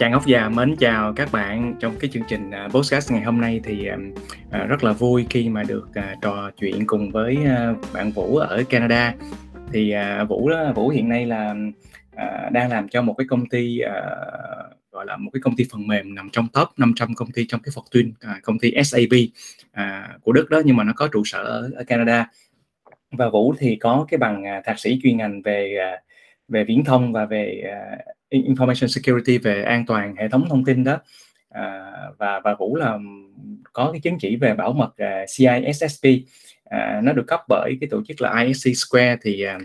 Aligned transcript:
Chàng 0.00 0.12
ốc 0.12 0.26
già 0.26 0.48
mến 0.48 0.76
chào 0.76 1.12
các 1.16 1.28
bạn 1.32 1.74
trong 1.80 1.94
cái 2.00 2.10
chương 2.12 2.22
trình 2.28 2.50
à, 2.50 2.68
podcast 2.68 3.12
ngày 3.12 3.22
hôm 3.22 3.40
nay. 3.40 3.60
Thì 3.64 3.86
à, 3.86 3.96
à, 4.50 4.64
rất 4.64 4.84
là 4.84 4.92
vui 4.92 5.26
khi 5.30 5.48
mà 5.48 5.62
được 5.62 5.88
trò 6.22 6.50
chuyện 6.60 6.86
cùng 6.86 7.10
với 7.10 7.38
bạn 7.92 8.10
Vũ 8.10 8.36
ở 8.36 8.62
Canada. 8.68 9.14
Thì 9.72 9.94
Vũ 10.28 10.50
đó, 10.50 10.72
Vũ 10.72 10.88
hiện 10.88 11.08
nay 11.08 11.26
là 11.26 11.54
đang 12.52 12.70
làm 12.70 12.88
cho 12.88 13.02
một 13.02 13.14
cái 13.18 13.26
công 13.28 13.48
ty 13.48 13.80
gọi 14.92 15.06
là 15.06 15.16
một 15.16 15.30
cái 15.32 15.40
công 15.40 15.56
ty 15.56 15.64
phần 15.72 15.86
mềm 15.86 16.14
nằm 16.14 16.28
trong 16.32 16.48
top 16.48 16.68
500 16.76 17.14
công 17.14 17.30
ty 17.30 17.46
trong 17.48 17.60
cái 17.62 17.72
Fortune 17.74 18.10
uh, 18.10 18.42
công 18.42 18.58
ty 18.58 18.72
SAP 18.84 19.10
của 20.22 20.32
Đức 20.32 20.50
đó 20.50 20.62
nhưng 20.64 20.76
mà 20.76 20.84
nó 20.84 20.92
có 20.96 21.08
trụ 21.12 21.22
sở 21.24 21.70
ở, 21.76 21.84
Canada. 21.86 22.30
Và 23.10 23.28
Vũ 23.28 23.54
thì 23.58 23.76
có 23.76 24.06
cái 24.08 24.18
bằng 24.18 24.44
thạc 24.64 24.78
sĩ 24.78 25.00
chuyên 25.02 25.16
ngành 25.16 25.42
về 25.42 25.76
về 26.48 26.64
viễn 26.64 26.84
thông 26.84 27.12
và 27.12 27.24
về 27.24 27.62
information 28.30 28.86
security 28.86 29.38
về 29.38 29.62
an 29.62 29.84
toàn 29.86 30.14
hệ 30.16 30.28
thống 30.28 30.46
thông 30.48 30.64
tin 30.64 30.84
đó. 30.84 30.98
À, 31.50 31.92
và 32.18 32.40
và 32.44 32.54
Vũ 32.58 32.76
là 32.76 32.98
có 33.72 33.92
cái 33.92 34.00
chứng 34.00 34.18
chỉ 34.18 34.36
về 34.36 34.54
bảo 34.54 34.72
mật 34.72 34.96
à, 34.96 35.22
uh, 35.22 35.28
CISSP 35.28 36.06
à, 36.64 37.00
nó 37.04 37.12
được 37.12 37.26
cấp 37.26 37.40
bởi 37.48 37.76
cái 37.80 37.88
tổ 37.90 38.02
chức 38.08 38.20
là 38.20 38.42
ISC 38.42 38.70
Square 38.76 39.16
thì 39.22 39.42
à, 39.42 39.58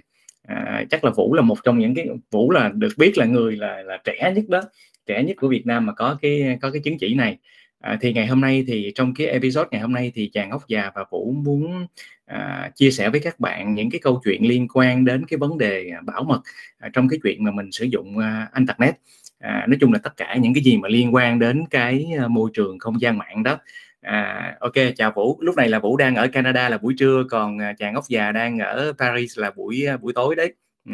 à, 0.48 0.84
chắc 0.90 1.04
là 1.04 1.12
Vũ 1.12 1.34
là 1.34 1.42
một 1.42 1.58
trong 1.64 1.80
những 1.80 1.96
cái 1.96 2.08
Vũ 2.32 2.52
là 2.52 2.72
được 2.76 2.94
biết 2.98 3.18
là 3.18 3.26
người 3.26 3.56
là 3.56 3.82
là 3.82 3.98
trẻ 4.04 4.34
nhất 4.36 4.46
đó 4.48 4.62
trẻ 5.06 5.24
nhất 5.24 5.38
của 5.40 5.48
Việt 5.48 5.66
Nam 5.66 5.86
mà 5.86 5.94
có 5.94 6.18
cái 6.22 6.58
có 6.62 6.72
cái 6.72 6.82
chứng 6.82 6.98
chỉ 6.98 7.14
này. 7.14 7.38
À, 7.86 7.98
thì 8.02 8.14
ngày 8.14 8.28
hôm 8.28 8.42
nay 8.42 8.64
thì 8.68 8.92
trong 8.96 9.14
cái 9.14 9.28
episode 9.28 9.68
ngày 9.72 9.82
hôm 9.82 9.94
nay 9.94 10.12
thì 10.16 10.30
chàng 10.34 10.52
ốc 10.52 10.68
già 10.68 10.92
và 10.96 11.06
vũ 11.12 11.32
muốn 11.32 11.88
à, 12.26 12.72
chia 12.76 12.92
sẻ 12.92 13.10
với 13.10 13.20
các 13.20 13.40
bạn 13.40 13.76
những 13.76 13.90
cái 13.90 14.00
câu 14.04 14.22
chuyện 14.26 14.48
liên 14.48 14.68
quan 14.74 15.06
đến 15.06 15.26
cái 15.26 15.38
vấn 15.38 15.58
đề 15.58 15.92
bảo 16.06 16.24
mật 16.24 16.42
à, 16.80 16.90
trong 16.94 17.10
cái 17.10 17.20
chuyện 17.24 17.44
mà 17.44 17.52
mình 17.52 17.72
sử 17.72 17.86
dụng 17.86 18.18
à, 18.18 18.50
internet 18.56 18.96
à, 19.40 19.66
nói 19.70 19.78
chung 19.82 19.94
là 19.94 20.00
tất 20.04 20.18
cả 20.18 20.36
những 20.36 20.54
cái 20.54 20.64
gì 20.64 20.78
mà 20.78 20.90
liên 20.90 21.16
quan 21.16 21.40
đến 21.40 21.66
cái 21.70 22.06
à, 22.20 22.28
môi 22.28 22.50
trường 22.54 22.80
không 22.80 23.02
gian 23.02 23.18
mạng 23.18 23.44
đó 23.44 23.58
à, 24.02 24.56
ok 24.60 24.74
chào 24.96 25.12
vũ 25.16 25.38
lúc 25.42 25.56
này 25.56 25.70
là 25.70 25.80
vũ 25.80 25.98
đang 25.98 26.16
ở 26.16 26.28
canada 26.28 26.70
là 26.70 26.78
buổi 26.78 26.94
trưa 26.98 27.24
còn 27.30 27.62
à, 27.62 27.74
chàng 27.78 27.96
ốc 27.96 28.04
già 28.10 28.32
đang 28.32 28.60
ở 28.60 28.94
paris 28.98 29.40
là 29.40 29.52
buổi 29.52 29.86
à, 29.88 29.98
buổi 29.98 30.14
tối 30.14 30.36
đấy 30.36 30.54
ừ. 30.86 30.94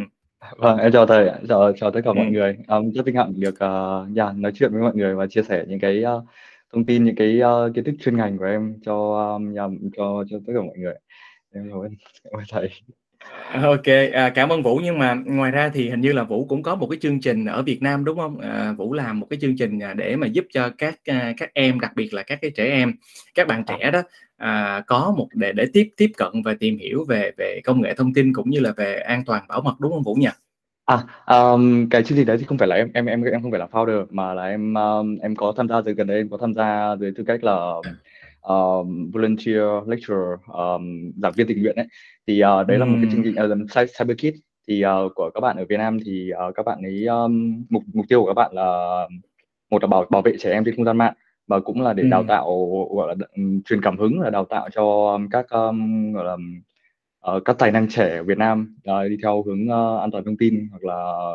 Vâng, 0.58 0.78
em 0.78 0.92
chào 0.92 1.06
thầy, 1.06 1.30
chào 1.50 1.74
chào 1.74 1.92
tất 1.92 2.02
cả 2.06 2.12
ừ. 2.12 2.14
mọi 2.14 2.26
người. 2.26 2.58
Um, 2.68 2.92
rất 2.92 3.06
vinh 3.06 3.16
hạnh 3.16 3.34
được 3.36 3.56
uh, 3.56 4.18
yeah, 4.18 4.36
nói 4.36 4.52
chuyện 4.56 4.72
với 4.74 4.82
mọi 4.82 4.96
người 4.96 5.16
và 5.16 5.28
chia 5.28 5.44
sẻ 5.44 5.66
những 5.68 5.80
cái 5.80 6.04
uh, 6.18 6.24
thông 6.74 6.86
tin 6.86 7.04
những 7.04 7.16
cái 7.16 7.42
uh, 7.42 7.76
kiến 7.76 7.84
thức 7.84 7.96
chuyên 8.00 8.18
ngành 8.18 8.38
của 8.38 8.46
em 8.46 8.76
cho 8.86 8.96
um, 9.34 9.54
nhằm 9.54 9.78
cho 9.98 10.24
cho 10.30 10.38
tất 10.48 10.54
cả 10.56 10.62
mọi 10.62 10.78
người. 10.78 10.96
Em 11.54 11.70
cảm 11.70 11.80
ơn 11.80 11.92
cảm 12.24 12.34
ơn 12.34 12.44
thầy. 12.50 12.70
Ờ, 13.54 13.62
ok. 13.62 13.86
À, 14.14 14.30
cảm 14.30 14.50
ơn 14.50 14.64
vũ 14.64 14.80
nhưng 14.84 15.00
mà 15.00 15.16
ngoài 15.26 15.52
ra 15.52 15.70
thì 15.74 15.90
hình 15.90 16.02
như 16.02 16.14
là 16.14 16.24
vũ 16.24 16.46
cũng 16.46 16.64
có 16.64 16.76
một 16.76 16.88
cái 16.88 17.00
chương 17.02 17.22
trình 17.22 17.46
ở 17.46 17.62
việt 17.62 17.82
nam 17.82 18.06
đúng 18.06 18.18
không? 18.18 18.40
À, 18.40 18.72
vũ 18.78 18.94
làm 18.94 19.20
một 19.20 19.28
cái 19.30 19.40
chương 19.42 19.58
trình 19.58 19.80
à, 19.80 19.94
để 19.94 20.16
mà 20.16 20.28
giúp 20.28 20.46
cho 20.54 20.70
các 20.78 21.00
à, 21.06 21.34
các 21.38 21.54
em 21.54 21.80
đặc 21.80 21.92
biệt 21.96 22.14
là 22.14 22.24
các 22.24 22.40
cái 22.42 22.52
trẻ 22.52 22.66
em 22.66 22.94
các 23.36 23.48
bạn 23.48 23.64
trẻ 23.68 23.92
đó 23.92 24.02
à, 24.38 24.84
có 24.88 25.14
một 25.18 25.28
để 25.34 25.52
để 25.52 25.66
tiếp 25.74 25.90
tiếp 25.98 26.12
cận 26.18 26.32
và 26.46 26.54
tìm 26.60 26.78
hiểu 26.78 27.06
về 27.08 27.32
về 27.38 27.62
công 27.64 27.82
nghệ 27.82 27.94
thông 27.94 28.14
tin 28.14 28.34
cũng 28.34 28.50
như 28.50 28.60
là 28.60 28.72
về 28.78 28.96
an 28.96 29.24
toàn 29.26 29.44
bảo 29.48 29.62
mật 29.62 29.76
đúng 29.80 29.92
không 29.92 30.04
vũ 30.04 30.16
nhỉ? 30.16 30.30
À, 30.92 30.98
ờm, 31.26 31.88
cái 31.90 32.04
chương 32.04 32.18
trình 32.18 32.26
đấy 32.28 32.38
thì 32.38 32.44
không 32.46 32.58
phải 32.58 32.68
là 32.68 32.76
em 32.76 32.90
em 32.94 33.06
em 33.06 33.24
em 33.24 33.42
không 33.42 33.52
phải 33.52 33.60
là 33.60 33.68
founder 33.72 34.06
mà 34.10 34.34
là 34.34 34.44
em, 34.46 34.74
ờm, 34.74 35.18
em 35.22 35.36
có 35.36 35.54
tham 35.58 35.68
gia 35.68 35.82
từ 35.82 35.94
gần 35.94 36.08
đây 36.08 36.18
em 36.18 36.30
có 36.30 36.38
tham 36.42 36.54
gia 36.54 36.96
dưới 37.00 37.12
tư 37.16 37.24
cách 37.28 37.44
là, 37.44 37.74
ờm, 38.42 39.12
volunteer 39.14 39.64
lecturer, 39.88 40.40
ờm, 40.48 41.12
giảng 41.22 41.32
viên 41.38 41.48
tình 41.48 41.62
nguyện 41.62 41.76
ấy. 41.76 41.88
Thì, 42.28 42.40
ờ, 42.40 42.64
đấy 42.64 42.78
là 42.78 42.86
một 42.86 42.98
cái 43.02 43.10
chương 43.12 43.24
trình, 43.24 43.36
ờ, 43.36 43.48
Cyber 44.00 44.18
Kids. 44.18 44.40
Thì, 44.68 44.82
ờ, 44.82 45.10
của 45.16 45.30
các 45.34 45.40
bạn 45.42 45.58
ở 45.58 45.66
Việt 45.70 45.78
Nam 45.78 45.98
thì, 46.06 46.30
ờ, 46.30 46.52
các 46.56 46.66
bạn 46.66 46.80
ấy, 46.84 47.06
ờm, 47.06 47.64
mục 47.70 47.84
mục 47.94 48.06
tiêu 48.10 48.22
của 48.22 48.28
các 48.28 48.34
bạn 48.34 48.52
là 48.54 48.64
một 49.72 49.82
là 49.84 49.88
bảo 49.88 50.06
bảo 50.10 50.22
vệ 50.22 50.34
trẻ 50.40 50.52
em 50.52 50.64
trên 50.66 50.76
không 50.76 50.86
gian 50.86 50.98
mạng 50.98 51.14
và 51.48 51.60
cũng 51.60 51.82
là 51.82 51.94
để 51.94 52.04
đào 52.08 52.24
tạo, 52.24 52.46
gọi 52.96 53.08
là, 53.08 53.26
truyền 53.66 53.82
cảm 53.82 53.98
hứng 53.98 54.20
là 54.22 54.30
đào 54.30 54.46
tạo 54.46 54.70
cho 54.76 55.18
các, 55.32 55.46
ờm, 55.50 56.14
gọi 56.14 56.26
là 56.26 56.38
uh, 57.28 57.46
các 57.46 57.56
tài 57.60 57.72
năng 57.72 57.88
trẻ 57.88 58.24
Việt 58.24 58.38
Nam 58.38 58.76
uh, 58.92 59.10
đi 59.10 59.18
theo 59.24 59.44
hướng 59.44 59.64
uh, 59.64 60.02
an 60.02 60.12
toàn 60.12 60.26
thông 60.26 60.38
tin 60.38 60.68
hoặc 60.72 60.84
là 60.84 61.32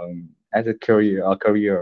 as 0.51 0.67
a 0.67 0.73
career, 0.87 1.19
uh, 1.33 1.41
career 1.41 1.77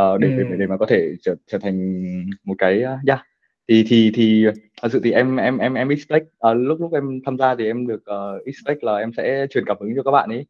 uh, 0.00 0.20
để, 0.20 0.28
ừ. 0.28 0.44
để 0.50 0.56
để 0.58 0.66
mà 0.66 0.76
có 0.76 0.86
thể 0.86 1.14
trở 1.22 1.34
trở 1.46 1.58
thành 1.58 2.02
một 2.44 2.54
cái 2.58 2.78
uh, 2.78 3.08
yeah. 3.08 3.20
Thì 3.68 3.84
thì 3.88 4.10
thì 4.14 4.44
thật 4.82 4.88
sự 4.92 5.00
thì 5.04 5.12
em 5.12 5.36
em 5.36 5.58
em 5.58 5.74
em 5.74 5.88
expect 5.88 6.24
uh, 6.24 6.56
lúc 6.56 6.80
lúc 6.80 6.92
em 6.92 7.20
tham 7.24 7.38
gia 7.38 7.54
thì 7.54 7.66
em 7.66 7.86
được 7.86 8.04
uh, 8.10 8.46
expect 8.46 8.84
là 8.84 8.96
em 8.96 9.12
sẽ 9.16 9.46
truyền 9.50 9.64
cảm 9.66 9.76
hứng 9.80 9.92
cho 9.96 10.02
các 10.02 10.10
bạn 10.10 10.28
ấy. 10.28 10.46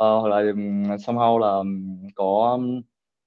Uh, 0.00 0.22
hoặc 0.22 0.28
là 0.28 0.50
um, 0.50 0.82
somehow 0.82 1.38
là 1.38 1.62
có 2.14 2.58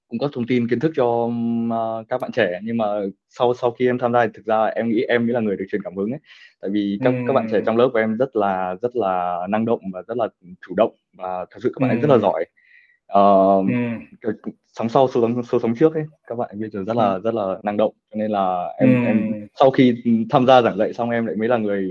cung 0.08 0.18
cấp 0.18 0.30
thông 0.32 0.46
tin 0.46 0.68
kiến 0.68 0.80
thức 0.80 0.92
cho 0.96 1.04
uh, 1.04 2.08
các 2.08 2.20
bạn 2.20 2.32
trẻ 2.32 2.60
nhưng 2.62 2.76
mà 2.76 2.84
sau 3.28 3.54
sau 3.54 3.70
khi 3.70 3.86
em 3.86 3.98
tham 3.98 4.12
gia 4.12 4.26
thì 4.26 4.32
thực 4.34 4.46
ra 4.46 4.64
em 4.64 4.88
nghĩ 4.88 5.02
em 5.08 5.26
nghĩ 5.26 5.32
là 5.32 5.40
người 5.40 5.56
được 5.56 5.64
truyền 5.70 5.82
cảm 5.82 5.96
hứng 5.96 6.10
ấy. 6.10 6.20
Tại 6.60 6.70
vì 6.70 6.98
các 7.04 7.14
các 7.26 7.32
bạn 7.32 7.46
trẻ 7.52 7.60
trong 7.66 7.76
lớp 7.76 7.90
của 7.92 7.98
em 7.98 8.16
rất 8.16 8.36
là 8.36 8.76
rất 8.82 8.96
là 8.96 9.40
năng 9.48 9.64
động 9.64 9.80
và 9.92 10.02
rất 10.08 10.16
là 10.16 10.28
chủ 10.66 10.74
động 10.76 10.94
và 11.16 11.46
thật 11.50 11.58
sự 11.62 11.72
các 11.74 11.80
bạn 11.80 11.90
ấy 11.90 12.00
rất 12.00 12.10
là 12.10 12.18
giỏi. 12.18 12.44
Uh, 13.18 13.66
sống 14.66 14.88
sau 14.88 15.08
số 15.08 15.20
sống 15.20 15.42
số 15.42 15.58
sống 15.58 15.74
trước 15.74 15.94
ấy 15.94 16.04
các 16.26 16.34
bạn 16.34 16.50
bây 16.60 16.70
giờ 16.70 16.84
rất 16.86 16.96
là 16.96 17.18
rất 17.18 17.34
là 17.34 17.58
năng 17.62 17.76
động. 17.76 17.94
Cho 18.10 18.16
nên 18.18 18.30
là 18.30 18.74
em 18.78 19.04
em 19.04 19.48
sau 19.60 19.70
khi 19.70 20.02
tham 20.30 20.46
gia 20.46 20.62
giảng 20.62 20.76
dạy 20.76 20.92
xong 20.92 21.10
em 21.10 21.26
lại 21.26 21.36
mới 21.36 21.48
là 21.48 21.56
người 21.56 21.86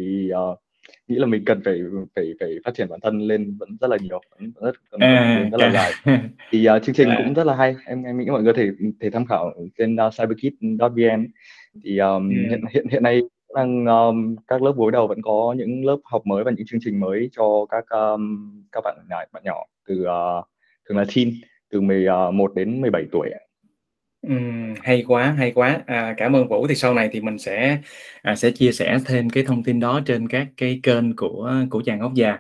uh, 0.52 0.60
nghĩ 1.08 1.16
là 1.16 1.26
mình 1.26 1.46
cần 1.46 1.62
phải 1.66 1.82
phải 2.16 2.34
phải 2.40 2.50
phát 2.66 2.76
triển 2.76 2.88
bản 2.90 3.00
thân 3.00 3.22
lên 3.22 3.58
vẫn 3.60 3.78
rất 3.82 3.90
là 3.90 3.98
nhiều 4.02 4.22
vẫn 4.36 4.52
rất 4.62 4.76
còn 4.92 5.04
à, 5.04 5.50
rất 5.52 5.62
là 5.62 5.72
dài. 5.72 5.92
Thì 6.52 6.68
uh, 6.76 6.84
chương 6.84 6.96
trình 6.96 7.10
à. 7.10 7.22
cũng 7.24 7.34
rất 7.34 7.44
là 7.44 7.56
hay. 7.56 7.76
Em 7.86 8.04
em 8.04 8.18
nghĩ 8.18 8.26
mọi 8.26 8.44
người 8.44 8.54
thể 8.54 8.72
thể 9.00 9.10
tham 9.10 9.26
khảo 9.26 9.54
trên 9.78 9.96
uh, 10.08 10.14
cyberkit.vn 10.18 11.28
thì 11.84 11.98
um, 11.98 12.30
yeah. 12.30 12.50
hiện 12.50 12.62
hiện 12.74 12.88
hiện 12.88 13.04
nay 13.04 13.22
đang 13.56 13.86
um, 13.86 14.36
các 14.48 14.62
lớp 14.62 14.74
gối 14.76 14.92
đầu 14.92 15.08
vẫn 15.08 15.22
có 15.22 15.56
những 15.58 15.86
lớp 15.86 15.98
học 16.04 16.22
mới 16.26 16.44
và 16.44 16.52
những 16.52 16.66
chương 16.66 16.80
trình 16.84 17.00
mới 17.00 17.30
cho 17.32 17.66
các 17.70 17.86
um, 17.90 18.52
các 18.72 18.84
bạn 18.84 18.98
nhỏ 19.10 19.18
bạn 19.32 19.44
nhỏ 19.44 19.66
từ 19.88 20.02
uh, 20.02 20.46
thường 20.90 20.98
là 20.98 21.06
teen 21.16 21.32
từ 21.72 21.82
11 21.82 22.56
đến 22.56 22.82
17 22.82 23.06
tuổi 23.12 23.30
Ừm, 24.28 24.74
hay 24.84 25.04
quá, 25.08 25.36
hay 25.38 25.52
quá. 25.52 25.80
À, 25.86 26.14
cảm 26.18 26.36
ơn 26.36 26.48
Vũ. 26.48 26.68
Thì 26.68 26.76
sau 26.76 26.94
này 26.94 27.10
thì 27.12 27.22
mình 27.22 27.38
sẽ, 27.40 27.78
à, 28.22 28.36
sẽ 28.36 28.52
chia 28.52 28.72
sẻ 28.72 28.98
thêm 29.06 29.30
cái 29.30 29.44
thông 29.44 29.64
tin 29.64 29.80
đó 29.80 30.02
trên 30.06 30.28
các 30.28 30.48
cái 30.58 30.80
kênh 30.84 31.16
của 31.16 31.54
của 31.70 31.82
Chàng 31.86 32.00
Ốc 32.00 32.14
Già. 32.14 32.38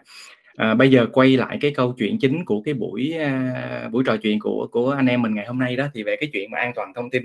À, 0.57 0.73
bây 0.75 0.91
giờ 0.91 1.07
quay 1.13 1.37
lại 1.37 1.57
cái 1.61 1.71
câu 1.75 1.93
chuyện 1.97 2.17
chính 2.21 2.45
của 2.45 2.61
cái 2.65 2.73
buổi, 2.73 3.13
a, 3.19 3.89
buổi 3.91 4.03
trò 4.07 4.17
chuyện 4.17 4.39
của 4.39 4.67
của 4.71 4.91
anh 4.91 5.05
em 5.05 5.21
mình 5.21 5.35
ngày 5.35 5.45
hôm 5.47 5.59
nay 5.59 5.75
đó, 5.75 5.87
thì 5.93 6.03
về 6.03 6.15
cái 6.19 6.29
chuyện 6.33 6.51
mà 6.51 6.59
an 6.59 6.71
toàn 6.75 6.93
thông 6.95 7.09
tin. 7.09 7.23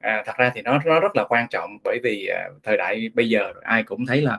À, 0.00 0.22
thật 0.26 0.32
ra 0.38 0.52
thì 0.54 0.62
nó 0.62 0.78
nó 0.86 1.00
rất 1.00 1.16
là 1.16 1.24
quan 1.28 1.46
trọng 1.50 1.70
bởi 1.84 1.98
vì, 2.04 2.26
à, 2.26 2.48
thời 2.64 2.76
đại 2.76 3.10
bây 3.14 3.28
giờ 3.28 3.52
ai 3.62 3.82
cũng 3.82 4.06
thấy 4.06 4.22
là 4.22 4.38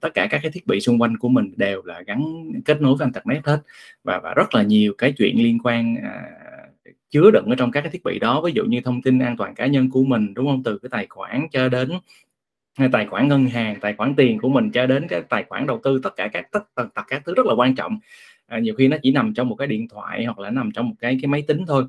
tất 0.00 0.10
cả 0.14 0.26
các 0.30 0.40
cái 0.42 0.52
thiết 0.52 0.66
bị 0.66 0.80
xung 0.80 1.02
quanh 1.02 1.16
của 1.18 1.28
mình 1.28 1.52
đều 1.56 1.82
là 1.84 2.02
gắn 2.06 2.24
kết 2.64 2.82
nối 2.82 2.96
với 2.98 3.06
internet 3.14 3.46
hết 3.46 3.58
và 4.04 4.20
và 4.24 4.34
rất 4.34 4.54
là 4.54 4.62
nhiều 4.62 4.92
cái 4.98 5.12
chuyện 5.18 5.36
liên 5.44 5.58
quan, 5.64 5.96
à 6.04 6.22
chứa 7.12 7.30
đựng 7.30 7.46
ở 7.50 7.54
trong 7.58 7.70
các 7.70 7.80
cái 7.80 7.90
thiết 7.90 8.04
bị 8.04 8.18
đó 8.18 8.40
ví 8.40 8.52
dụ 8.54 8.64
như 8.64 8.80
thông 8.80 9.02
tin 9.02 9.18
an 9.18 9.36
toàn 9.36 9.54
cá 9.54 9.66
nhân 9.66 9.90
của 9.90 10.04
mình 10.04 10.34
đúng 10.34 10.46
không? 10.46 10.62
Từ 10.62 10.78
cái 10.78 10.88
tài 10.92 11.06
khoản 11.06 11.46
cho 11.52 11.68
đến 11.68 11.90
tài 12.92 13.06
khoản 13.06 13.28
ngân 13.28 13.46
hàng 13.46 13.80
tài 13.80 13.94
khoản 13.94 14.14
tiền 14.14 14.38
của 14.38 14.48
mình 14.48 14.70
cho 14.70 14.86
đến 14.86 15.08
cái 15.08 15.22
tài 15.28 15.44
khoản 15.44 15.66
đầu 15.66 15.80
tư 15.84 16.00
tất 16.02 16.16
cả 16.16 16.28
các 16.32 16.50
tất 16.52 16.64
tất 16.74 17.02
các 17.06 17.22
thứ 17.24 17.34
rất 17.34 17.46
là 17.46 17.54
quan 17.54 17.74
trọng. 17.74 17.98
À, 18.46 18.58
nhiều 18.58 18.74
khi 18.74 18.88
nó 18.88 18.96
chỉ 19.02 19.10
nằm 19.12 19.34
trong 19.34 19.48
một 19.48 19.54
cái 19.54 19.68
điện 19.68 19.88
thoại 19.88 20.24
hoặc 20.24 20.38
là 20.38 20.50
nằm 20.50 20.70
trong 20.74 20.88
một 20.88 20.94
cái 21.00 21.18
cái 21.22 21.28
máy 21.28 21.42
tính 21.46 21.64
thôi. 21.66 21.84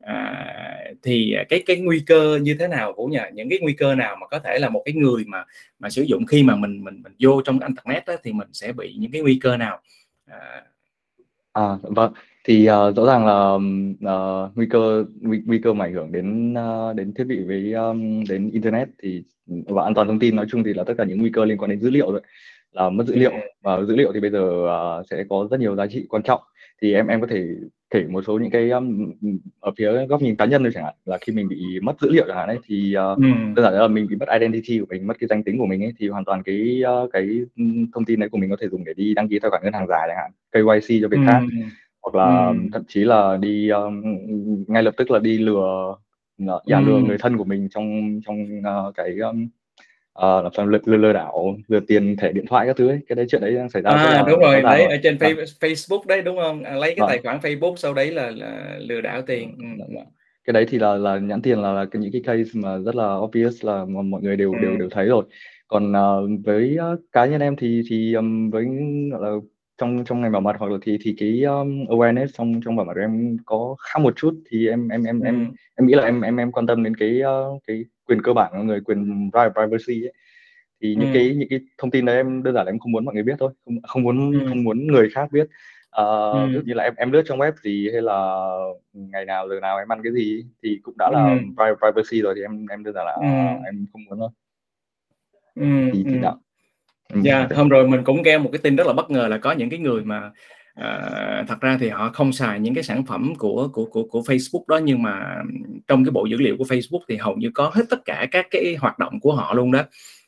À, 0.00 0.54
thì 1.02 1.36
cái 1.48 1.62
cái 1.66 1.76
nguy 1.76 2.00
cơ 2.06 2.38
như 2.42 2.56
thế 2.58 2.68
nào 2.68 2.92
của 2.92 3.06
nhà 3.06 3.30
những 3.34 3.48
cái 3.48 3.58
nguy 3.62 3.72
cơ 3.72 3.94
nào 3.94 4.16
mà 4.20 4.26
có 4.26 4.38
thể 4.38 4.58
là 4.58 4.68
một 4.68 4.82
cái 4.84 4.94
người 4.94 5.24
mà 5.26 5.44
mà 5.78 5.90
sử 5.90 6.02
dụng 6.02 6.26
khi 6.26 6.42
mà 6.42 6.56
mình 6.56 6.84
mình 6.84 7.02
mình 7.02 7.12
vô 7.18 7.42
trong 7.42 7.58
internet 7.60 8.06
đó, 8.06 8.14
thì 8.22 8.32
mình 8.32 8.48
sẽ 8.52 8.72
bị 8.72 8.94
những 8.98 9.12
cái 9.12 9.22
nguy 9.22 9.38
cơ 9.42 9.56
nào? 9.56 9.80
À, 10.26 10.62
à 11.52 11.76
vâng 11.82 12.12
thì 12.48 12.68
uh, 12.70 12.96
rõ 12.96 13.06
ràng 13.06 13.26
là 13.26 13.54
uh, 13.54 14.56
nguy 14.56 14.66
cơ 14.66 15.04
nguy, 15.20 15.42
nguy 15.46 15.58
cơ 15.58 15.72
mà 15.72 15.84
ảnh 15.84 15.92
hưởng 15.92 16.12
đến 16.12 16.54
uh, 16.54 16.96
đến 16.96 17.14
thiết 17.14 17.24
bị 17.24 17.44
với 17.44 17.72
um, 17.72 18.24
đến 18.28 18.50
internet 18.50 18.88
thì 19.02 19.22
và 19.46 19.84
an 19.84 19.94
toàn 19.94 20.08
thông 20.08 20.18
tin 20.18 20.36
nói 20.36 20.46
chung 20.48 20.64
thì 20.64 20.74
là 20.74 20.84
tất 20.84 20.94
cả 20.98 21.04
những 21.04 21.18
nguy 21.18 21.30
cơ 21.30 21.44
liên 21.44 21.58
quan 21.58 21.70
đến 21.70 21.80
dữ 21.80 21.90
liệu 21.90 22.12
rồi. 22.12 22.20
Là 22.72 22.90
mất 22.90 23.06
dữ 23.06 23.14
liệu 23.14 23.32
và 23.62 23.82
dữ 23.82 23.96
liệu 23.96 24.12
thì 24.12 24.20
bây 24.20 24.30
giờ 24.30 24.40
uh, 24.40 25.06
sẽ 25.10 25.24
có 25.28 25.48
rất 25.50 25.60
nhiều 25.60 25.76
giá 25.76 25.86
trị 25.86 26.06
quan 26.08 26.22
trọng. 26.22 26.40
Thì 26.82 26.94
em 26.94 27.06
em 27.06 27.20
có 27.20 27.26
thể 27.30 27.46
kể 27.90 28.04
một 28.08 28.24
số 28.26 28.38
những 28.38 28.50
cái 28.50 28.70
um, 28.70 29.12
ở 29.60 29.72
phía 29.78 30.06
góc 30.06 30.22
nhìn 30.22 30.36
cá 30.36 30.44
nhân 30.44 30.62
thôi 30.62 30.70
chẳng 30.74 30.84
hạn. 30.84 30.94
Là 31.04 31.18
khi 31.20 31.32
mình 31.32 31.48
bị 31.48 31.80
mất 31.82 32.00
dữ 32.00 32.10
liệu 32.10 32.24
chẳng 32.28 32.36
hạn 32.36 32.48
ấy 32.48 32.58
thì 32.66 32.94
uh, 33.12 33.18
ừ. 33.18 33.24
đơn 33.56 33.64
giản 33.64 33.74
là 33.74 33.88
mình 33.88 34.06
bị 34.10 34.16
mất 34.16 34.28
identity 34.40 34.78
của 34.78 34.86
mình 34.90 35.06
mất 35.06 35.18
cái 35.20 35.28
danh 35.28 35.44
tính 35.44 35.58
của 35.58 35.66
mình 35.66 35.82
ấy 35.82 35.92
thì 35.98 36.08
hoàn 36.08 36.24
toàn 36.24 36.42
cái 36.42 36.82
uh, 37.04 37.12
cái 37.12 37.28
thông 37.94 38.04
tin 38.04 38.20
đấy 38.20 38.28
của 38.28 38.38
mình 38.38 38.50
có 38.50 38.56
thể 38.60 38.68
dùng 38.68 38.84
để 38.84 38.94
đi 38.96 39.14
đăng 39.14 39.28
ký 39.28 39.38
tài 39.38 39.50
khoản 39.50 39.62
ngân 39.64 39.72
hàng 39.72 39.86
giả 39.88 39.98
chẳng 40.08 40.16
hạn 40.16 40.30
KYC 40.52 41.02
cho 41.02 41.08
việc 41.08 41.18
ừ. 41.20 41.26
khác 41.26 41.40
hoặc 42.02 42.14
là 42.14 42.46
Ừm. 42.48 42.70
thậm 42.72 42.82
chí 42.88 43.04
là 43.04 43.36
đi, 43.40 43.68
ơ, 43.68 43.90
ngay 44.68 44.82
lập 44.82 44.94
tức 44.96 45.10
là 45.10 45.18
đi 45.18 45.38
lừa 45.38 45.96
ờ, 46.48 46.60
giả 46.66 46.80
lừa 46.80 47.00
người 47.00 47.18
thân 47.18 47.36
của 47.38 47.44
mình 47.44 47.68
trong 47.70 48.20
trong, 48.26 48.36
ơ, 48.64 48.92
cái, 48.96 49.16
ưm, 49.22 49.48
ờ, 50.12 50.42
làm 50.42 50.52
sao 50.56 50.66
lừa 50.66 50.78
lừa 50.84 50.96
lừa 50.96 51.12
đảo, 51.12 51.56
lừa 51.68 51.80
tiền, 51.80 52.16
thẻ 52.16 52.32
điện 52.32 52.44
thoại 52.48 52.66
các 52.66 52.76
thứ 52.76 52.88
ấy, 52.88 53.00
cái 53.08 53.16
đấy 53.16 53.26
chuyện 53.30 53.40
đấy 53.42 53.54
đang 53.54 53.70
xảy 53.70 53.82
ra 53.82 53.90
À, 53.90 54.22
đúng 54.28 54.40
rồi, 54.40 54.62
đấy, 54.62 54.84
ở 54.86 54.96
trên 55.02 55.16
Vâng. 55.18 55.30
Facebook 55.60 56.06
đấy, 56.06 56.22
đúng 56.22 56.36
không 56.36 56.62
À, 56.64 56.74
lấy 56.74 56.90
cái 56.96 57.00
Vâng. 57.00 57.08
tài 57.08 57.18
khoản 57.18 57.38
Facebook 57.38 57.76
sau 57.76 57.94
đấy 57.94 58.10
là 58.12 58.30
là 58.30 58.78
lừa 58.80 59.00
đảo 59.00 59.22
tiền. 59.22 59.54
Dạ. 59.78 60.02
cái 60.44 60.52
đấy 60.52 60.66
thì 60.68 60.78
là 60.78 60.94
là 60.94 61.18
nhãn 61.18 61.42
tiền 61.42 61.58
là, 61.62 61.72
là 61.72 61.86
những 61.92 62.12
cái 62.12 62.22
case 62.24 62.50
mà 62.54 62.78
rất 62.78 62.94
là 62.96 63.16
obvious 63.16 63.64
là 63.64 63.84
mọi 63.84 64.22
người 64.22 64.36
đều 64.36 64.58
đều 64.58 64.70
Ừm. 64.70 64.78
đều 64.78 64.88
thấy 64.90 65.06
rồi. 65.06 65.24
Còn, 65.68 65.92
ờ, 65.92 66.26
với, 66.44 66.76
ơ, 66.76 66.96
cá 67.12 67.26
nhân 67.26 67.40
em 67.40 67.56
thì 67.56 67.82
thì, 67.90 68.14
ừm, 68.14 68.50
với, 68.50 68.66
gọi 69.12 69.20
là, 69.22 69.36
trong 69.78 70.04
trong 70.04 70.20
ngành 70.20 70.32
bảo 70.32 70.40
mật 70.40 70.56
hoặc 70.58 70.70
là 70.72 70.78
thì 70.82 70.98
thì 71.02 71.14
cái, 71.18 71.42
ờm, 71.42 71.84
awareness 71.84 72.26
trong 72.34 72.60
trong 72.64 72.76
bảo 72.76 72.86
mật 72.86 72.94
của 72.94 73.00
em 73.00 73.36
có 73.46 73.76
khác 73.80 73.98
một 74.02 74.14
chút, 74.16 74.34
thì 74.50 74.68
em 74.68 74.88
em 74.88 75.04
em 75.04 75.20
em 75.20 75.34
Ừm. 75.38 75.52
em 75.76 75.86
nghĩ 75.86 75.94
là 75.94 76.02
em 76.04 76.20
em 76.20 76.36
em 76.36 76.52
quan 76.52 76.66
tâm 76.66 76.82
đến 76.84 76.96
cái, 76.96 77.20
ơ, 77.20 77.44
cái 77.66 77.84
quyền 78.06 78.22
cơ 78.22 78.32
bản 78.32 78.52
của 78.56 78.62
người, 78.62 78.80
quyền 78.80 79.30
pri 79.32 79.40
privacy 79.54 80.06
ấy. 80.06 80.12
Thì 80.82 80.90
những 80.96 81.00
Ừm. 81.00 81.12
cái 81.12 81.34
những 81.36 81.48
cái 81.50 81.60
thông 81.78 81.90
tin 81.90 82.04
đấy 82.06 82.16
em 82.16 82.42
đơn 82.42 82.54
giản 82.54 82.66
là 82.66 82.72
em 82.72 82.78
không 82.78 82.92
muốn 82.92 83.04
mọi 83.04 83.14
người 83.14 83.22
biết 83.24 83.34
thôi, 83.38 83.52
không 83.66 83.76
không 83.88 84.02
muốn 84.02 84.32
Ừm. 84.32 84.46
không 84.48 84.64
muốn 84.64 84.86
người 84.86 85.08
khác 85.14 85.32
biết. 85.32 85.48
Ờ, 85.90 86.48
ví 86.48 86.54
dụ 86.54 86.60
như 86.66 86.74
là 86.74 86.84
em 86.84 86.94
em 86.96 87.12
lướt 87.12 87.22
trang 87.26 87.38
web 87.38 87.52
gì 87.64 87.88
hay 87.92 88.02
là 88.02 88.46
ngày 88.94 89.24
nào, 89.24 89.48
giờ 89.48 89.60
nào 89.60 89.78
em 89.78 89.92
ăn 89.92 90.00
cái 90.04 90.12
gì 90.12 90.44
thì 90.62 90.78
cũng 90.82 90.94
đã 90.98 91.10
là 91.12 91.36
pri 91.56 91.66
privacy 91.80 92.22
rồi 92.22 92.34
thì 92.36 92.42
em 92.42 92.66
em 92.66 92.84
đơn 92.84 92.94
giản 92.94 93.06
là, 93.06 93.12
Ừm. 93.20 93.62
em 93.66 93.86
không 93.92 94.04
muốn 94.10 94.18
thôi. 94.18 94.28
Ừm, 95.54 95.90
Thì 95.92 96.04
thì 96.10 96.10
ừm. 96.12 96.20
đó. 96.20 96.40
Ừm, 97.14 97.22
Yeah, 97.24 97.40
OK. 97.50 97.56
hôm 97.56 97.68
rồi 97.68 97.88
mình 97.88 98.04
cũng 98.04 98.22
nghe 98.22 98.38
một 98.38 98.50
cái 98.52 98.58
tin 98.62 98.76
rất 98.76 98.86
là 98.86 98.92
bất 98.92 99.10
ngờ 99.10 99.28
là 99.28 99.38
có 99.38 99.52
những 99.52 99.70
cái 99.70 99.78
người 99.78 100.04
mà, 100.04 100.30
ờ, 100.74 101.44
thật 101.48 101.60
ra 101.60 101.76
thì 101.80 101.88
họ 101.88 102.10
không 102.14 102.32
xài 102.32 102.60
những 102.60 102.74
cái 102.74 102.84
sản 102.84 103.04
phẩm 103.06 103.34
của 103.34 103.68
của 103.72 103.84
của 103.84 104.02
của 104.04 104.20
Facebook 104.20 104.62
đó, 104.68 104.76
nhưng 104.84 105.02
mà 105.02 105.42
trong 105.88 106.04
cái 106.04 106.10
bộ 106.10 106.26
dữ 106.26 106.36
liệu 106.36 106.56
của 106.58 106.64
Facebook 106.64 107.00
thì 107.08 107.16
hầu 107.16 107.36
như 107.36 107.50
có 107.54 107.70
hết 107.74 107.82
tất 107.90 108.04
cả 108.04 108.26
các 108.30 108.46
cái 108.50 108.76
hoạt 108.80 108.98
động 108.98 109.20
của 109.20 109.32
họ 109.34 109.54
luôn 109.54 109.72
đó. 109.72 109.82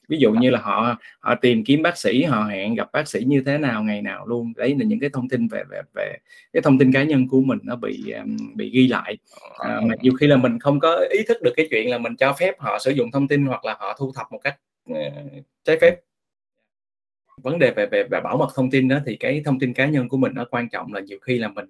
Ví 0.08 0.18
dụ 0.20 0.32
như 0.32 0.50
là 0.50 0.60
họ 0.60 0.96
họ 1.20 1.34
tìm 1.34 1.64
kiếm 1.64 1.82
bác 1.82 1.98
sĩ, 1.98 2.22
họ 2.22 2.44
hẹn 2.44 2.74
gặp 2.74 2.88
bác 2.92 3.08
sĩ 3.08 3.20
như 3.26 3.42
thế 3.46 3.58
nào, 3.58 3.82
ngày 3.82 4.02
nào 4.02 4.26
luôn. 4.26 4.52
Đấy 4.56 4.76
là 4.78 4.84
những 4.86 5.00
cái 5.00 5.10
thông 5.12 5.28
tin 5.28 5.48
về 5.48 5.62
về 5.70 5.80
về 5.94 6.16
cái 6.52 6.62
thông 6.62 6.78
tin 6.78 6.92
cá 6.92 7.02
nhân 7.02 7.28
của 7.28 7.40
mình 7.40 7.58
nó 7.62 7.76
bị, 7.76 8.10
ờm, 8.10 8.36
bị 8.56 8.70
ghi 8.70 8.88
lại. 8.88 9.18
Ờ, 9.58 9.80
mà 9.80 9.94
nhiều 10.02 10.12
khi 10.20 10.26
là 10.26 10.36
mình 10.36 10.58
không 10.58 10.80
có 10.80 11.06
ý 11.10 11.18
thức 11.28 11.42
được 11.42 11.52
cái 11.56 11.66
chuyện 11.70 11.90
là 11.90 11.98
mình 11.98 12.16
cho 12.16 12.32
phép 12.32 12.54
họ 12.58 12.78
sử 12.78 12.90
dụng 12.90 13.10
thông 13.12 13.28
tin 13.28 13.46
hoặc 13.46 13.64
là 13.64 13.76
họ 13.80 13.96
thu 13.98 14.12
thập 14.16 14.26
một 14.32 14.38
cách, 14.44 14.56
ờ, 14.88 15.00
trái 15.64 15.78
phép. 15.80 15.94
Vấn 17.42 17.58
đề 17.58 17.70
về 17.70 17.86
về 17.86 18.04
về 18.10 18.20
bảo 18.20 18.36
mật 18.36 18.48
thông 18.54 18.70
tin 18.70 18.88
á, 18.88 19.02
thì 19.06 19.16
cái 19.16 19.42
thông 19.44 19.58
tin 19.58 19.72
cá 19.74 19.86
nhân 19.86 20.08
của 20.08 20.16
mình 20.16 20.32
nó 20.34 20.44
quan 20.50 20.68
trọng 20.68 20.92
là 20.92 21.00
nhiều 21.00 21.18
khi 21.22 21.38
là 21.38 21.48
mình, 21.48 21.64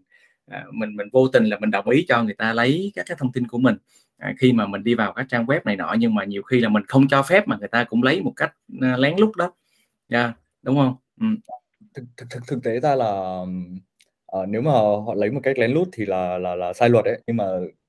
à, 0.50 0.64
mình 0.72 0.96
mình 0.96 1.08
vô 1.12 1.28
tình 1.28 1.44
là 1.44 1.58
mình 1.58 1.70
đồng 1.70 1.88
ý 1.88 2.04
cho 2.08 2.22
người 2.22 2.34
ta 2.34 2.52
lấy 2.52 2.92
các 2.94 3.06
cái 3.08 3.16
thông 3.20 3.32
tin 3.32 3.46
của 3.46 3.58
mình, 3.58 3.76
à, 4.18 4.34
khi 4.38 4.52
mà 4.52 4.66
mình 4.66 4.84
đi 4.84 4.94
vào 4.94 5.12
các 5.12 5.26
trang 5.28 5.46
web 5.46 5.60
này 5.64 5.76
nọ, 5.76 5.96
nhưng 5.98 6.14
mà 6.14 6.24
nhiều 6.24 6.42
khi 6.42 6.60
là 6.60 6.68
mình 6.68 6.82
không 6.88 7.08
cho 7.08 7.22
phép 7.22 7.48
mà 7.48 7.56
người 7.58 7.68
ta 7.68 7.84
cũng 7.84 8.02
lấy 8.02 8.20
một 8.22 8.32
cách, 8.36 8.54
ơ, 8.80 8.96
lén 8.96 9.14
lút 9.18 9.36
đó. 9.36 9.52
Yeah, 10.08 10.30
đúng 10.62 10.76
hông? 10.76 10.94
Ừm. 11.20 11.36
Thực 11.94 12.04
thực 12.16 12.26
thực 12.30 12.46
thực 12.46 12.62
tế 12.64 12.80
ra 12.80 12.94
là, 12.94 13.40
ờ, 14.26 14.46
nếu 14.46 14.62
mà 14.62 14.70
họ 14.72 15.14
lấy 15.16 15.30
một 15.30 15.40
cách 15.42 15.58
lén 15.58 15.70
lút 15.72 15.88
thì 15.92 16.06
là 16.06 16.38
là 16.38 16.54
là 16.54 16.72
sai 16.72 16.88
luật 16.88 17.04
đấy, 17.04 17.20
nhưng 17.26 17.36
mà 17.36 17.44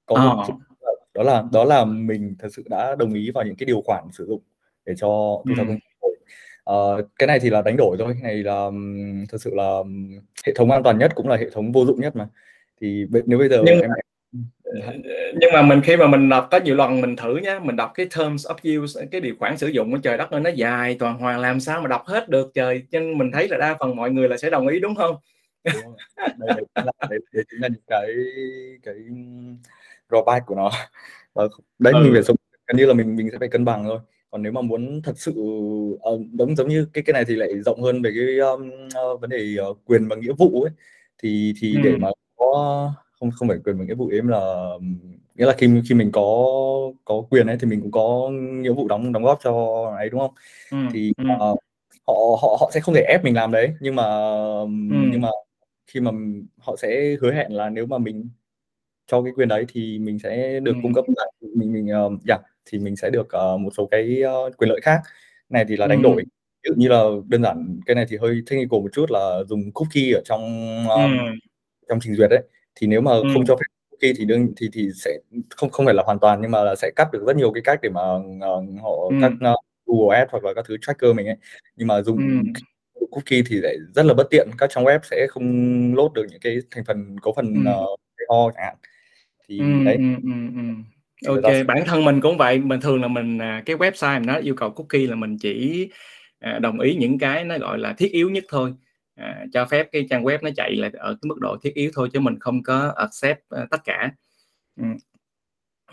có 0.05 0.15
một 0.15 0.43
Ờ. 0.47 0.93
đó 1.13 1.23
là 1.23 1.43
đó 1.51 1.63
là 1.63 1.85
mình 1.85 2.35
thật 2.39 2.47
sự 2.51 2.63
đã 2.69 2.95
đồng 2.99 3.13
ý 3.13 3.31
vào 3.31 3.45
những 3.45 3.55
cái 3.55 3.65
điều 3.65 3.81
khoản 3.81 4.03
sử 4.11 4.25
dụng 4.25 4.41
để 4.85 4.93
cho 4.97 5.41
thập 5.47 5.57
thông 5.57 5.79
Ờ, 6.63 7.01
cái 7.19 7.27
này 7.27 7.39
thì 7.39 7.49
là 7.49 7.61
đánh 7.61 7.77
đổi 7.77 7.95
thôi, 7.99 8.13
cái 8.13 8.23
này 8.33 8.43
là, 8.43 8.63
ừm, 8.65 9.25
thực 9.29 9.41
sự 9.41 9.51
là, 9.55 9.79
hệ 10.47 10.53
thống 10.55 10.71
an 10.71 10.83
toàn 10.83 10.97
nhất 10.97 11.11
cũng 11.15 11.27
là 11.27 11.35
hệ 11.37 11.49
thống 11.49 11.71
vô 11.71 11.85
dụng 11.85 12.01
nhất 12.01 12.15
mà. 12.15 12.27
Thì 12.81 13.05
nếu 13.25 13.39
bây 13.39 13.49
giờ 13.49 13.61
Nhưng 13.65 13.81
em 13.81 13.89
ờ, 14.63 14.93
nhưng 15.41 15.49
mà 15.53 15.61
mình 15.61 15.81
khi 15.81 15.97
mà 15.97 16.07
mình 16.07 16.29
đọc 16.29 16.47
có 16.51 16.59
nhiều 16.59 16.75
lần 16.75 17.01
mình 17.01 17.15
thử 17.15 17.37
nhá, 17.37 17.59
mình 17.59 17.75
đọc 17.75 17.91
cái 17.95 18.05
terms 18.17 18.47
of 18.47 18.83
use, 18.83 19.05
cái 19.11 19.21
điều 19.21 19.35
khoản 19.39 19.57
sử 19.57 19.67
dụng 19.67 19.93
á, 19.93 19.99
trời 20.03 20.17
đất 20.17 20.31
ơi, 20.31 20.41
nó 20.41 20.49
dài 20.49 20.95
toàn 20.99 21.17
hoàng 21.19 21.39
làm 21.39 21.59
sao 21.59 21.81
mà 21.81 21.87
đọc 21.87 22.03
hết 22.07 22.29
được 22.29 22.51
trời, 22.53 22.83
nên 22.91 23.17
mình 23.17 23.31
thấy 23.33 23.47
là 23.49 23.57
đa 23.57 23.77
phần 23.79 23.95
mọi 23.95 24.11
người 24.11 24.29
là 24.29 24.37
sẽ 24.37 24.49
đồng 24.49 24.67
ý, 24.67 24.79
đúng 24.79 24.95
hông? 24.95 25.15
Đúng 25.73 25.83
rồi. 25.85 25.95
Đây 26.39 26.53
đấy 26.55 26.65
đấy 27.09 27.19
đấy 27.33 27.43
chính 27.51 27.61
là 27.61 27.67
những 27.67 27.81
cái 27.87 28.07
cái, 28.83 28.95
drawback 30.09 30.41
của 30.45 30.55
nó. 30.55 30.71
Đấy, 31.79 31.93
mình 31.93 32.13
phải 32.13 32.21
Ừ. 32.21 32.23
sống 32.23 32.35
gần 32.67 32.77
như 32.77 32.85
là 32.85 32.93
mình 32.93 33.15
mình 33.15 33.29
sẽ 33.31 33.37
phải 33.39 33.47
cân 33.49 33.65
bằng 33.65 33.83
thôi. 33.85 33.99
Còn 34.31 34.41
nếu 34.43 34.51
mà 34.51 34.61
muốn 34.61 35.01
thật 35.03 35.13
sự, 35.17 35.31
ờ, 36.01 36.19
giống 36.39 36.55
giống 36.55 36.67
như 36.69 36.87
cái 36.93 37.03
cái 37.07 37.13
này 37.13 37.25
thì 37.27 37.35
lại 37.35 37.49
rộng 37.65 37.81
hơn 37.81 38.01
về 38.01 38.11
cái, 38.15 38.37
ưm, 38.39 38.69
ơ, 38.95 39.17
vấn 39.17 39.29
đề, 39.29 39.55
ờ, 39.59 39.73
quyền 39.85 40.07
và 40.07 40.15
nghĩa 40.15 40.31
vụ 40.37 40.61
ấy, 40.63 40.71
thì 41.23 41.53
thì 41.61 41.79
để 41.79 41.89
Ừm. 41.91 42.01
mà 42.01 42.07
có 42.35 42.93
không 43.19 43.31
không 43.31 43.47
phải 43.49 43.57
quyền 43.65 43.77
và 43.77 43.85
nghĩa 43.85 43.93
vụ, 43.95 44.09
em 44.13 44.27
là, 44.27 44.65
nghĩa 45.35 45.45
là 45.45 45.53
khi 45.57 45.67
khi 45.89 45.95
mình 45.95 46.11
có 46.11 46.21
có 47.05 47.21
quyền 47.29 47.47
ấy 47.47 47.57
thì 47.59 47.67
mình 47.67 47.81
cũng 47.81 47.91
có 47.91 48.29
nghĩa 48.33 48.71
vụ 48.71 48.87
đóng 48.87 49.11
đóng 49.13 49.23
góp 49.23 49.39
cho 49.43 49.51
ấy, 49.97 50.09
đúng 50.09 50.19
không? 50.19 50.33
Ừm, 50.69 50.87
Thì, 50.93 51.13
ờ, 51.39 51.47
họ 52.07 52.13
họ 52.41 52.57
họ 52.61 52.71
sẽ 52.73 52.79
không 52.79 52.95
thể 52.95 53.01
ép 53.09 53.23
mình 53.23 53.35
làm 53.35 53.51
đấy, 53.51 53.73
nhưng 53.81 53.95
mà, 53.95 54.03
ừm, 54.61 55.09
nhưng 55.11 55.21
mà 55.21 55.29
khi 55.87 55.99
mà 56.01 56.11
họ 56.59 56.75
sẽ 56.77 57.17
hứa 57.21 57.33
hẹn 57.33 57.51
là 57.53 57.69
nếu 57.69 57.85
mà 57.85 57.97
mình 57.97 58.29
cho 59.07 59.23
cái 59.23 59.33
quyền 59.37 59.49
đấy 59.49 59.65
thì 59.69 59.99
mình 59.99 60.19
sẽ 60.19 60.61
được 60.61 60.79
cung 60.81 60.93
Ừm. 60.93 60.93
cấp 60.93 61.05
lại 61.17 61.31
mình 61.41 61.73
mình, 61.73 61.89
ờ 61.89 62.09
yeah, 62.29 62.41
thì 62.65 62.79
mình 62.79 62.95
sẽ 62.95 63.09
được, 63.09 63.29
ờ, 63.29 63.57
một 63.57 63.69
số 63.77 63.87
cái, 63.91 64.21
ơ, 64.21 64.49
quyền 64.57 64.69
lợi 64.69 64.81
khác. 64.83 65.01
Này 65.49 65.65
thì 65.69 65.77
là 65.77 65.87
đánh 65.87 66.01
đổi. 66.01 66.21
Ừm. 66.21 66.25
Ví 66.63 66.67
dụ 66.69 66.73
như 66.77 66.87
là 66.87 67.03
đơn 67.27 67.43
giản 67.43 67.79
cái 67.85 67.95
này 67.95 68.05
thì 68.09 68.17
hơi 68.17 68.41
technical 68.49 68.79
một 68.81 68.89
chút 68.93 69.11
là 69.11 69.43
dùng 69.49 69.71
cookie 69.73 70.13
ở 70.15 70.21
trong, 70.25 70.41
ờm, 70.89 71.11
Ừm. 71.11 71.35
trong 71.89 71.99
trình 72.01 72.15
duyệt 72.15 72.29
ấy, 72.31 72.43
thì 72.75 72.87
nếu 72.87 73.01
mà 73.01 73.11
không 73.29 73.43
Ừm. 73.43 73.45
cho 73.45 73.55
phép 73.55 73.65
cookie 73.91 74.13
thì 74.17 74.25
đương 74.25 74.53
thì 74.57 74.69
thì 74.73 74.89
sẽ 74.95 75.19
không 75.57 75.69
không 75.69 75.85
phải 75.87 75.95
là 75.95 76.03
hoàn 76.03 76.19
toàn, 76.19 76.41
nhưng 76.41 76.51
mà 76.51 76.63
là 76.63 76.75
sẽ 76.75 76.91
cắt 76.95 77.07
được 77.13 77.23
rất 77.27 77.35
nhiều 77.35 77.53
cái 77.53 77.63
cách 77.65 77.79
để 77.83 77.89
mà, 77.89 78.01
ờ, 78.41 78.63
họ 78.81 78.91
các, 79.19 79.33
Ừm. 79.33 79.39
ơ, 79.41 79.55
Google 79.85 80.19
Ads 80.19 80.31
hoặc 80.31 80.43
là 80.45 80.53
các 80.55 80.65
thứ 80.67 80.77
tracker 80.81 81.15
mình 81.15 81.27
ấy. 81.27 81.37
Nhưng 81.75 81.87
mà 81.87 82.01
dùng 82.01 82.17
Ừm. 82.17 82.53
cookie 83.11 83.43
thì 83.47 83.57
lại 83.61 83.77
rất 83.95 84.05
là 84.05 84.13
bất 84.13 84.27
tiện, 84.31 84.49
các 84.57 84.69
trang 84.69 84.85
web 84.85 84.99
sẽ 85.03 85.27
không 85.29 85.43
load 85.95 86.13
được 86.13 86.25
những 86.31 86.41
cái 86.41 86.57
thành 86.71 86.83
phần 86.87 87.19
cấu 87.23 87.33
phần, 87.37 87.45
Ừm. 87.55 87.65
ờ, 87.65 87.85
KO 88.17 88.51
chẳng 88.55 88.63
hạn. 88.65 88.75
Thì 89.49 89.57
Ừm, 89.63 89.83
đấy. 89.85 89.97
ừm, 89.97 90.15
ừm, 90.23 90.55
ừm. 90.55 90.83
Người 91.21 91.41
ta 91.43 91.63
bản 91.67 91.83
thân 91.85 92.05
mình 92.05 92.21
cũng 92.21 92.37
vậy, 92.37 92.59
mình 92.59 92.79
thường 92.81 93.01
là 93.01 93.07
mình, 93.07 93.37
à, 93.41 93.63
cái 93.65 93.75
website 93.75 94.19
mà 94.19 94.33
nó 94.33 94.35
yêu 94.39 94.55
cầu 94.55 94.69
cookie 94.71 95.07
là 95.07 95.15
mình 95.15 95.37
chỉ, 95.37 95.87
à, 96.39 96.59
đồng 96.59 96.79
ý 96.79 96.95
những 96.95 97.17
cái 97.19 97.43
nó, 97.43 97.57
gọi 97.57 97.77
là, 97.79 97.93
thiết 97.93 98.11
yếu 98.11 98.29
nhất 98.29 98.43
thôi, 98.49 98.73
à, 99.15 99.45
cho 99.53 99.65
phép 99.65 99.87
cái 99.91 100.07
trang 100.09 100.23
web 100.23 100.37
nó 100.41 100.49
chạy 100.55 100.75
là 100.75 100.89
ở 100.93 101.13
cái 101.21 101.27
mức 101.27 101.39
độ 101.41 101.57
thiết 101.63 101.73
yếu 101.73 101.91
thôi 101.95 102.09
chứ 102.13 102.19
mình 102.19 102.39
không 102.39 102.63
có 102.63 102.93
accept, 102.97 103.39
ơ, 103.49 103.65
tất 103.71 103.81
cả. 103.85 104.11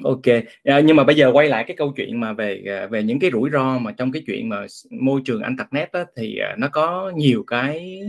Ô 0.02 0.20
kê, 0.22 0.42
a, 0.64 0.80
nhưng 0.80 0.96
mà 0.96 1.04
bây 1.04 1.16
giờ 1.16 1.31
quay 1.34 1.48
lại 1.48 1.64
cái 1.69 1.76
câu 1.76 1.92
chuyện 1.96 2.20
mà 2.20 2.32
về, 2.32 2.62
à, 2.67 2.86
về 2.86 3.03
những 3.03 3.19
cái 3.20 3.31
rủi 3.32 3.50
ro 3.53 3.79
mà 3.79 3.93
trong 3.93 4.12
cái 4.12 4.22
chuyện 4.26 4.48
mà 4.48 4.67
môi 4.91 5.20
trường 5.24 5.43
Internet 5.43 5.93
á, 5.93 6.05
thì, 6.17 6.38
à, 6.38 6.55
nó 6.58 6.69
có 6.72 7.12
nhiều 7.17 7.44
cái, 7.46 8.00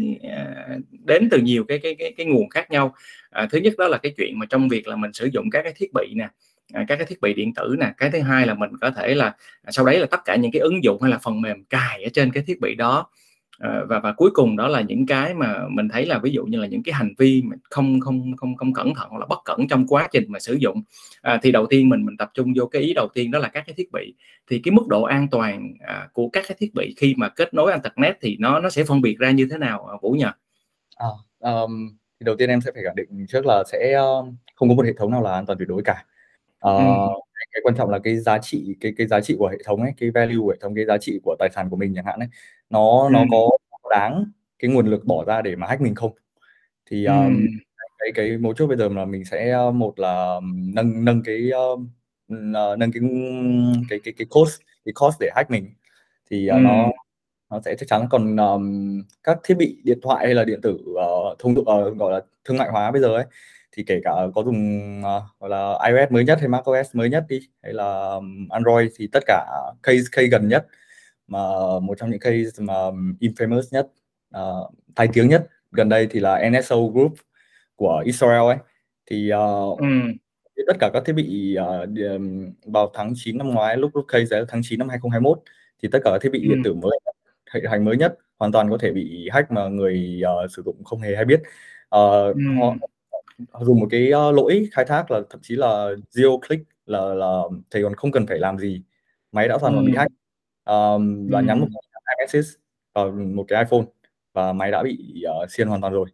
đến 1.05 1.27
từ 1.31 1.37
nhiều 1.41 1.63
cái 1.67 1.79
cái 1.83 1.95
cái 1.99 2.13
cái 2.17 2.25
nguồn 2.25 2.49
khác 2.49 2.71
nhau. 2.71 2.93
À, 3.29 3.47
thứ 3.51 3.57
nhất 3.59 3.73
đó 3.77 3.87
là 3.87 3.97
cái 3.97 4.13
chuyện 4.17 4.39
mà 4.39 4.45
trong 4.49 4.69
việc 4.69 4.87
là 4.87 4.95
mình 4.95 5.13
sử 5.13 5.29
dụng 5.33 5.49
các 5.51 5.61
cái 5.63 5.73
thiết 5.75 5.89
bị 5.93 6.13
nè, 6.15 6.23
à, 6.23 6.29
À, 6.73 6.85
các 6.87 6.95
cái 6.95 7.05
thiết 7.05 7.21
bị 7.21 7.33
điện 7.33 7.53
tử 7.53 7.75
nè. 7.79 7.93
Cái 7.97 8.11
thứ 8.11 8.21
hai 8.21 8.47
là 8.47 8.53
mình 8.53 8.69
có 8.81 8.91
thể 8.91 9.15
là 9.15 9.25
à, 9.63 9.71
sau 9.71 9.85
đấy 9.85 9.99
là 9.99 10.05
tất 10.11 10.19
cả 10.25 10.35
những 10.35 10.51
cái 10.51 10.59
ứng 10.59 10.83
dụng 10.83 11.01
hay 11.01 11.11
là 11.11 11.17
phần 11.17 11.41
mềm 11.41 11.63
cài 11.63 12.03
ở 12.03 12.09
trên 12.13 12.31
cái 12.31 12.43
thiết 12.47 12.59
bị 12.59 12.75
đó. 12.75 13.09
À, 13.59 13.81
và 13.89 13.99
và 13.99 14.11
cuối 14.11 14.29
cùng 14.33 14.55
đó 14.57 14.67
là 14.67 14.81
những 14.81 15.05
cái 15.05 15.33
mà 15.33 15.67
mình 15.69 15.89
thấy 15.89 16.05
là 16.05 16.19
ví 16.19 16.31
dụ 16.31 16.45
như 16.45 16.59
là 16.59 16.67
những 16.67 16.83
cái 16.83 16.93
hành 16.93 17.13
vi 17.17 17.41
mà 17.45 17.55
không 17.69 17.99
không 17.99 18.37
không 18.37 18.55
không 18.55 18.73
cẩn 18.73 18.95
thận 18.95 19.09
hoặc 19.09 19.19
là 19.19 19.25
bất 19.25 19.39
cẩn 19.45 19.67
trong 19.67 19.87
quá 19.87 20.07
trình 20.11 20.25
mà 20.27 20.39
sử 20.39 20.53
dụng. 20.53 20.83
À, 21.21 21.39
thì 21.43 21.51
đầu 21.51 21.65
tiên 21.65 21.89
mình 21.89 22.05
mình 22.05 22.17
tập 22.17 22.31
trung 22.33 22.53
vô 22.55 22.65
cái 22.65 22.81
ý 22.81 22.93
đầu 22.93 23.07
tiên 23.13 23.31
đó 23.31 23.39
là 23.39 23.47
các 23.47 23.63
cái 23.67 23.73
thiết 23.77 23.91
bị. 23.91 24.13
Thì 24.47 24.59
cái 24.63 24.71
mức 24.71 24.87
độ 24.87 25.03
an 25.03 25.27
toàn, 25.31 25.73
à, 25.87 26.07
của 26.13 26.29
các 26.29 26.43
cái 26.47 26.57
thiết 26.59 26.73
bị 26.73 26.95
khi 26.97 27.15
mà 27.17 27.29
kết 27.29 27.53
nối 27.53 27.71
Internet 27.71 28.17
thì 28.21 28.37
nó 28.39 28.59
nó 28.59 28.69
sẽ 28.69 28.83
phân 28.83 29.01
biệt 29.01 29.19
ra 29.19 29.31
như 29.31 29.47
thế 29.51 29.57
nào, 29.57 29.99
Vũ 30.01 30.11
nhỉ? 30.11 30.25
À, 30.95 31.07
um, 31.39 31.89
thì 32.19 32.23
đầu 32.23 32.35
tiên 32.35 32.49
em 32.49 32.61
sẽ 32.61 32.71
phải 32.73 32.83
khẳng 32.83 32.95
định 32.95 33.25
trước 33.27 33.45
là 33.45 33.63
sẽ, 33.71 33.93
ơ, 33.93 34.23
không 34.55 34.69
có 34.69 34.75
một 34.75 34.85
hệ 34.85 34.93
thống 34.93 35.11
nào 35.11 35.21
là 35.23 35.33
an 35.33 35.45
toàn 35.45 35.59
tuyệt 35.59 35.67
đối 35.67 35.81
cả. 35.85 36.05
Ờ, 36.59 36.71
Ừm. 36.75 37.09
cái 37.53 37.61
quan 37.63 37.75
trọng 37.77 37.89
là 37.89 37.99
cái 38.03 38.17
giá 38.17 38.37
trị 38.39 38.75
cái 38.81 38.93
cái 38.97 39.07
giá 39.07 39.21
trị 39.21 39.35
của 39.39 39.47
hệ 39.47 39.57
thống 39.65 39.81
ấy, 39.81 39.91
cái 39.97 40.11
value 40.11 40.35
của 40.41 40.49
hệ 40.51 40.57
thống, 40.61 40.75
cái 40.75 40.85
giá 40.85 40.97
trị 40.97 41.19
của 41.23 41.35
tài 41.39 41.49
sản 41.55 41.69
của 41.69 41.75
mình 41.75 41.93
chẳng 41.95 42.05
hạn 42.05 42.19
ấy, 42.19 42.27
nó 42.69 43.09
nó 43.09 43.19
Ừm. 43.19 43.29
có 43.29 43.49
đáng 43.89 44.25
cái 44.59 44.71
nguồn 44.71 44.87
lực 44.87 45.05
bỏ 45.05 45.23
ra 45.27 45.41
để 45.41 45.55
mà 45.55 45.67
hack 45.67 45.81
mình 45.81 45.95
không? 45.95 46.11
Thì, 46.85 47.05
ờm, 47.05 47.33
Ừm. 47.35 47.47
cái 47.99 48.11
cái 48.15 48.37
mấu 48.37 48.53
chốt 48.53 48.67
bây 48.67 48.77
giờ 48.77 48.89
là 48.89 49.05
mình 49.05 49.25
sẽ, 49.25 49.51
ơ, 49.51 49.71
một 49.71 49.99
là 49.99 50.39
nâng 50.75 51.05
nâng 51.05 51.23
cái, 51.25 51.51
ờ, 51.51 52.75
nâng 52.77 52.91
cái, 52.93 53.01
cái 53.89 53.99
cái 54.03 54.13
cái 54.17 54.27
cost 54.29 54.61
cái 54.85 54.93
cost 54.95 55.17
để 55.21 55.29
hack 55.35 55.51
mình, 55.51 55.73
thì, 56.31 56.47
ờ, 56.47 56.57
Ừm. 56.57 56.63
nó 56.63 56.91
nó 57.49 57.59
sẽ 57.65 57.75
chắc 57.79 57.85
chắn. 57.89 58.07
Còn, 58.09 58.35
ờm, 58.37 59.03
các 59.23 59.37
thiết 59.43 59.55
bị 59.57 59.77
điện 59.83 59.99
thoại 60.01 60.25
hay 60.25 60.35
là 60.35 60.43
điện 60.45 60.59
tử, 60.61 60.77
ờ, 60.97 61.35
thông 61.39 61.55
dụng 61.55 61.67
ờ, 61.67 61.89
gọi 61.89 62.11
là, 62.13 62.21
thương 62.45 62.57
mại 62.57 62.69
hóa 62.69 62.91
bây 62.91 63.01
giờ 63.01 63.07
ấy, 63.15 63.25
thì 63.71 63.83
kể 63.87 63.99
cả 64.03 64.11
có 64.35 64.43
dùng, 64.43 64.55
ờ, 65.03 65.21
gọi 65.39 65.49
là, 65.49 65.73
iOS 65.87 66.11
mới 66.11 66.23
nhất 66.25 66.39
hay 66.39 66.47
macOS 66.47 66.95
mới 66.95 67.09
nhất 67.09 67.25
đi, 67.29 67.39
hay 67.63 67.73
là 67.73 68.19
Android 68.49 68.91
thì 68.97 69.07
tất 69.11 69.23
cả 69.27 69.45
case 69.83 69.99
case 70.11 70.27
gần 70.27 70.47
nhất 70.47 70.67
mà 71.27 71.39
một 71.83 71.97
trong 71.99 72.11
những 72.11 72.19
case 72.19 72.63
mà 72.63 72.73
infamous 73.19 73.61
nhất, 73.71 73.87
ờ, 74.33 74.69
tai 74.95 75.07
tiếng 75.13 75.29
nhất 75.29 75.47
gần 75.71 75.89
đây 75.89 76.07
thì 76.11 76.19
là 76.19 76.49
NSO 76.51 76.77
Group 76.93 77.13
của 77.75 78.03
Israel 78.05 78.41
ấy. 78.41 78.57
Thì, 79.11 79.29
Ừm. 79.79 80.13
thì 80.57 80.63
tất 80.67 80.73
cả 80.79 80.89
các 80.93 81.03
thiết 81.05 81.13
bị, 81.13 81.57
điềm 81.89 82.21
vào 82.65 82.91
tháng 82.93 83.13
9 83.15 83.37
năm 83.37 83.49
ngoái 83.49 83.77
lúc 83.77 83.91
lúc 83.95 84.05
case 84.07 84.25
đấy 84.31 84.45
tháng 84.49 84.61
9 84.63 84.79
năm 84.79 84.89
2021 84.89 85.39
thì 85.83 85.89
tất 85.91 85.99
cả 86.05 86.11
các 86.13 86.19
thiết 86.23 86.29
bị 86.33 86.39
điện 86.41 86.51
Ừm. 86.51 86.63
tử 86.63 86.73
mới 86.73 86.99
hệ 87.51 87.61
hành 87.69 87.85
mới 87.85 87.97
nhất 87.97 88.17
hoàn 88.39 88.51
toàn 88.51 88.69
có 88.69 88.77
thể 88.77 88.91
bị 88.91 89.29
hack 89.31 89.51
mà 89.51 89.67
người, 89.67 90.21
ờ, 90.23 90.47
sử 90.47 90.61
dụng 90.65 90.83
không 90.83 90.99
hề 91.01 91.15
hay 91.15 91.25
biết. 91.25 91.41
Ờ, 91.89 92.25
họ 92.59 92.75
Ừm. 93.39 93.65
dùng 93.65 93.79
một 93.79 93.87
cái 93.91 94.11
uh, 94.13 94.35
lỗi 94.35 94.69
khai 94.71 94.85
thác 94.85 95.11
là 95.11 95.21
thậm 95.29 95.39
chí 95.43 95.55
là 95.55 95.89
zero 96.11 96.39
click 96.47 96.65
là 96.85 97.13
là 97.13 97.41
thầy 97.71 97.83
còn 97.83 97.95
không 97.95 98.11
cần 98.11 98.27
phải 98.27 98.39
làm 98.39 98.57
gì. 98.57 98.83
Máy 99.31 99.47
đã 99.47 99.57
hoàn 99.61 99.73
toàn 99.73 99.85
bị 99.85 99.93
hack. 99.97 100.11
Um, 100.65 101.29
là 101.31 101.41
nhắn 101.41 101.59
một 101.59 101.67
cái 102.05 102.15
message 102.19 102.47
vào 102.93 103.11
một 103.11 103.45
cái 103.47 103.63
iPhone 103.63 103.85
và 104.33 104.53
máy 104.53 104.71
đã 104.71 104.83
bị 104.83 105.23
uh, 105.43 105.51
xiên 105.51 105.67
hoàn 105.67 105.81
toàn 105.81 105.93
rồi. 105.93 106.09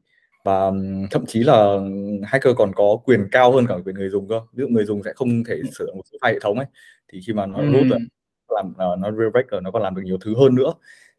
Và 0.46 0.72
thậm 1.12 1.26
chí 1.26 1.44
là 1.44 1.78
hacker 2.24 2.56
còn 2.58 2.72
có 2.76 2.98
quyền 3.06 3.28
cao 3.32 3.52
hơn 3.52 3.66
cả 3.68 3.76
quyền 3.86 3.96
người 3.96 4.10
dùng 4.10 4.28
cơ. 4.28 4.40
Ví 4.54 4.62
dụ 4.62 4.68
người 4.68 4.86
dùng 4.86 5.04
sẽ 5.04 5.14
không 5.16 5.44
thể 5.44 5.62
sử 5.72 5.86
dụng 5.86 5.98
một 5.98 6.04
số 6.12 6.18
file 6.22 6.34
hệ 6.34 6.40
thống 6.40 6.58
ấy 6.58 6.68
thì 7.14 7.22
khi 7.28 7.34
mà 7.34 7.46
nó 7.46 7.58
ừ. 7.58 7.72
root 7.74 8.02
làm 8.50 8.70
uh, 8.70 9.00
nó 9.00 9.12
redirect 9.12 9.64
nó 9.64 9.72
còn 9.72 9.82
làm 9.82 9.96
được 9.96 10.02
nhiều 10.06 10.18
thứ 10.22 10.36
hơn 10.38 10.56
nữa 10.56 10.74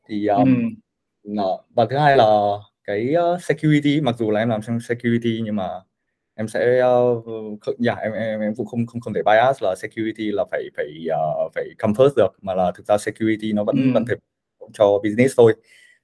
thì 0.08 0.26
um, 0.26 0.74
ừ. 1.22 1.32
và 1.74 1.86
thứ 1.90 1.96
hai 1.96 2.16
là 2.16 2.24
cái 2.84 3.14
uh, 3.34 3.42
security 3.42 4.00
mặc 4.00 4.14
dù 4.18 4.30
là 4.30 4.40
em 4.40 4.48
làm 4.48 4.62
trong 4.62 4.80
security 4.80 5.40
nhưng 5.44 5.56
mà 5.56 5.68
em 6.34 6.48
sẽ 6.48 6.82
uh, 6.84 7.60
dạ 7.78 7.94
em, 7.94 8.12
em 8.12 8.40
em 8.40 8.54
cũng 8.54 8.66
không 8.66 8.86
không 8.86 9.00
không 9.00 9.14
thể 9.14 9.22
bias 9.22 9.62
là 9.62 9.74
security 9.78 10.32
là 10.32 10.44
phải 10.50 10.62
phải 10.76 11.06
uh, 11.46 11.52
phải 11.54 11.64
come 11.78 11.92
first 11.92 12.12
được 12.16 12.28
mà 12.42 12.54
là 12.54 12.72
thực 12.74 12.86
ra 12.86 12.98
security 12.98 13.52
nó 13.52 13.64
vẫn 13.64 13.76
ừ. 13.76 13.90
vẫn 13.94 14.04
phải 14.06 14.16
cho 14.72 14.98
business 15.02 15.34
thôi 15.36 15.54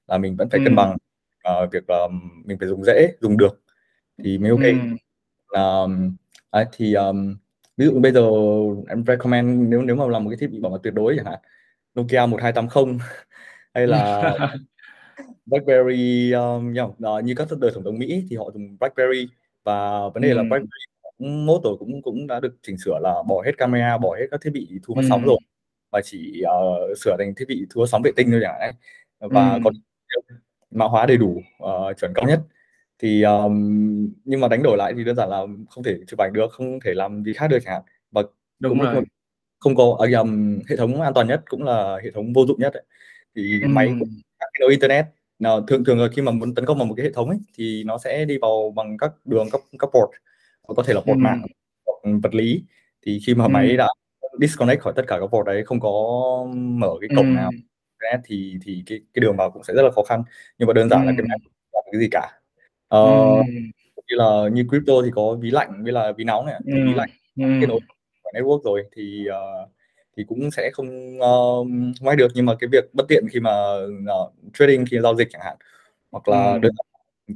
là 0.06 0.18
mình 0.18 0.36
vẫn 0.36 0.50
phải 0.50 0.60
ừ. 0.60 0.64
cân 0.64 0.76
bằng 0.76 0.96
uh, 1.48 1.72
việc 1.72 1.84
là 1.88 2.08
mình 2.44 2.58
phải 2.58 2.68
dùng 2.68 2.84
dễ 2.84 3.12
dùng 3.20 3.36
được 3.36 3.62
thì 4.24 4.38
mới 4.38 4.50
ok 4.50 4.60
ừ. 4.60 4.72
là 5.50 5.82
uh, 6.60 6.68
thì 6.72 6.94
um, 6.94 7.36
ví 7.76 7.86
dụ 7.86 8.00
bây 8.00 8.12
giờ 8.12 8.30
em 8.88 9.04
recommend 9.06 9.68
nếu 9.68 9.82
nếu 9.82 9.96
mà 9.96 10.06
làm 10.06 10.24
một 10.24 10.30
cái 10.30 10.36
thiết 10.40 10.50
bị 10.50 10.60
bảo 10.60 10.70
mật 10.72 10.78
tuyệt 10.82 10.94
đối 10.94 11.16
chẳng 11.16 11.26
hạn 11.26 11.38
Nokia 11.98 12.26
1280 12.26 12.98
hay 13.74 13.86
là 13.86 14.34
BlackBerry 15.46 16.32
um, 16.32 16.74
uh, 17.18 17.24
như 17.24 17.34
các 17.36 17.48
đời 17.60 17.70
tổng 17.74 17.84
thống 17.84 17.98
Mỹ 17.98 18.24
thì 18.30 18.36
họ 18.36 18.50
dùng 18.54 18.76
BlackBerry 18.80 19.28
và 19.64 20.08
vấn 20.08 20.22
đề 20.22 20.30
ừ. 20.30 20.34
là 20.34 20.42
BlackBerry 20.42 20.84
cũng 21.18 21.46
mốt 21.46 21.60
rồi 21.64 21.76
cũng 21.78 22.02
cũng 22.02 22.26
đã 22.26 22.40
được 22.40 22.56
chỉnh 22.62 22.78
sửa 22.78 22.98
là 23.02 23.22
bỏ 23.28 23.42
hết 23.44 23.52
camera 23.58 23.98
bỏ 23.98 24.16
hết 24.16 24.26
các 24.30 24.40
thiết 24.40 24.50
bị 24.50 24.68
thu 24.82 24.94
phát 24.94 25.02
ừ. 25.02 25.06
sóng 25.08 25.24
rồi 25.24 25.38
và 25.90 26.00
chỉ 26.04 26.42
uh, 26.44 26.98
sửa 26.98 27.16
thành 27.18 27.34
thiết 27.36 27.44
bị 27.48 27.66
thu 27.70 27.82
phát 27.82 27.88
sóng 27.88 28.02
vệ 28.02 28.10
tinh 28.16 28.30
thôi 28.30 28.40
chẳng 28.42 28.60
hạn 28.60 28.74
và 29.20 29.52
ừ. 29.52 29.60
còn 29.64 29.74
mã 30.70 30.84
hóa 30.84 31.06
đầy 31.06 31.16
đủ 31.16 31.42
uh, 31.64 31.96
chuẩn 32.00 32.12
cao 32.14 32.24
nhất 32.28 32.40
thì 32.98 33.22
um, 33.22 34.08
nhưng 34.24 34.40
mà 34.40 34.48
đánh 34.48 34.62
đổi 34.62 34.76
lại 34.76 34.92
thì 34.96 35.04
đơn 35.04 35.16
giản 35.16 35.28
là 35.28 35.40
không 35.70 35.84
thể 35.84 35.98
chụp 36.06 36.20
ảnh 36.20 36.32
được 36.32 36.52
không 36.52 36.80
thể 36.80 36.94
làm 36.94 37.24
gì 37.24 37.32
khác 37.32 37.48
được 37.48 37.58
chẳng 37.64 37.72
hạn 37.74 37.82
và 38.10 38.22
đúng 38.58 38.78
cũng 38.78 38.92
rồi 38.92 39.04
không 39.58 39.76
có 39.76 39.84
um, 40.20 40.58
hệ 40.68 40.76
thống 40.76 41.00
an 41.00 41.14
toàn 41.14 41.26
nhất 41.26 41.42
cũng 41.48 41.62
là 41.62 41.98
hệ 42.04 42.10
thống 42.10 42.32
vô 42.32 42.46
dụng 42.46 42.60
nhất 42.60 42.74
ấy. 42.74 42.82
Thì 43.36 43.60
ừ. 43.62 43.68
máy 43.68 43.94
kết 44.38 44.60
nối 44.60 44.70
internet 44.70 45.06
nào 45.38 45.60
thường 45.66 45.84
thường 45.84 45.98
là 45.98 46.08
khi 46.12 46.22
mà 46.22 46.32
muốn 46.32 46.54
tấn 46.54 46.64
công 46.66 46.78
vào 46.78 46.86
một 46.86 46.94
cái 46.96 47.06
hệ 47.06 47.12
thống 47.12 47.28
ấy, 47.28 47.38
thì 47.58 47.84
nó 47.84 47.98
sẽ 47.98 48.24
đi 48.24 48.38
vào 48.38 48.72
bằng 48.76 48.96
các 48.98 49.12
đường 49.24 49.48
các 49.52 49.60
các 49.78 49.86
port 49.86 50.10
có 50.76 50.82
thể 50.82 50.94
là 50.94 51.00
port 51.00 51.16
ừ. 51.16 51.18
mạng 51.18 51.42
vật 52.22 52.34
lý 52.34 52.64
thì 53.06 53.20
khi 53.26 53.34
mà 53.34 53.44
ừ. 53.44 53.48
máy 53.48 53.76
đã 53.76 53.88
disconnect 54.40 54.82
khỏi 54.82 54.92
tất 54.96 55.02
cả 55.06 55.18
các 55.20 55.26
port 55.26 55.46
đấy 55.46 55.62
không 55.64 55.80
có 55.80 55.92
mở 56.54 56.90
cái 57.00 57.08
cổng 57.16 57.26
ừ. 57.26 57.32
nào 57.32 57.50
thì 58.24 58.58
thì 58.62 58.82
cái 58.86 59.00
cái 59.14 59.20
đường 59.20 59.36
vào 59.36 59.50
cũng 59.50 59.64
sẽ 59.64 59.74
rất 59.74 59.82
là 59.82 59.90
khó 59.90 60.02
khăn 60.02 60.22
nhưng 60.58 60.66
mà 60.66 60.72
đơn 60.72 60.88
giản 60.88 61.02
ừ. 61.02 61.06
là 61.06 61.12
cái 61.18 61.26
máy 61.28 61.38
làm 61.72 61.84
cái 61.92 62.00
gì 62.00 62.08
cả 62.10 62.40
ờ, 62.88 63.04
ừ. 63.36 63.42
như 64.08 64.16
là 64.16 64.48
như 64.52 64.64
crypto 64.68 64.92
thì 65.04 65.10
có 65.14 65.34
ví 65.40 65.50
lạnh 65.50 65.82
với 65.84 65.92
là 65.92 66.12
ví 66.16 66.24
nóng 66.24 66.46
này 66.46 66.54
ừ. 66.66 66.72
ví 66.86 66.94
lạnh 66.94 67.10
kết 67.36 67.66
nối 67.68 67.80
network 68.34 68.62
rồi 68.62 68.84
thì 68.96 69.26
uh, 69.28 69.70
thì 70.16 70.24
cũng 70.28 70.50
sẽ 70.50 70.70
không 70.72 71.18
uh, 71.18 71.66
may 72.02 72.16
được 72.16 72.28
nhưng 72.34 72.46
mà 72.46 72.54
cái 72.60 72.68
việc 72.72 72.94
bất 72.94 73.04
tiện 73.08 73.24
khi 73.30 73.40
mà 73.40 73.50
uh, 74.22 74.32
trading 74.54 74.84
khi 74.90 75.00
giao 75.02 75.14
dịch 75.16 75.28
chẳng 75.30 75.42
hạn 75.44 75.56
hoặc 76.10 76.28
là 76.28 76.58
ừ. 76.62 76.70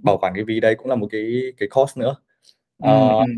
bảo 0.02 0.18
quản 0.18 0.35
cái 0.35 0.45
ví 0.45 0.61
đấy 0.61 0.75
cũng 0.75 0.87
là 0.88 0.95
một 0.95 1.09
cái 1.11 1.42
cái 1.59 1.68
cost 1.68 1.99
nữa 1.99 2.16
uh, 2.83 3.26
ừ. 3.26 3.33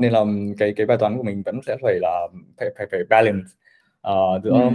nên 0.00 0.12
là 0.12 0.24
cái 0.58 0.72
cái 0.76 0.86
bài 0.86 0.96
toán 1.00 1.16
của 1.16 1.22
mình 1.22 1.42
vẫn 1.42 1.60
sẽ 1.66 1.76
phải 1.82 1.98
là 2.00 2.28
phải 2.58 2.68
phải 2.78 2.86
phải 2.90 3.00
balance 3.10 3.48
uh, 4.08 4.44
giữa 4.44 4.50
ừ. 4.50 4.70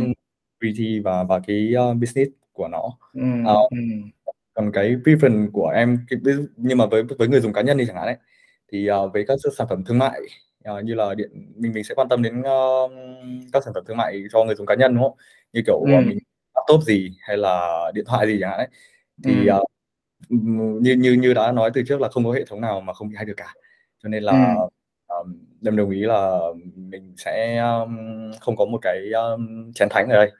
VT 0.61 1.03
và 1.03 1.23
và 1.23 1.39
cái 1.47 1.73
uh, 1.91 1.97
business 1.97 2.31
của 2.53 2.67
nó 2.67 2.97
ừ. 3.13 3.21
Uh, 3.41 3.71
còn 4.53 4.71
cái 4.71 4.95
preference 5.03 5.51
của 5.53 5.67
em 5.75 5.97
cái, 6.09 6.19
nhưng 6.57 6.77
mà 6.77 6.85
với 6.85 7.03
với 7.03 7.27
người 7.27 7.39
dùng 7.41 7.53
cá 7.53 7.61
nhân 7.61 7.77
đi 7.77 7.85
chẳng 7.85 7.95
hạn 7.95 8.05
đấy 8.05 8.17
thì 8.71 8.91
uh, 8.91 9.13
với 9.13 9.25
các 9.27 9.39
sản 9.57 9.67
phẩm 9.69 9.83
thương 9.83 9.97
mại 9.97 10.21
uh, 10.71 10.83
như 10.83 10.93
là 10.93 11.15
điện 11.15 11.29
mình 11.55 11.73
mình 11.73 11.83
sẽ 11.83 11.95
quan 11.95 12.09
tâm 12.09 12.21
đến 12.21 12.39
uh, 12.39 12.91
các 13.53 13.63
sản 13.63 13.73
phẩm 13.73 13.83
thương 13.87 13.97
mại 13.97 14.23
cho 14.31 14.43
người 14.43 14.55
dùng 14.55 14.67
cá 14.67 14.75
nhân 14.75 14.95
đúng 14.95 15.03
không 15.03 15.17
như 15.53 15.61
kiểu 15.65 15.79
ừ. 15.79 15.87
mình 15.87 16.17
laptop 16.55 16.83
gì 16.83 17.11
hay 17.21 17.37
là 17.37 17.83
điện 17.93 18.05
thoại 18.07 18.27
gì 18.27 18.37
chẳng 18.41 18.49
hạn 18.49 18.59
ấy 18.59 18.67
thì 19.23 19.47
ừ. 19.47 19.55
uh, 19.57 19.63
như 20.81 20.93
như 20.93 21.13
như 21.13 21.33
đã 21.33 21.51
nói 21.51 21.71
từ 21.73 21.83
trước 21.87 22.01
là 22.01 22.09
không 22.09 22.25
có 22.25 22.31
hệ 22.31 22.45
thống 22.45 22.61
nào 22.61 22.81
mà 22.81 22.93
không 22.93 23.09
bị 23.09 23.15
hay 23.15 23.25
được 23.25 23.33
cả 23.37 23.53
cho 24.03 24.09
nên 24.09 24.23
là 24.23 24.55
ừ. 24.55 24.67
um, 25.07 25.45
em 25.65 25.75
đồng 25.75 25.89
ý 25.89 25.99
là 25.99 26.39
mình 26.75 27.13
sẽ 27.17 27.57
um, 27.57 27.97
không 28.39 28.55
có 28.55 28.65
một 28.65 28.79
cái 28.81 29.11
um, 29.11 29.71
chén 29.73 29.89
thánh 29.89 30.09
ở 30.09 30.15
đây 30.15 30.31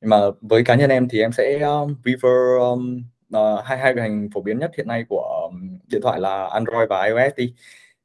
nhưng 0.00 0.10
mà 0.10 0.16
với 0.40 0.64
cá 0.64 0.74
nhân 0.74 0.90
em 0.90 1.08
thì 1.08 1.20
em 1.20 1.32
sẽ 1.32 1.58
um, 1.58 1.94
prefer 2.04 2.58
um, 2.58 3.02
uh, 3.36 3.64
hai 3.64 3.78
hai 3.78 3.94
hành 3.98 4.28
phổ 4.34 4.42
biến 4.42 4.58
nhất 4.58 4.70
hiện 4.76 4.88
nay 4.88 5.04
của 5.08 5.48
um, 5.50 5.78
điện 5.86 6.00
thoại 6.02 6.20
là 6.20 6.46
Android 6.46 6.88
và 6.88 7.04
iOS 7.04 7.34
đi 7.36 7.54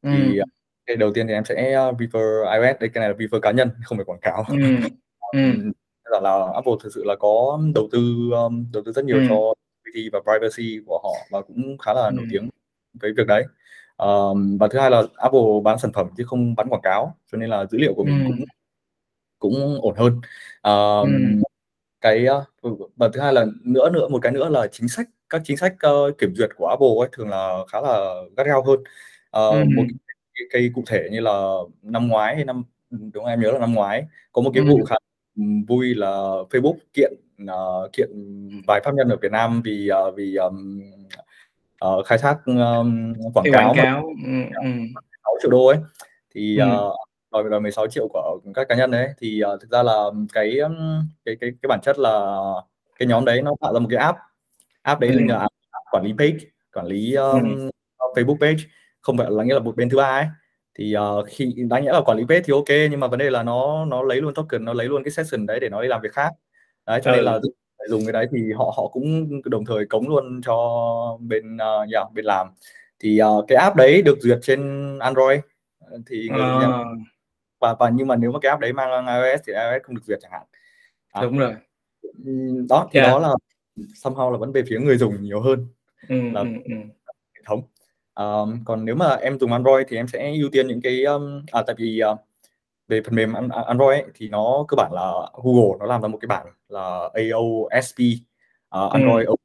ừ. 0.01 0.10
thì 0.13 0.39
cái 0.86 0.96
đầu 0.96 1.12
tiên 1.13 1.27
thì 1.27 1.34
em 1.34 1.46
sẽ 1.46 1.77
uh, 1.89 1.98
prefer 1.98 2.51
iOS 2.54 2.80
đây 2.80 2.89
cái 2.89 3.01
này 3.01 3.10
là 3.10 3.15
prefer 3.15 3.39
cá 3.39 3.51
nhân 3.51 3.70
không 3.84 3.98
phải 3.98 4.06
quảng 4.06 4.20
cáo 4.20 4.44
ừ. 4.48 4.56
ừ. 5.32 5.72
là, 6.06 6.20
là 6.20 6.51
Apple 6.54 6.74
thực 6.84 6.89
sự 6.96 7.04
là 7.04 7.15
có 7.20 7.60
đầu 7.75 7.89
tư 7.92 8.00
um, 8.32 8.65
đầu 8.74 8.84
tư 8.86 8.92
rất 8.92 9.06
nhiều 9.06 9.18
ừ. 9.18 9.25
cho 9.30 9.36
security 9.86 10.10
và 10.10 10.20
privacy 10.20 10.84
của 10.86 11.00
họ 11.04 11.13
và 11.32 11.42
cũng 11.42 11.77
khá 11.77 11.94
là 11.94 12.06
ừ. 12.06 12.12
nổi 12.13 12.25
tiếng 12.32 12.50
với 13.01 13.13
việc 13.18 13.27
đấy 13.27 13.46
um, 13.98 14.58
và 14.58 14.68
thứ 14.68 14.80
hai 14.80 14.92
là 14.92 15.04
Apple 15.15 15.42
bán 15.63 15.80
sản 15.80 15.92
phẩm 15.94 16.08
chứ 16.18 16.24
không 16.27 16.56
bán 16.56 16.70
quảng 16.70 16.82
cáo 16.82 17.15
cho 17.32 17.38
nên 17.38 17.50
là 17.50 17.65
dữ 17.65 17.77
liệu 17.77 17.94
của 17.94 18.04
mình 18.04 18.25
ừ. 18.25 18.32
cũng 18.32 18.46
cũng 19.39 19.82
ổn 19.82 19.96
hơn 19.98 20.22
um, 20.63 21.12
ừ. 21.12 21.44
cái 22.01 22.25
và 22.96 23.10
thứ 23.13 23.20
hai 23.20 23.34
là 23.34 23.46
nữa 23.63 23.89
nữa 23.89 24.08
một 24.08 24.20
cái 24.22 24.32
nữa 24.32 24.50
là 24.50 24.68
chính 24.72 24.88
sách 24.88 25.10
các 25.30 25.42
chính 25.46 25.58
sách 25.58 25.75
uh, 25.88 26.18
kiểm 26.18 26.36
duyệt 26.36 26.50
của 26.58 26.68
Apple 26.68 26.88
ấy 27.00 27.10
thường 27.12 27.30
là 27.30 27.58
khá 27.72 27.82
là 27.82 28.13
gắt 28.38 28.48
gao 28.48 28.63
hơn 28.63 28.80
uh, 28.80 29.54
ừ. 29.54 29.63
một 29.75 29.84
cái, 30.36 30.48
cái 30.51 30.70
cụ 30.74 30.84
thể 30.88 31.10
như 31.12 31.20
là 31.20 31.54
năm 31.82 32.08
ngoái 32.08 32.36
hay 32.36 32.46
năm 32.46 32.63
đúng 32.89 33.12
không? 33.13 33.25
em 33.25 33.42
nhớ 33.42 33.51
là 33.51 33.60
năm 33.60 33.74
ngoái 33.74 34.06
có 34.32 34.42
một 34.42 34.51
cái 34.54 34.63
ừ. 34.63 34.70
vụ 34.70 34.86
khá 34.86 34.96
vui 35.68 35.96
là 35.96 36.12
Facebook 36.50 36.75
kiện 36.94 37.13
uh, 37.44 37.94
kiện 37.94 38.10
vài 38.68 38.82
pháp 38.86 38.94
nhân 38.94 39.10
ở 39.10 39.18
Việt 39.22 39.32
Nam 39.32 39.62
vì 39.62 39.89
uh, 40.08 40.15
vì 40.15 40.36
um, 40.36 40.82
uh, 41.86 42.06
khai 42.06 42.18
thác 42.18 42.38
um, 42.46 43.13
quảng 43.34 43.46
cáo, 43.54 43.68
quảng 43.68 43.75
cáo. 43.75 44.04
Ừ, 44.25 44.32
ừ. 44.63 44.70
6 45.24 45.36
triệu 45.42 45.51
đô 45.51 45.65
ấy 45.65 45.77
thì 46.36 46.58
ừ. 46.58 46.65
uh, 46.65 46.96
đòi 47.32 47.44
đòi 47.50 47.62
16 47.62 47.88
triệu 47.88 48.08
của 48.08 48.39
các 48.54 48.68
cá 48.70 48.75
nhân 48.75 48.92
đấy 48.92 49.10
thì 49.18 49.42
uh, 49.54 49.62
thực 49.62 49.72
ra 49.72 49.84
là 49.84 50.04
cái 50.34 50.58
cái 51.25 51.36
cái 51.42 51.51
cái 51.62 51.68
bản 51.68 51.80
chất 51.84 52.00
là 52.00 52.36
cái 53.00 53.08
nhóm 53.08 53.25
đấy 53.25 53.42
nó 53.42 53.51
tạo 53.62 53.74
ra 53.74 53.80
một 53.80 53.88
cái 53.92 54.00
app 54.00 54.18
app 54.82 55.00
đấy 55.01 55.10
ừ. 55.12 55.20
là 55.27 55.39
app 55.39 55.86
quản 55.92 56.04
lý 56.04 56.13
page 56.18 56.38
quản 56.74 56.86
lý 56.86 57.13
um, 57.13 57.56
ừ. 57.58 57.70
Facebook 58.15 58.38
page 58.38 58.63
không 59.05 59.17
phải 59.17 59.27
là 59.31 59.43
nghĩa 59.43 59.53
là 59.53 59.59
một 59.59 59.75
bên 59.75 59.89
thứ 59.89 59.97
ba 59.97 60.03
ấy 60.03 60.25
thì 60.75 60.95
uh, 60.97 61.25
khi 61.27 61.53
đáng 61.69 61.83
nghĩa 61.83 61.93
là 61.93 62.01
quản 62.01 62.17
lý 62.17 62.24
page 62.29 62.41
thì 62.41 62.53
ok 62.53 62.89
nhưng 62.91 63.00
mà 63.00 63.07
vấn 63.07 63.19
đề 63.19 63.29
là 63.29 63.43
nó 63.43 63.85
nó 63.85 64.03
lấy 64.03 64.21
luôn 64.21 64.33
token 64.33 64.65
nó 64.65 64.74
lấy 64.74 64.88
luôn 64.88 65.03
cái 65.03 65.12
session 65.12 65.45
đấy 65.45 65.59
để 65.59 65.69
nó 65.69 65.81
đi 65.81 65.88
làm 65.88 66.01
việc 66.01 66.13
khác 66.13 66.29
đấy 66.85 67.01
cho 67.03 67.12
ừ. 67.12 67.15
nên 67.15 67.25
là 67.25 67.39
dùng 67.89 68.05
cái 68.05 68.13
đấy 68.13 68.27
thì 68.31 68.51
họ 68.53 68.74
họ 68.77 68.88
cũng 68.88 69.29
đồng 69.45 69.65
thời 69.65 69.85
cống 69.85 70.09
luôn 70.09 70.41
cho 70.45 70.57
bên 71.19 71.55
uh, 71.55 71.59
ờ, 71.59 71.85
yeah, 71.93 72.12
bên 72.13 72.25
làm 72.25 72.47
thì 73.00 73.19
uh, 73.21 73.45
cái 73.47 73.57
app 73.57 73.75
đấy 73.75 74.01
được 74.01 74.17
duyệt 74.21 74.39
trên 74.41 74.59
Android 75.00 75.39
thì 76.07 76.29
người 76.29 76.41
à. 76.41 76.83
và 77.59 77.75
và 77.79 77.89
nhưng 77.89 78.07
mà 78.07 78.15
nếu 78.15 78.31
mà 78.31 78.39
cái 78.39 78.50
app 78.50 78.62
đấy 78.62 78.74
mang 78.74 79.05
iOS 79.07 79.41
thì 79.47 79.53
iOS 79.53 79.83
không 79.83 79.95
được 79.95 80.03
duyệt 80.05 80.19
chẳng 80.21 80.31
hạn 80.31 80.43
à, 81.12 81.21
đúng 81.21 81.38
rồi 81.38 81.53
đó 82.69 82.89
thì 82.91 83.00
yeah. 83.00 83.12
đó 83.12 83.19
là 83.19 83.29
somehow 84.03 84.31
là 84.31 84.38
vẫn 84.38 84.51
về 84.51 84.63
phía 84.67 84.79
người 84.79 84.97
dùng 84.97 85.21
nhiều 85.21 85.41
hơn 85.41 85.67
ừ, 86.09 86.15
là 86.33 86.41
ừ, 86.41 86.47
ừ. 86.65 86.75
hệ 87.33 87.41
thống 87.45 87.62
um, 88.15 88.63
còn 88.65 88.86
nếu 88.86 88.95
mà 88.95 89.15
em 89.15 89.39
dùng 89.39 89.53
Android 89.53 89.88
thì 89.89 89.98
em 89.98 90.07
sẽ 90.07 90.34
ưu 90.34 90.50
tiên 90.51 90.67
những 90.67 90.81
cái 90.81 91.03
um, 91.03 91.41
à 91.51 91.63
tại 91.67 91.75
vì 91.79 92.01
uh, 92.12 92.19
về 92.88 93.01
phần 93.01 93.15
mềm 93.15 93.34
Android 93.67 94.03
ấy, 94.03 94.05
thì 94.15 94.29
nó 94.29 94.65
cơ 94.67 94.75
bản 94.75 94.91
là 94.93 95.12
Google 95.43 95.77
nó 95.79 95.86
làm 95.86 96.01
ra 96.01 96.07
một 96.07 96.17
cái 96.22 96.27
bản 96.27 96.48
là 96.69 97.10
AOSP 97.13 98.00
uh, 98.77 98.91
Android 98.91 99.27
ừ. 99.27 99.36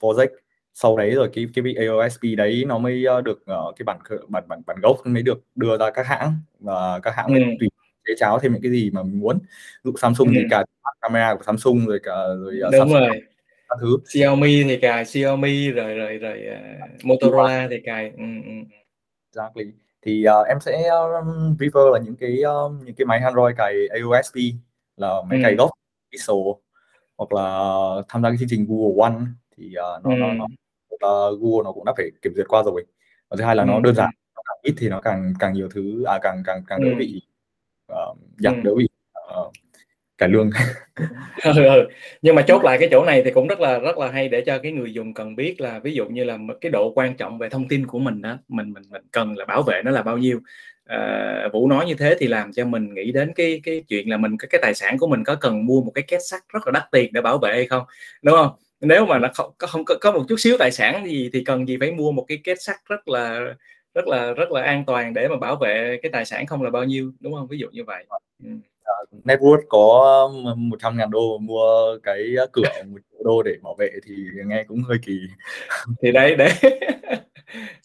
Project 0.00 0.28
sau 0.74 0.96
đấy 0.96 1.10
rồi 1.10 1.30
cái 1.34 1.46
cái 1.54 1.86
AOSP 1.86 2.22
đấy 2.36 2.64
nó 2.66 2.78
mới 2.78 3.04
được 3.24 3.38
uh, 3.40 3.76
cái 3.76 3.84
bản 3.84 3.98
bản 4.28 4.44
bản 4.48 4.62
bản 4.66 4.76
gốc 4.82 4.96
mới 5.06 5.22
được 5.22 5.40
đưa 5.54 5.78
ra 5.78 5.90
các 5.90 6.06
hãng 6.06 6.34
và 6.60 6.98
các 7.02 7.14
hãng 7.16 7.26
ừ. 7.26 7.40
tùy 7.60 7.68
chế 8.06 8.14
cháo 8.18 8.38
thêm 8.38 8.52
những 8.52 8.62
cái 8.62 8.70
gì 8.70 8.90
mà 8.90 9.02
mình 9.02 9.20
muốn 9.20 9.38
ví 9.84 9.90
dụ 9.90 9.92
Samsung 9.96 10.28
ừ. 10.28 10.32
thì 10.34 10.40
cả 10.50 10.64
camera 11.00 11.34
của 11.34 11.42
Samsung 11.42 11.86
rồi 11.86 12.00
cả 12.02 12.12
rồi 12.12 12.60
uh, 12.66 12.72
Đúng 12.72 12.92
rồi 12.92 13.08
các 13.10 13.37
thứ 13.80 13.98
Xiaomi 14.04 14.64
thì 14.64 14.78
cài 14.78 15.04
Xiaomi 15.04 15.70
rồi 15.70 15.94
rồi 15.94 16.18
rồi 16.18 16.44
uh, 16.52 17.04
Motorola 17.04 17.66
thì 17.70 17.76
cài 17.84 18.10
ừ, 18.16 18.24
ừ. 18.44 18.52
exactly 19.32 19.72
thì 20.02 20.24
uh, 20.40 20.46
em 20.46 20.60
sẽ 20.60 20.88
um, 20.88 21.56
prefer 21.58 21.92
là 21.92 21.98
những 21.98 22.16
cái 22.16 22.42
um, 22.42 22.84
những 22.84 22.94
cái 22.94 23.04
máy 23.04 23.18
Android 23.18 23.56
cài 23.56 23.74
AOSP 23.88 24.36
là 24.96 25.22
máy 25.28 25.38
ừ. 25.38 25.42
cài 25.42 25.54
gốc 25.54 25.70
Pixel 26.12 26.36
hoặc 27.16 27.32
là 27.32 27.68
tham 28.08 28.22
gia 28.22 28.28
cái 28.28 28.36
chương 28.38 28.48
trình 28.48 28.66
Google 28.68 29.02
One 29.02 29.24
thì 29.56 29.66
uh, 29.66 30.04
nó, 30.04 30.10
ừ. 30.10 30.16
nó, 30.16 30.34
nó 30.34 30.44
uh, 31.28 31.40
Google 31.40 31.64
nó 31.64 31.72
cũng 31.72 31.84
đã 31.84 31.92
phải 31.96 32.10
kiểm 32.22 32.32
duyệt 32.36 32.48
qua 32.48 32.62
rồi 32.62 32.84
và 33.28 33.36
thứ 33.36 33.44
hai 33.44 33.56
là 33.56 33.62
ừ. 33.62 33.66
nó 33.66 33.80
đơn 33.80 33.94
giản 33.94 34.10
càng 34.34 34.58
ít 34.62 34.74
thì 34.78 34.88
nó 34.88 35.00
càng 35.00 35.34
càng 35.38 35.52
nhiều 35.52 35.68
thứ 35.74 36.04
à 36.04 36.18
càng 36.22 36.42
càng 36.46 36.62
càng 36.66 36.80
đỡ 36.84 36.90
ừ. 36.90 36.94
bị 36.98 37.22
uh, 37.92 38.18
giảm 38.38 38.54
ừ. 38.54 38.60
đỡ 38.64 38.74
bị 38.74 38.88
uh, 39.38 39.52
cải 40.18 40.28
lương. 40.28 40.50
Ừ, 41.44 41.52
ừ, 41.64 41.88
nhưng 42.22 42.34
mà 42.34 42.42
chốt 42.42 42.64
lại 42.64 42.78
cái 42.80 42.88
chỗ 42.92 43.04
này 43.04 43.22
thì 43.24 43.30
cũng 43.30 43.48
rất 43.48 43.60
là 43.60 43.78
rất 43.78 43.98
là 43.98 44.10
hay 44.10 44.28
để 44.28 44.40
cho 44.40 44.58
cái 44.58 44.72
người 44.72 44.92
dùng 44.92 45.14
cần 45.14 45.36
biết 45.36 45.60
là 45.60 45.78
ví 45.78 45.94
dụ 45.94 46.06
như 46.06 46.24
là 46.24 46.38
cái 46.60 46.70
độ 46.70 46.92
quan 46.94 47.16
trọng 47.16 47.38
về 47.38 47.48
thông 47.48 47.68
tin 47.68 47.86
của 47.86 47.98
mình 47.98 48.22
đó 48.22 48.38
mình 48.48 48.72
mình 48.72 48.82
mình 48.90 49.02
cần 49.12 49.36
là 49.36 49.44
bảo 49.44 49.62
vệ 49.62 49.82
nó 49.84 49.90
là 49.90 50.02
bao 50.02 50.18
nhiêu. 50.18 50.40
À, 50.86 51.48
vũ 51.52 51.68
nói 51.68 51.86
như 51.86 51.94
thế 51.94 52.16
thì 52.18 52.26
làm 52.26 52.52
cho 52.52 52.64
mình 52.64 52.94
nghĩ 52.94 53.12
đến 53.12 53.32
cái 53.34 53.60
cái 53.64 53.82
chuyện 53.88 54.10
là 54.10 54.16
mình 54.16 54.36
cái 54.38 54.48
cái 54.50 54.60
tài 54.62 54.74
sản 54.74 54.98
của 54.98 55.06
mình 55.06 55.24
có 55.24 55.34
cần 55.34 55.66
mua 55.66 55.82
một 55.82 55.92
cái 55.94 56.04
két 56.08 56.20
sắt 56.30 56.40
rất 56.48 56.66
là 56.66 56.70
đắt 56.72 56.84
tiền 56.92 57.12
để 57.12 57.20
bảo 57.20 57.38
vệ 57.38 57.52
hay 57.52 57.66
không 57.66 57.82
đúng 58.22 58.36
không? 58.36 58.50
Nếu 58.80 59.06
mà 59.06 59.18
nó 59.18 59.28
không 59.34 59.50
có 59.58 59.66
không 59.66 59.84
có, 59.84 59.94
có 60.00 60.12
một 60.12 60.24
chút 60.28 60.36
xíu 60.38 60.56
tài 60.58 60.70
sản 60.70 61.06
gì 61.06 61.30
thì 61.32 61.44
cần 61.44 61.68
gì 61.68 61.76
phải 61.80 61.92
mua 61.92 62.12
một 62.12 62.24
cái 62.28 62.38
két 62.44 62.62
sắt 62.62 62.76
rất 62.88 63.08
là 63.08 63.54
rất 63.94 64.06
là 64.06 64.32
rất 64.32 64.50
là 64.52 64.62
an 64.62 64.84
toàn 64.86 65.14
để 65.14 65.28
mà 65.28 65.36
bảo 65.36 65.56
vệ 65.56 65.98
cái 66.02 66.12
tài 66.12 66.24
sản 66.24 66.46
không 66.46 66.62
là 66.62 66.70
bao 66.70 66.84
nhiêu 66.84 67.12
đúng 67.20 67.34
không? 67.34 67.46
Ví 67.48 67.58
dụ 67.58 67.66
như 67.72 67.84
vậy. 67.84 68.04
Ừ 68.44 68.50
uh, 69.02 69.26
net 69.26 69.38
worth 69.40 69.62
có 69.68 70.30
100 70.56 70.96
ngàn 70.96 71.10
đô 71.10 71.38
mua 71.38 71.98
cái 72.02 72.34
cửa 72.52 72.62
một 72.86 72.98
triệu 73.10 73.22
đô 73.24 73.42
để 73.42 73.52
bảo 73.62 73.74
vệ 73.78 73.90
thì 74.06 74.14
nghe 74.46 74.64
cũng 74.64 74.82
hơi 74.82 74.98
kỳ. 75.06 75.20
Thì 76.02 76.12
đấy 76.12 76.36
đấy. 76.36 76.50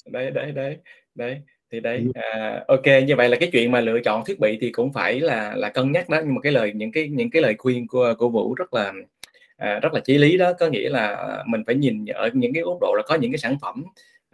Đấy 0.06 0.32
đấy 0.32 0.52
đấy. 0.52 0.78
Đấy 1.16 1.42
thì 1.72 1.80
đấy 1.80 2.06
à, 2.14 2.64
ok 2.68 2.86
như 3.08 3.16
vậy 3.16 3.30
là 3.30 3.38
cái 3.40 3.50
chuyện 3.52 3.72
mà 3.72 3.82
lựa 3.82 4.00
chọn 4.00 4.26
thiết 4.26 4.40
bị 4.40 4.58
thì 4.62 4.72
cũng 4.72 4.94
phải 4.94 5.20
là 5.20 5.56
là 5.56 5.70
cân 5.70 5.92
nhắc 5.92 6.10
đó. 6.10 6.22
Nhưng 6.24 6.36
mà 6.36 6.42
cái 6.42 6.52
lời 6.52 6.72
những 6.76 6.92
cái 6.92 7.08
những 7.08 7.30
cái 7.30 7.42
lời 7.42 7.56
khuyên 7.58 7.88
của 7.88 8.14
của 8.18 8.30
vũ 8.30 8.56
rất 8.56 8.74
là 8.74 8.94
à, 9.58 9.80
rất 9.80 9.94
là 9.94 10.00
chí 10.00 10.18
lý 10.18 10.38
đó. 10.38 10.54
Có 10.60 10.68
nghĩa 10.68 10.90
là 10.90 11.28
mình 11.48 11.64
phải 11.66 11.76
nhìn 11.76 12.06
ở 12.06 12.30
những 12.34 12.54
cái 12.54 12.64
góc 12.64 12.78
độ 12.82 12.94
là 12.98 13.04
có 13.08 13.16
những 13.16 13.32
cái 13.32 13.38
sản 13.38 13.58
phẩm 13.62 13.84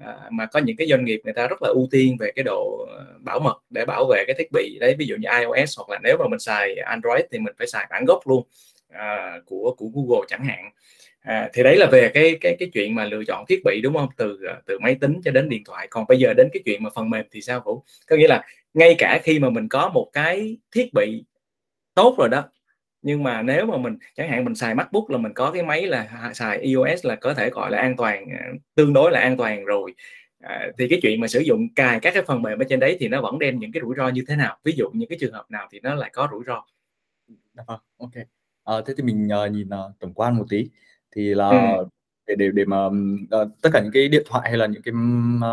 à, 0.05 0.15
mà 0.31 0.45
có 0.45 0.59
những 0.59 0.77
cái 0.77 0.87
doanh 0.87 1.05
nghiệp 1.05 1.21
người 1.23 1.33
ta 1.33 1.47
rất 1.47 1.61
là 1.61 1.69
ưu 1.69 1.87
tiên 1.91 2.17
về 2.19 2.31
cái 2.35 2.43
độ 2.43 2.87
ờ, 2.89 3.05
bảo 3.19 3.39
mật 3.39 3.57
để 3.69 3.85
bảo 3.85 4.05
vệ 4.05 4.23
cái 4.27 4.35
thiết 4.39 4.47
bị. 4.51 4.77
Đấy 4.79 4.95
ví 4.99 5.05
dụ 5.05 5.15
như 5.15 5.29
iOS 5.39 5.77
hoặc 5.77 5.89
là 5.89 5.99
nếu 6.03 6.17
mà 6.19 6.27
mình 6.27 6.39
xài 6.39 6.75
Android 6.75 7.21
thì 7.31 7.39
mình 7.39 7.53
phải 7.57 7.67
xài 7.67 7.87
bản 7.89 8.05
gốc 8.05 8.27
luôn 8.27 8.43
à, 8.89 9.39
của 9.45 9.75
của 9.77 9.87
Google 9.93 10.25
chẳng 10.27 10.43
hạn. 10.43 10.69
À, 11.21 11.49
thì 11.53 11.63
đấy 11.63 11.77
là 11.77 11.85
về 11.91 12.11
cái 12.13 12.37
cái 12.41 12.55
cái 12.59 12.69
chuyện 12.73 12.95
mà 12.95 13.05
lựa 13.05 13.23
chọn 13.27 13.45
thiết 13.47 13.61
bị 13.65 13.81
đúng 13.83 13.93
không? 13.93 14.09
Từ 14.17 14.37
ờ, 14.47 14.61
từ 14.65 14.79
máy 14.79 14.95
tính 15.01 15.21
cho 15.25 15.31
đến 15.31 15.49
điện 15.49 15.63
thoại. 15.65 15.87
Còn 15.89 16.05
bây 16.07 16.19
giờ 16.19 16.33
đến 16.33 16.49
cái 16.53 16.61
chuyện 16.65 16.83
mà 16.83 16.89
phần 16.95 17.09
mềm 17.09 17.25
thì 17.31 17.41
sao 17.41 17.61
vũ? 17.65 17.83
Có 18.07 18.15
nghĩa 18.15 18.27
là 18.27 18.43
ngay 18.73 18.95
cả 18.97 19.19
khi 19.23 19.39
mà 19.39 19.49
mình 19.49 19.69
có 19.69 19.89
một 19.93 20.09
cái 20.13 20.57
thiết 20.71 20.89
bị 20.93 21.23
tốt 21.95 22.15
rồi 22.17 22.29
đó 22.29 22.43
nhưng 23.01 23.23
mà 23.23 23.41
nếu 23.41 23.65
mà 23.65 23.77
mình 23.77 23.97
chẳng 24.15 24.29
hạn 24.29 24.45
mình 24.45 24.55
xài 24.55 24.75
MacBook 24.75 25.09
là 25.09 25.17
mình 25.17 25.33
có 25.33 25.51
cái 25.51 25.63
máy 25.63 25.87
là 25.87 26.31
xài 26.33 26.57
iOS 26.57 27.05
là 27.05 27.15
có 27.15 27.33
thể 27.33 27.49
gọi 27.49 27.71
là 27.71 27.77
an 27.77 27.95
toàn 27.97 28.25
à, 28.31 28.45
tương 28.75 28.93
đối 28.93 29.11
là 29.11 29.19
an 29.19 29.37
toàn 29.37 29.65
rồi. 29.65 29.93
À, 30.39 30.67
thì 30.77 30.87
cái 30.87 30.99
chuyện 31.01 31.21
mà 31.21 31.27
sử 31.27 31.39
dụng 31.39 31.73
cài 31.75 31.99
các 31.99 32.13
cái 32.13 32.23
phần 32.27 32.41
mềm 32.41 32.59
ở 32.59 32.65
trên 32.69 32.79
đấy 32.79 32.97
thì 32.99 33.07
nó 33.07 33.21
vẫn 33.21 33.39
đem 33.39 33.59
những 33.59 33.71
cái 33.71 33.81
rủi 33.81 33.95
ro 33.97 34.09
như 34.09 34.23
thế 34.27 34.35
nào? 34.35 34.57
Ví 34.63 34.71
dụ 34.77 34.89
những 34.93 35.09
cái 35.09 35.17
trường 35.21 35.33
hợp 35.33 35.45
nào 35.49 35.67
thì 35.71 35.79
nó 35.79 35.95
lại 35.95 36.09
có 36.13 36.27
rủi 36.31 36.43
ro? 36.47 36.65
Vâng 37.67 37.79
ok. 37.97 38.11
À, 38.63 38.73
thế 38.87 38.93
thì 38.97 39.03
mình 39.03 39.29
uh, 39.45 39.51
nhìn 39.51 39.67
uh, 39.67 39.99
tổng 39.99 40.13
quan 40.13 40.37
một 40.37 40.45
tí. 40.49 40.69
Thì 41.15 41.33
là 41.33 41.49
ừ. 41.49 41.85
để 42.27 42.35
để 42.35 42.49
để 42.53 42.65
mà 42.65 42.85
uh, 42.85 43.49
tất 43.61 43.69
cả 43.73 43.81
những 43.81 43.91
cái 43.91 44.07
điện 44.07 44.23
thoại 44.25 44.49
hay 44.49 44.57
là 44.57 44.65
những 44.65 44.81
cái 44.81 44.93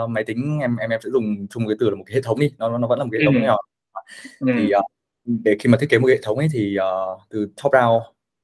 uh, 0.05 0.11
máy 0.11 0.25
tính 0.25 0.59
em 0.61 0.77
em 0.77 0.91
em 0.91 1.01
sẽ 1.05 1.11
dùng 1.11 1.47
chung 1.51 1.67
cái 1.69 1.77
từ 1.81 1.91
là 1.91 1.97
một 1.97 2.05
cái 2.07 2.15
hệ 2.15 2.23
thống 2.23 2.41
đi. 2.41 2.51
Nó 2.59 2.79
nó 2.79 2.89
vẫn 2.89 2.99
là 2.99 3.05
một 3.05 3.11
cái 3.13 3.21
hệ 3.21 3.27
thống 3.27 3.35
ừ. 3.35 3.41
nhỏ. 3.41 3.57
Ừ. 4.41 4.47
thì 4.59 4.65
uh, 4.65 4.85
để 5.27 5.57
khi 5.61 5.71
mà 5.71 5.79
thiết 5.81 5.91
kế 5.91 5.99
một 5.99 6.09
hệ 6.09 6.19
thống 6.23 6.39
ấy 6.39 6.49
thì 6.53 6.77
uh, 6.79 7.21
từ 7.31 7.47
top 7.63 7.73
down 7.73 8.01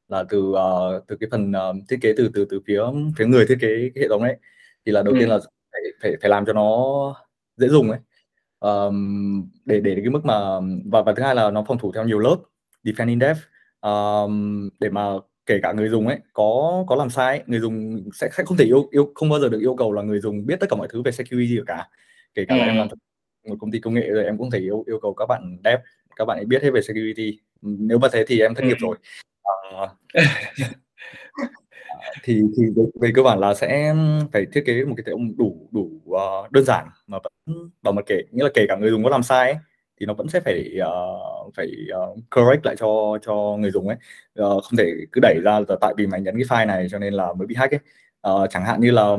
là 0.08 0.24
từ 0.28 0.38
uh, 0.40 1.06
từ 1.08 1.16
cái 1.20 1.28
phần 1.30 1.50
uh, 1.50 1.76
thiết 1.88 1.98
kế 2.02 2.14
từ 2.16 2.30
từ 2.34 2.46
từ 2.50 2.60
phía 2.66 2.80
phía 3.16 3.26
người 3.26 3.46
thiết 3.46 3.58
kế 3.60 3.90
cái 3.94 4.02
hệ 4.02 4.08
thống 4.08 4.22
ấy 4.22 4.36
thì 4.86 4.92
là 4.92 5.02
đầu 5.02 5.14
ừ. 5.14 5.20
tiên 5.20 5.28
là 5.28 5.38
phải, 5.72 5.80
phải 6.02 6.12
phải 6.20 6.30
làm 6.30 6.46
cho 6.46 6.52
nó 6.52 6.76
dễ 7.56 7.68
dùng 7.68 7.90
ấy 7.90 8.00
um, 8.60 9.50
để 9.64 9.80
để 9.80 9.94
cái 9.96 10.10
mức 10.10 10.24
mà 10.24 10.60
và 10.84 11.02
và 11.02 11.12
thứ 11.16 11.22
hai 11.22 11.34
là 11.34 11.50
nó 11.50 11.64
phòng 11.68 11.78
thủ 11.78 11.92
theo 11.92 12.04
nhiều 12.04 12.18
lớp 12.18 12.36
defend 12.84 13.08
in 13.08 13.20
depth 13.20 13.40
um, 13.80 14.68
để 14.80 14.90
mà 14.90 15.04
kể 15.46 15.58
cả 15.62 15.72
người 15.72 15.88
dùng 15.88 16.08
ấy 16.08 16.18
có 16.32 16.84
có 16.88 16.96
làm 16.96 17.10
sai 17.10 17.38
ấy, 17.38 17.44
người 17.46 17.60
dùng 17.60 18.04
sẽ, 18.14 18.28
sẽ 18.32 18.44
không 18.44 18.56
thể 18.56 18.64
yêu 18.64 18.88
yêu 18.90 19.12
không 19.14 19.28
bao 19.28 19.40
giờ 19.40 19.48
được 19.48 19.60
yêu 19.60 19.76
cầu 19.76 19.92
là 19.92 20.02
người 20.02 20.20
dùng 20.20 20.46
biết 20.46 20.60
tất 20.60 20.66
cả 20.70 20.76
mọi 20.76 20.88
thứ 20.90 21.02
về 21.02 21.12
security 21.12 21.58
cả 21.66 21.88
kể 22.34 22.44
cả 22.48 22.54
ừ. 22.54 22.58
là 22.58 22.64
em 22.64 22.76
làm 22.76 22.88
một 23.48 23.56
công 23.60 23.70
ty 23.70 23.78
công 23.80 23.94
nghệ 23.94 24.10
rồi 24.10 24.24
em 24.24 24.38
cũng 24.38 24.50
thể 24.50 24.58
yêu 24.58 24.84
yêu 24.86 24.98
cầu 25.02 25.14
các 25.14 25.26
bạn 25.26 25.58
dev 25.64 25.80
các 26.16 26.24
bạn 26.24 26.38
ấy 26.38 26.44
biết 26.44 26.62
hết 26.62 26.70
về 26.70 26.82
security. 26.82 27.38
Nếu 27.62 27.98
mà 27.98 28.08
thế 28.12 28.24
thì 28.28 28.40
em 28.40 28.54
thất 28.54 28.64
nghiệp 28.64 28.76
ừ. 28.80 28.86
rồi. 28.86 28.96
À, 29.42 29.88
thì 32.22 32.42
thì 32.56 32.62
về, 32.76 32.84
về 33.00 33.12
cơ 33.14 33.22
bản 33.22 33.38
là 33.38 33.54
sẽ 33.54 33.94
phải 34.32 34.46
thiết 34.52 34.62
kế 34.66 34.84
một 34.84 34.94
cái 34.96 35.04
hệ 35.06 35.12
thống 35.12 35.36
đủ 35.36 35.68
đủ 35.72 35.90
uh, 36.10 36.52
đơn 36.52 36.64
giản 36.64 36.88
mà 37.06 37.18
vẫn 37.24 37.70
bảo 37.82 37.92
mật 37.92 38.02
kể 38.06 38.22
nghĩa 38.30 38.44
là 38.44 38.50
kể 38.54 38.66
cả 38.68 38.76
người 38.76 38.90
dùng 38.90 39.04
có 39.04 39.10
làm 39.10 39.22
sai 39.22 39.52
ấy, 39.52 39.60
thì 40.00 40.06
nó 40.06 40.14
vẫn 40.14 40.28
sẽ 40.28 40.40
phải 40.40 40.70
uh, 40.80 41.54
phải 41.56 41.68
uh, 42.12 42.18
correct 42.30 42.66
lại 42.66 42.76
cho 42.78 43.18
cho 43.22 43.56
người 43.58 43.70
dùng 43.70 43.88
ấy. 43.88 43.96
Uh, 44.40 44.64
không 44.64 44.76
thể 44.78 44.92
cứ 45.12 45.20
đẩy 45.22 45.40
ra 45.44 45.60
là 45.68 45.76
tại 45.80 45.94
vì 45.96 46.06
mày 46.06 46.20
nhấn 46.20 46.34
cái 46.34 46.44
file 46.44 46.66
này 46.66 46.86
cho 46.90 46.98
nên 46.98 47.14
là 47.14 47.32
mới 47.32 47.46
bị 47.46 47.54
hack 47.54 47.74
ấy. 47.74 47.80
Uh, 48.32 48.50
chẳng 48.50 48.64
hạn 48.64 48.80
như 48.80 48.90
là 48.90 49.16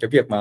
cái 0.00 0.08
việc 0.12 0.28
mà 0.28 0.38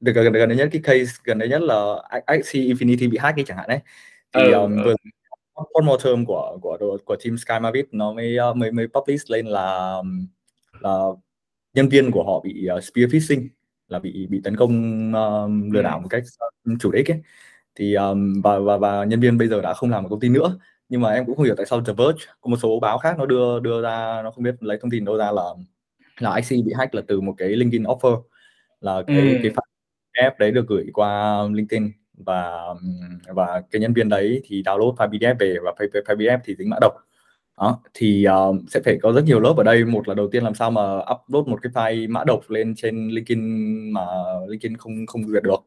được 0.00 0.12
gần, 0.12 0.32
gần 0.32 0.48
đây 0.48 0.58
nhất 0.58 0.68
cái 0.72 0.82
case 0.84 1.12
gần 1.24 1.38
đây 1.38 1.48
nhất 1.48 1.62
là 1.62 1.94
Axie 2.26 2.62
Infinity 2.62 3.10
bị 3.10 3.18
hack 3.18 3.38
ấy 3.38 3.44
chẳng 3.46 3.58
hạn 3.58 3.68
đấy 3.68 3.78
thì 4.34 4.42
ừ, 4.42 4.52
um, 4.52 4.76
vừa 4.84 4.94
one 5.54 5.86
more 5.86 6.04
term 6.04 6.24
của 6.24 6.58
của 6.62 6.98
của 7.04 7.16
team 7.24 7.38
Sky 7.38 7.54
Mavic 7.60 7.94
nó 7.94 8.12
mới 8.12 8.36
mới 8.56 8.72
mới 8.72 8.88
publish 8.88 9.30
lên 9.30 9.46
là 9.46 9.96
là 10.80 10.98
nhân 11.74 11.88
viên 11.88 12.10
của 12.10 12.24
họ 12.24 12.40
bị 12.40 12.68
uh, 12.76 12.84
spear 12.84 13.12
phishing 13.12 13.48
là 13.88 13.98
bị 13.98 14.26
bị 14.26 14.40
tấn 14.44 14.56
công 14.56 14.72
uh, 15.12 15.74
lừa 15.74 15.82
đảo 15.82 16.00
một 16.00 16.08
cách 16.10 16.22
chủ 16.80 16.92
đích 16.92 17.10
ấy. 17.10 17.20
Thì 17.74 17.94
um, 17.94 18.40
và 18.42 18.58
và 18.58 18.76
và 18.76 19.04
nhân 19.04 19.20
viên 19.20 19.38
bây 19.38 19.48
giờ 19.48 19.60
đã 19.60 19.74
không 19.74 19.90
làm 19.90 20.04
ở 20.04 20.08
công 20.08 20.20
ty 20.20 20.28
nữa. 20.28 20.58
Nhưng 20.88 21.00
mà 21.00 21.10
em 21.10 21.26
cũng 21.26 21.36
không 21.36 21.44
hiểu 21.44 21.54
tại 21.56 21.66
sao 21.66 21.80
The 21.80 21.92
Verge 21.92 22.24
có 22.40 22.50
một 22.50 22.56
số 22.56 22.80
báo 22.80 22.98
khác 22.98 23.18
nó 23.18 23.26
đưa 23.26 23.60
đưa 23.60 23.82
ra 23.82 24.22
nó 24.24 24.30
không 24.30 24.44
biết 24.44 24.54
lấy 24.60 24.78
thông 24.82 24.90
tin 24.90 25.04
đâu 25.04 25.16
ra 25.16 25.30
là 25.30 25.44
là 26.18 26.36
IC 26.36 26.64
bị 26.64 26.72
hack 26.78 26.94
là 26.94 27.02
từ 27.06 27.20
một 27.20 27.34
cái 27.38 27.48
LinkedIn 27.48 27.82
offer 27.82 28.22
là 28.80 29.02
cái 29.06 29.20
ừ. 29.20 29.38
cái 29.42 29.52
file 30.14 30.30
đấy 30.38 30.50
được 30.50 30.68
gửi 30.68 30.86
qua 30.92 31.42
LinkedIn 31.52 31.92
và 32.16 32.52
và 33.26 33.62
cái 33.70 33.80
nhân 33.80 33.92
viên 33.92 34.08
đấy 34.08 34.42
thì 34.44 34.62
download 34.62 34.94
file 34.94 35.10
PDF 35.10 35.36
về 35.38 35.56
và 35.64 35.72
file, 35.78 36.02
file 36.02 36.16
PDF 36.16 36.38
thì 36.44 36.54
dính 36.58 36.70
mã 36.70 36.76
độc. 36.80 36.92
Đó 37.58 37.80
thì 37.94 38.26
uh, 38.50 38.56
sẽ 38.68 38.80
phải 38.84 38.98
có 39.02 39.12
rất 39.12 39.24
nhiều 39.24 39.40
lớp 39.40 39.54
ở 39.56 39.64
đây. 39.64 39.84
Một 39.84 40.08
là 40.08 40.14
đầu 40.14 40.28
tiên 40.28 40.44
làm 40.44 40.54
sao 40.54 40.70
mà 40.70 40.98
upload 40.98 41.46
một 41.46 41.58
cái 41.62 41.72
file 41.72 42.10
mã 42.10 42.24
độc 42.24 42.50
lên 42.50 42.74
trên 42.76 43.08
LinkedIn 43.08 43.42
mà 43.92 44.02
LinkedIn 44.48 44.76
không 44.76 45.06
không 45.06 45.28
duyệt 45.28 45.42
được. 45.42 45.64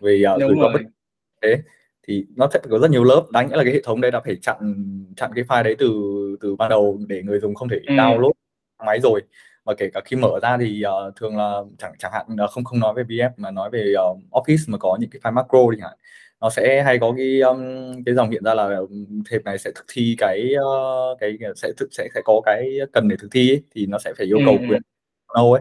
Vì 0.00 0.24
uh, 0.34 0.40
gửi 0.40 0.54
qua 0.60 0.72
bất 0.72 0.80
thế 1.42 1.62
thì 2.06 2.26
nó 2.36 2.48
sẽ 2.52 2.60
có 2.70 2.78
rất 2.78 2.90
nhiều 2.90 3.04
lớp. 3.04 3.26
Đáng 3.30 3.48
nghĩa 3.48 3.56
là 3.56 3.64
cái 3.64 3.72
hệ 3.72 3.80
thống 3.84 4.00
đây 4.00 4.10
đã 4.10 4.20
phải 4.24 4.36
chặn 4.36 4.56
chặn 5.16 5.30
cái 5.34 5.44
file 5.44 5.62
đấy 5.62 5.76
từ 5.78 5.92
từ 6.40 6.56
ban 6.56 6.70
đầu 6.70 7.00
để 7.08 7.22
người 7.22 7.40
dùng 7.40 7.54
không 7.54 7.68
thể 7.68 7.80
ừ. 7.86 7.94
download 7.94 8.32
máy 8.86 9.00
rồi 9.00 9.22
và 9.64 9.74
kể 9.78 9.90
cả 9.94 10.00
khi 10.04 10.16
mở 10.16 10.38
ra 10.42 10.56
thì 10.60 10.82
uh, 11.08 11.16
thường 11.16 11.36
là 11.36 11.60
chẳng 11.78 11.92
chẳng 11.98 12.12
hạn 12.12 12.26
là 12.38 12.46
không 12.46 12.64
không 12.64 12.80
nói 12.80 12.94
về 12.94 13.02
VF 13.02 13.30
mà 13.36 13.50
nói 13.50 13.70
về 13.70 13.94
uh, 14.10 14.18
Office 14.30 14.64
mà 14.72 14.78
có 14.78 14.96
những 15.00 15.10
cái 15.10 15.20
file 15.22 15.32
macro 15.32 15.58
thì 15.72 15.80
hạn 15.82 15.96
nó 16.40 16.50
sẽ 16.50 16.82
hay 16.82 16.98
có 16.98 17.14
cái 17.16 17.40
um, 17.40 17.62
cái 18.06 18.14
dòng 18.14 18.30
hiện 18.30 18.44
ra 18.44 18.54
là 18.54 18.80
thềm 19.30 19.44
này 19.44 19.58
sẽ 19.58 19.70
thực 19.74 19.84
thi 19.92 20.14
cái 20.18 20.54
uh, 20.60 21.18
cái 21.20 21.38
sẽ 21.56 21.72
thực 21.76 21.88
sẽ 21.92 22.08
sẽ 22.14 22.20
có 22.24 22.40
cái 22.44 22.78
cần 22.92 23.08
để 23.08 23.16
thực 23.20 23.28
thi 23.32 23.50
ấy, 23.50 23.62
thì 23.74 23.86
nó 23.86 23.98
sẽ 23.98 24.12
phải 24.18 24.26
yêu 24.26 24.38
cầu 24.46 24.56
ừ. 24.60 24.66
quyền 24.68 24.82
no 25.34 25.52
ấy 25.52 25.60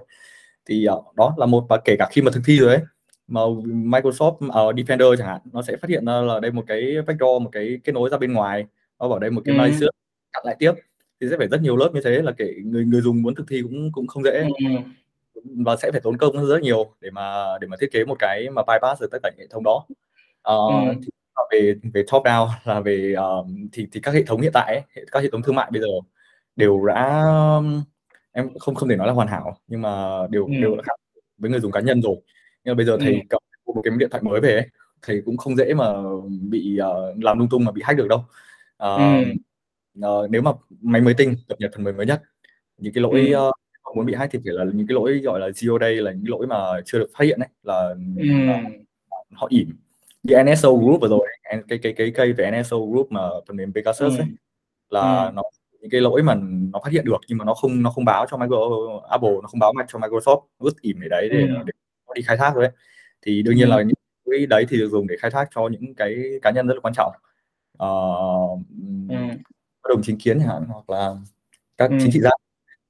thì 0.65 0.87
uh, 0.89 1.15
đó 1.15 1.35
là 1.37 1.45
một 1.45 1.65
và 1.69 1.77
kể 1.85 1.95
cả 1.99 2.07
khi 2.11 2.21
mà 2.21 2.31
thực 2.33 2.41
thi 2.45 2.57
rồi 2.59 2.69
ấy 2.69 2.83
mà 3.27 3.41
Microsoft 3.65 4.35
uh, 4.35 4.75
Defender 4.75 5.15
chẳng 5.15 5.27
hạn 5.27 5.41
nó 5.53 5.61
sẽ 5.61 5.77
phát 5.77 5.89
hiện 5.89 6.05
ra 6.05 6.21
là 6.21 6.39
đây 6.39 6.51
một 6.51 6.63
cái 6.67 6.95
backdoor 7.07 7.41
một 7.41 7.49
cái 7.51 7.79
kết 7.83 7.91
nối 7.91 8.09
ra 8.09 8.17
bên 8.17 8.33
ngoài 8.33 8.65
nó 8.99 9.09
bảo 9.09 9.19
đây 9.19 9.29
một 9.29 9.41
cái 9.45 9.55
ừ. 9.55 9.59
malicious 9.59 9.89
cắt 10.33 10.45
lại 10.45 10.55
tiếp 10.59 10.73
thì 11.23 11.29
sẽ 11.29 11.37
phải 11.37 11.47
rất 11.47 11.61
nhiều 11.61 11.77
lớp 11.77 11.89
như 11.93 12.01
thế 12.03 12.21
là 12.21 12.31
kể 12.37 12.53
người 12.65 12.85
người 12.85 13.01
dùng 13.01 13.21
muốn 13.21 13.35
thực 13.35 13.45
thi 13.49 13.61
cũng 13.61 13.91
cũng 13.91 14.07
không 14.07 14.23
dễ 14.23 14.31
ừ. 14.41 14.65
và 15.65 15.75
sẽ 15.75 15.91
phải 15.91 16.01
tốn 16.01 16.17
công 16.17 16.45
rất 16.45 16.61
nhiều 16.61 16.93
để 17.01 17.09
mà 17.11 17.45
để 17.61 17.67
mà 17.67 17.77
thiết 17.81 17.91
kế 17.91 18.05
một 18.05 18.15
cái 18.19 18.49
mà 18.49 18.61
bypass 18.67 19.01
được 19.01 19.07
tất 19.11 19.17
cả 19.23 19.31
hệ 19.37 19.47
thống 19.47 19.63
đó 19.63 19.85
uh, 20.53 20.87
ừ. 20.87 20.93
thì 21.01 21.09
về 21.51 21.75
về 21.93 22.03
top 22.11 22.23
down 22.23 22.47
là 22.63 22.79
về 22.79 23.15
uh, 23.39 23.47
thì 23.71 23.87
thì 23.91 23.99
các 23.99 24.13
hệ 24.13 24.23
thống 24.23 24.41
hiện 24.41 24.51
tại 24.53 24.83
ấy, 24.95 25.05
các 25.11 25.23
hệ 25.23 25.29
thống 25.31 25.41
thương 25.41 25.55
mại 25.55 25.71
bây 25.71 25.81
giờ 25.81 25.87
đều 26.55 26.85
đã 26.85 27.23
em 28.31 28.49
không 28.59 28.75
không 28.75 28.89
thể 28.89 28.95
nói 28.95 29.07
là 29.07 29.13
hoàn 29.13 29.27
hảo 29.27 29.57
nhưng 29.67 29.81
mà 29.81 30.17
đều 30.29 30.45
ừ. 30.45 30.51
đều 30.61 30.75
đã 30.75 30.83
khác 30.85 30.95
với 31.37 31.51
người 31.51 31.59
dùng 31.59 31.71
cá 31.71 31.79
nhân 31.79 32.01
rồi 32.01 32.15
nhưng 32.63 32.73
mà 32.73 32.77
bây 32.77 32.85
giờ 32.85 32.97
thầy 33.01 33.13
ừ. 33.13 33.19
cầm 33.29 33.41
một 33.65 33.81
cái 33.83 33.93
điện 33.97 34.09
thoại 34.09 34.23
mới 34.23 34.41
về 34.41 34.53
ấy, 34.53 34.67
thầy 35.01 35.21
cũng 35.25 35.37
không 35.37 35.55
dễ 35.55 35.73
mà 35.73 35.93
bị 36.49 36.79
uh, 36.81 37.23
làm 37.23 37.39
lung 37.39 37.49
tung 37.49 37.65
mà 37.65 37.71
bị 37.71 37.81
hack 37.85 37.97
được 37.97 38.07
đâu 38.07 38.19
uh, 38.83 39.25
ừ. 39.25 39.33
Uh, 39.99 40.29
nếu 40.29 40.41
mà 40.41 40.51
máy 40.81 41.01
mới 41.01 41.13
tinh 41.13 41.35
cập 41.47 41.59
nhật 41.59 41.71
phần 41.75 41.83
mềm 41.83 41.97
mới 41.97 42.05
nhất 42.05 42.21
những 42.77 42.93
cái 42.93 43.01
lỗi 43.01 43.27
ừ. 43.27 43.47
uh, 43.47 43.53
muốn 43.95 44.05
bị 44.05 44.13
hack 44.13 44.33
thì 44.33 44.39
phải 44.45 44.53
là 44.53 44.65
những 44.73 44.87
cái 44.87 44.95
lỗi 44.95 45.19
gọi 45.23 45.39
là 45.39 45.47
zero 45.47 45.79
day 45.79 45.95
là 45.95 46.11
những 46.11 46.29
lỗi 46.29 46.47
mà 46.47 46.57
chưa 46.85 46.99
được 46.99 47.09
phát 47.17 47.25
hiện 47.25 47.39
đấy 47.39 47.49
là, 47.63 47.95
ừ. 48.17 48.23
là 48.47 48.63
họ 49.31 49.47
ỉm 49.49 49.75
như 50.23 50.35
NSO 50.43 50.73
Group 50.73 51.01
vừa 51.01 51.07
rồi 51.07 51.27
cái 51.67 51.77
cái 51.77 51.93
cái 51.93 52.11
cây 52.15 52.33
về 52.33 52.51
NSO 52.51 52.77
Group 52.77 53.11
mà 53.11 53.21
phần 53.47 53.57
mềm 53.57 53.73
Pegasus 53.73 54.19
ấy, 54.19 54.27
là 54.89 55.25
ừ. 55.25 55.31
nó 55.33 55.43
những 55.81 55.89
cái 55.89 56.01
lỗi 56.01 56.23
mà 56.23 56.35
nó 56.73 56.79
phát 56.83 56.91
hiện 56.91 57.05
được 57.05 57.17
nhưng 57.27 57.37
mà 57.37 57.45
nó 57.45 57.53
không 57.53 57.83
nó 57.83 57.89
không 57.89 58.05
báo 58.05 58.25
cho 58.29 58.37
Micro, 58.37 58.57
Apple 59.09 59.29
nó 59.41 59.47
không 59.47 59.59
báo 59.59 59.73
cho 59.87 59.99
Microsoft 59.99 60.41
vứt 60.59 60.81
ỉm 60.81 60.99
để 61.01 61.07
đấy 61.09 61.29
để, 61.31 61.39
ừ. 61.39 61.63
để 61.65 61.71
đi 62.15 62.21
khai 62.21 62.37
thác 62.37 62.55
rồi 62.55 62.63
đấy 62.63 62.71
thì 63.21 63.41
đương 63.41 63.55
nhiên 63.55 63.69
là 63.69 63.81
những 63.81 63.95
lỗi 64.25 64.45
đấy 64.45 64.65
thì 64.69 64.77
được 64.77 64.89
dùng 64.89 65.07
để 65.07 65.15
khai 65.19 65.31
thác 65.31 65.49
cho 65.55 65.67
những 65.67 65.95
cái 65.95 66.15
cá 66.41 66.51
nhân 66.51 66.67
rất 66.67 66.73
là 66.73 66.79
quan 66.79 66.93
trọng 66.93 67.13
uh, 67.83 68.59
ừ. 69.09 69.15
Đồng 69.89 70.01
chính 70.03 70.17
kiến 70.17 70.39
hạn 70.39 70.65
hoặc 70.67 70.89
là 70.89 71.15
các 71.77 71.89
ừ. 71.89 71.97
chính 72.01 72.11
trị 72.11 72.19
gia. 72.19 72.29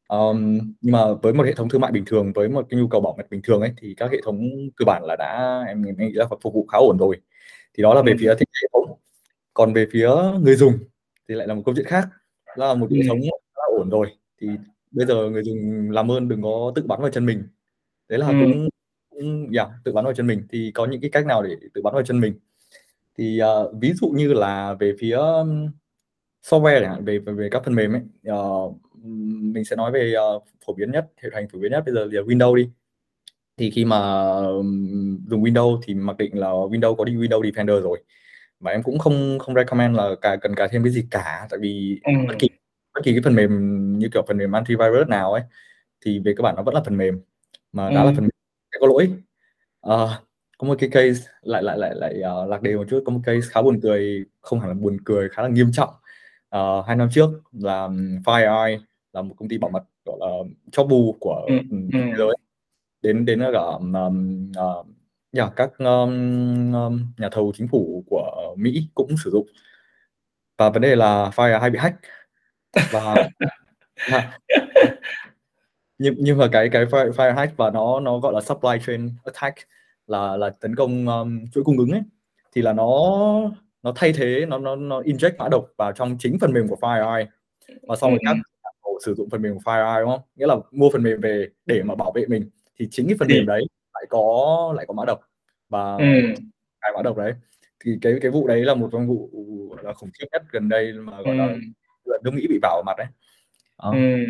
Um, 0.08 0.60
nhưng 0.82 0.92
mà 0.92 1.14
với 1.14 1.34
một 1.34 1.46
hệ 1.46 1.54
thống 1.54 1.70
thương 1.70 1.82
mại 1.82 1.92
bình 1.92 2.04
thường 2.06 2.34
với 2.34 2.50
một 2.50 2.66
cái 2.70 2.80
nhu 2.80 2.88
cầu 2.88 3.02
bảo 3.02 3.16
mật 3.18 3.30
bình 3.30 3.42
thường 3.44 3.62
ấy 3.62 3.74
thì 3.78 3.94
các 3.98 4.12
hệ 4.12 4.22
thống 4.24 4.50
cơ 4.76 4.86
bản 4.86 5.04
là 5.06 5.16
đã 5.16 5.64
em, 5.68 5.82
nghĩ 5.82 6.12
là 6.14 6.26
phục 6.42 6.54
vụ 6.54 6.66
khá 6.66 6.78
ổn 6.78 6.98
rồi. 6.98 7.22
Thì 7.74 7.84
đó 7.84 7.94
là 7.94 8.02
về 8.02 8.12
ừ. 8.12 8.18
phía 8.20 8.36
thiết 8.40 8.46
hệ 8.62 8.68
thống. 8.74 8.98
Còn 9.54 9.74
về 9.74 9.88
phía 9.92 10.10
người 10.40 10.56
dùng 10.56 10.74
thì 11.30 11.36
lại 11.36 11.48
là 11.48 11.54
một 11.54 11.62
câu 11.66 11.76
chuyện 11.76 11.86
khác. 11.86 12.10
Đó 12.58 12.68
là 12.68 12.74
một 12.74 12.92
hệ 12.92 13.00
thống 13.08 13.20
đã 13.56 13.64
ổn 13.78 13.90
rồi. 13.90 14.08
Thì 14.42 14.48
bây 14.92 15.06
giờ 15.06 15.30
người 15.30 15.44
dùng 15.44 15.92
làm 15.92 16.12
ơn 16.12 16.28
đừng 16.28 16.42
có 16.42 16.72
tự 16.76 16.84
bắn 16.86 17.02
vào 17.02 17.10
chân 17.10 17.26
mình. 17.26 17.44
Đấy 18.10 18.20
là 18.20 18.28
ừ. 18.28 18.34
cũng, 18.42 18.70
cũng 19.10 19.52
yeah, 19.54 19.70
tự 19.84 19.94
bắn 19.94 20.06
vào 20.06 20.14
chân 20.14 20.28
mình. 20.28 20.48
Thì 20.50 20.72
có 20.74 20.86
những 20.86 21.02
cái 21.02 21.10
cách 21.10 21.26
nào 21.26 21.44
để 21.44 21.56
tự 21.74 21.82
bắn 21.82 21.94
vào 21.94 22.04
chân 22.04 22.20
mình? 22.20 22.34
Thì 23.18 23.40
uh, 23.42 23.74
ví 23.82 23.94
dụ 23.94 24.08
như 24.08 24.34
là 24.34 24.74
về 24.80 24.94
phía 25.00 25.20
software 26.44 26.82
chẳng 26.82 26.92
hạn 26.92 27.06
về, 27.06 27.20
về 27.20 27.34
về 27.34 27.50
các 27.52 27.62
phần 27.66 27.76
mềm 27.76 27.94
ấy 27.94 28.02
uh, 28.38 28.76
mình 29.54 29.66
sẽ 29.66 29.76
nói 29.76 29.92
về 29.92 30.14
uh, 30.36 30.44
phổ 30.66 30.74
biến 30.74 30.92
nhất 30.92 31.12
hệ 31.24 31.30
thành 31.34 31.48
phổ 31.50 31.60
biến 31.60 31.72
nhất 31.72 31.84
bây 31.86 31.94
giờ 31.94 32.08
là 32.12 32.22
Windows 32.22 32.56
đi. 32.56 32.70
Thì 33.58 33.72
khi 33.72 33.86
mà 33.86 33.98
dùng 35.28 35.44
Windows 35.44 35.80
thì 35.84 35.94
mặc 35.94 36.18
định 36.18 36.40
là 36.40 36.48
Windows 36.48 36.96
có 36.96 37.06
đi 37.06 37.16
Windows 37.16 37.42
Defender 37.42 37.82
rồi. 37.82 38.04
Mà 38.60 38.72
em 38.72 38.84
cũng 38.84 39.00
không 39.00 39.40
không 39.40 39.56
recommend 39.56 39.98
là 39.98 40.16
cả 40.22 40.36
cần 40.36 40.56
cài 40.56 40.68
thêm 40.72 40.84
cái 40.84 40.92
gì 40.92 41.06
cả 41.12 41.48
tại 41.50 41.60
vì 41.60 42.00
ừ. 42.04 42.12
bất 42.28 42.36
kỳ 42.40 42.50
bất 42.94 43.02
kỳ 43.04 43.12
cái 43.12 43.22
phần 43.24 43.36
mềm 43.36 43.94
như 44.00 44.10
kiểu 44.14 44.24
phần 44.28 44.38
mềm 44.38 44.52
antivirus 44.52 45.08
nào 45.08 45.34
ấy 45.34 45.42
thì 46.06 46.20
về 46.20 46.34
cơ 46.38 46.42
bản 46.42 46.56
nó 46.56 46.64
vẫn 46.64 46.76
là 46.76 46.82
phần 46.86 46.98
mềm. 46.98 47.22
Mà 47.72 47.88
ừ. 47.88 47.96
đã 47.96 48.04
là 48.04 48.12
phần 48.16 48.24
mềm 48.24 48.82
có 48.82 48.88
lỗi. 48.88 49.14
Uh, 49.88 50.10
có 50.58 50.68
một 50.68 50.76
cái 50.80 50.90
case 50.90 51.30
lại 51.42 51.64
lại 51.64 51.78
lại 51.78 51.96
lại 51.96 52.22
uh, 52.44 52.50
lạc 52.50 52.62
đề 52.62 52.76
một 52.76 52.86
chút 52.90 53.04
có 53.06 53.12
một 53.12 53.20
case 53.24 53.48
khá 53.52 53.62
buồn 53.62 53.80
cười 53.82 54.26
không 54.42 54.60
hẳn 54.60 54.70
là 54.70 54.74
buồn 54.74 54.98
cười 55.06 55.30
khá 55.30 55.42
là 55.42 55.50
nghiêm 55.50 55.72
trọng 55.72 55.90
uh, 56.58 56.86
hai 56.86 56.96
năm 56.96 57.10
trước 57.12 57.30
là 57.52 57.88
FireEye 58.26 58.80
là 59.14 59.22
một 59.22 59.36
công 59.38 59.50
ty 59.50 59.58
bảo 59.58 59.72
mật 59.72 59.84
gọi 60.06 60.18
là 60.20 60.28
chóp 60.72 60.88
bu 60.90 61.16
của 61.20 61.46
ừ. 61.48 61.56
thế 61.94 62.14
giới. 62.18 62.36
Đến 63.02 63.26
đến 63.26 63.40
cả 63.54 63.60
um, 63.60 64.52
uh, 64.52 64.86
nhà 65.32 65.50
các 65.50 65.78
um, 65.78 66.74
um, 66.74 67.14
nhà 67.18 67.30
thầu 67.32 67.52
chính 67.58 67.68
phủ 67.68 68.04
của 68.10 68.56
Mỹ 68.58 68.88
cũng 68.94 69.18
sử 69.24 69.32
dụng. 69.32 69.48
Và 70.58 70.70
vấn 70.70 70.82
đề 70.82 70.96
là 70.96 71.32
file 71.36 71.60
hay 71.60 71.70
bị 71.70 71.80
hack. 71.80 71.96
Và 72.92 73.30
nhưng 75.98 76.16
nhưng 76.18 76.38
mà 76.38 76.48
cái 76.52 76.70
cái 76.70 76.86
file, 76.86 77.12
file 77.12 77.36
hack 77.36 77.58
và 77.58 77.70
nó 77.70 78.00
nó 78.00 78.20
gọi 78.20 78.34
là 78.34 78.42
supply 78.42 78.72
chain 78.86 79.12
attack 79.24 79.58
là 80.08 80.38
là 80.38 80.50
tấn 80.50 80.76
công 80.76 81.08
um, 81.08 81.46
chuỗi 81.54 81.64
cung 81.64 81.78
ứng 81.78 81.92
ấy 81.92 82.02
thì 82.56 82.62
là 82.62 82.74
nó 82.74 82.90
nó 83.84 83.94
thay 83.96 84.14
thế 84.14 84.46
nó 84.46 84.58
nó 84.58 84.76
nó 84.76 85.02
inject 85.02 85.38
mã 85.38 85.50
độc 85.50 85.66
vào 85.78 85.92
trong 85.92 86.18
chính 86.20 86.40
phần 86.40 86.54
mềm 86.54 86.68
của 86.68 86.78
FireEye 86.82 87.26
và 87.88 87.96
sau 87.96 88.10
rồi 88.10 88.20
các 88.26 88.36
sử 89.06 89.14
dụng 89.14 89.30
phần 89.30 89.42
mềm 89.42 89.54
của 89.54 89.72
FireEye 89.72 90.02
đúng 90.02 90.10
không 90.10 90.22
nghĩa 90.36 90.48
là 90.48 90.56
mua 90.72 90.90
phần 90.90 91.04
mềm 91.04 91.22
về 91.22 91.48
để 91.66 91.84
mà 91.84 91.96
bảo 91.96 92.12
vệ 92.12 92.26
mình 92.28 92.50
thì 92.80 92.88
chính 92.92 93.08
cái 93.08 93.16
phần 93.20 93.28
mềm 93.28 93.46
đấy 93.46 93.66
lại 93.94 94.04
có 94.10 94.74
lại 94.76 94.86
có 94.88 94.94
mã 94.94 95.04
độc 95.06 95.20
và 95.70 95.96
ừ. 95.96 96.06
cái 96.82 96.92
mã 96.96 97.02
độc 97.02 97.18
đấy 97.18 97.34
thì 97.86 97.98
cái 98.02 98.14
cái 98.22 98.32
vụ 98.32 98.48
đấy 98.48 98.66
là 98.66 98.76
một 98.76 98.90
trong 98.92 99.08
vụ 99.08 99.30
là 99.84 99.94
khủng 99.94 100.10
khiếp 100.20 100.26
nhất 100.32 100.44
gần 100.52 100.70
đây 100.70 100.94
mà 100.94 101.22
gọi 101.22 101.36
là 101.36 101.48
ừ. 102.04 102.18
nước 102.24 102.32
Mỹ 102.34 102.48
bị 102.50 102.60
vào 102.62 102.84
mặt 102.86 102.94
đấy 102.98 103.08
đó. 103.78 103.94
Ừ. 103.94 104.26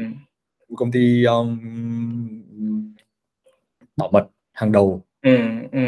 công 0.76 0.92
ty 0.92 1.24
um, 1.24 1.60
bảo 3.98 4.10
mật 4.12 4.28
hàng 4.54 4.72
đầu 4.72 5.02
ừ, 5.22 5.38
ừ. 5.72 5.80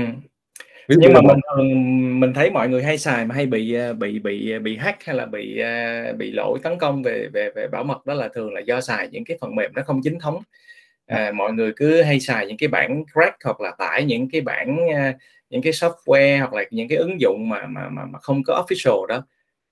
Ví 0.87 0.95
nhưng 0.99 1.13
mà 1.13 1.21
mình 1.21 1.39
thường 1.55 2.19
mình 2.19 2.33
thấy 2.33 2.51
mọi 2.51 2.69
người 2.69 2.83
hay 2.83 2.97
xài 2.97 3.25
mà 3.25 3.35
hay 3.35 3.45
bị 3.45 3.73
à, 3.73 3.93
bị 3.93 4.19
bị 4.19 4.59
bị 4.59 4.77
hack 4.77 5.03
hay 5.03 5.15
là 5.15 5.25
bị 5.25 5.59
à, 5.59 6.05
bị 6.17 6.31
lỗi 6.31 6.59
tấn 6.63 6.77
công 6.77 7.03
về 7.03 7.27
về 7.33 7.49
về 7.55 7.67
bảo 7.67 7.83
mật 7.83 8.05
đó 8.05 8.13
là 8.13 8.27
thường 8.27 8.53
là 8.53 8.59
do 8.59 8.81
xài 8.81 9.07
những 9.11 9.25
cái 9.25 9.37
phần 9.41 9.55
mềm 9.55 9.71
nó 9.75 9.81
không 9.85 10.01
chính 10.03 10.19
thống. 10.19 10.39
À, 11.07 11.31
mọi 11.35 11.53
người 11.53 11.73
cứ 11.75 12.01
hay 12.01 12.19
xài 12.19 12.47
những 12.47 12.57
cái 12.57 12.69
bản 12.69 13.03
crack 13.13 13.43
hoặc 13.43 13.61
là 13.61 13.71
tải 13.77 14.05
những 14.05 14.29
cái 14.29 14.41
bản 14.41 14.77
những 15.49 15.61
cái 15.61 15.73
software 15.73 16.39
hoặc 16.39 16.53
là 16.53 16.63
những 16.71 16.87
cái 16.87 16.97
ứng 16.97 17.21
dụng 17.21 17.49
mà 17.49 17.65
mà 17.67 17.89
mà, 17.89 18.05
mà 18.05 18.19
không 18.19 18.43
có 18.47 18.65
official 18.67 19.05
đó. 19.05 19.25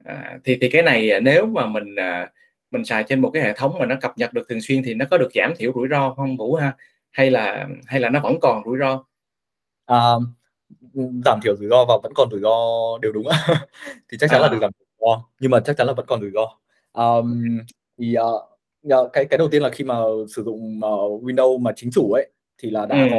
À, 0.05 0.37
thì 0.43 0.57
thì 0.61 0.69
cái 0.69 0.81
này 0.81 1.21
nếu 1.21 1.45
mà 1.45 1.65
mình 1.65 1.95
mình 2.71 2.85
xài 2.85 3.03
trên 3.03 3.19
một 3.19 3.31
cái 3.33 3.43
hệ 3.43 3.53
thống 3.53 3.75
mà 3.79 3.85
nó 3.85 3.95
cập 4.01 4.17
nhật 4.17 4.33
được 4.33 4.49
thường 4.49 4.61
xuyên 4.61 4.83
thì 4.83 4.93
nó 4.93 5.05
có 5.11 5.17
được 5.17 5.29
giảm 5.35 5.53
thiểu 5.57 5.71
rủi 5.75 5.87
ro 5.89 6.13
không 6.13 6.37
vũ 6.37 6.55
ha? 6.55 6.73
Hay 7.11 7.31
là 7.31 7.67
hay 7.85 7.99
là 7.99 8.09
nó 8.09 8.19
vẫn 8.19 8.39
còn 8.41 8.63
rủi 8.65 8.77
ro? 8.79 9.03
À, 9.85 10.13
giảm 11.25 11.39
thiểu 11.43 11.55
rủi 11.55 11.69
ro 11.69 11.85
và 11.85 11.97
vẫn 12.03 12.11
còn 12.15 12.29
rủi 12.31 12.41
ro 12.41 12.57
đều 13.01 13.11
đúng 13.11 13.27
thì 14.09 14.17
chắc 14.19 14.29
chắn 14.29 14.41
à. 14.41 14.43
là 14.43 14.49
được 14.49 14.57
giảm 14.61 14.71
rủi 14.79 14.87
ro 14.99 15.23
nhưng 15.39 15.51
mà 15.51 15.59
chắc 15.59 15.77
chắn 15.77 15.87
là 15.87 15.93
vẫn 15.93 16.05
còn 16.05 16.21
rủi 16.21 16.31
ro 16.33 16.57
um, 16.93 17.59
thì 17.97 18.15
uh, 18.89 19.11
cái 19.13 19.25
cái 19.25 19.37
đầu 19.37 19.47
tiên 19.47 19.61
là 19.61 19.69
khi 19.69 19.83
mà 19.83 19.95
sử 20.35 20.43
dụng 20.43 20.79
uh, 20.85 21.23
Windows 21.23 21.59
mà 21.59 21.71
chính 21.75 21.91
chủ 21.91 22.11
ấy 22.11 22.29
thì 22.57 22.69
là 22.69 22.85
đã 22.85 22.95
ừ. 22.95 23.09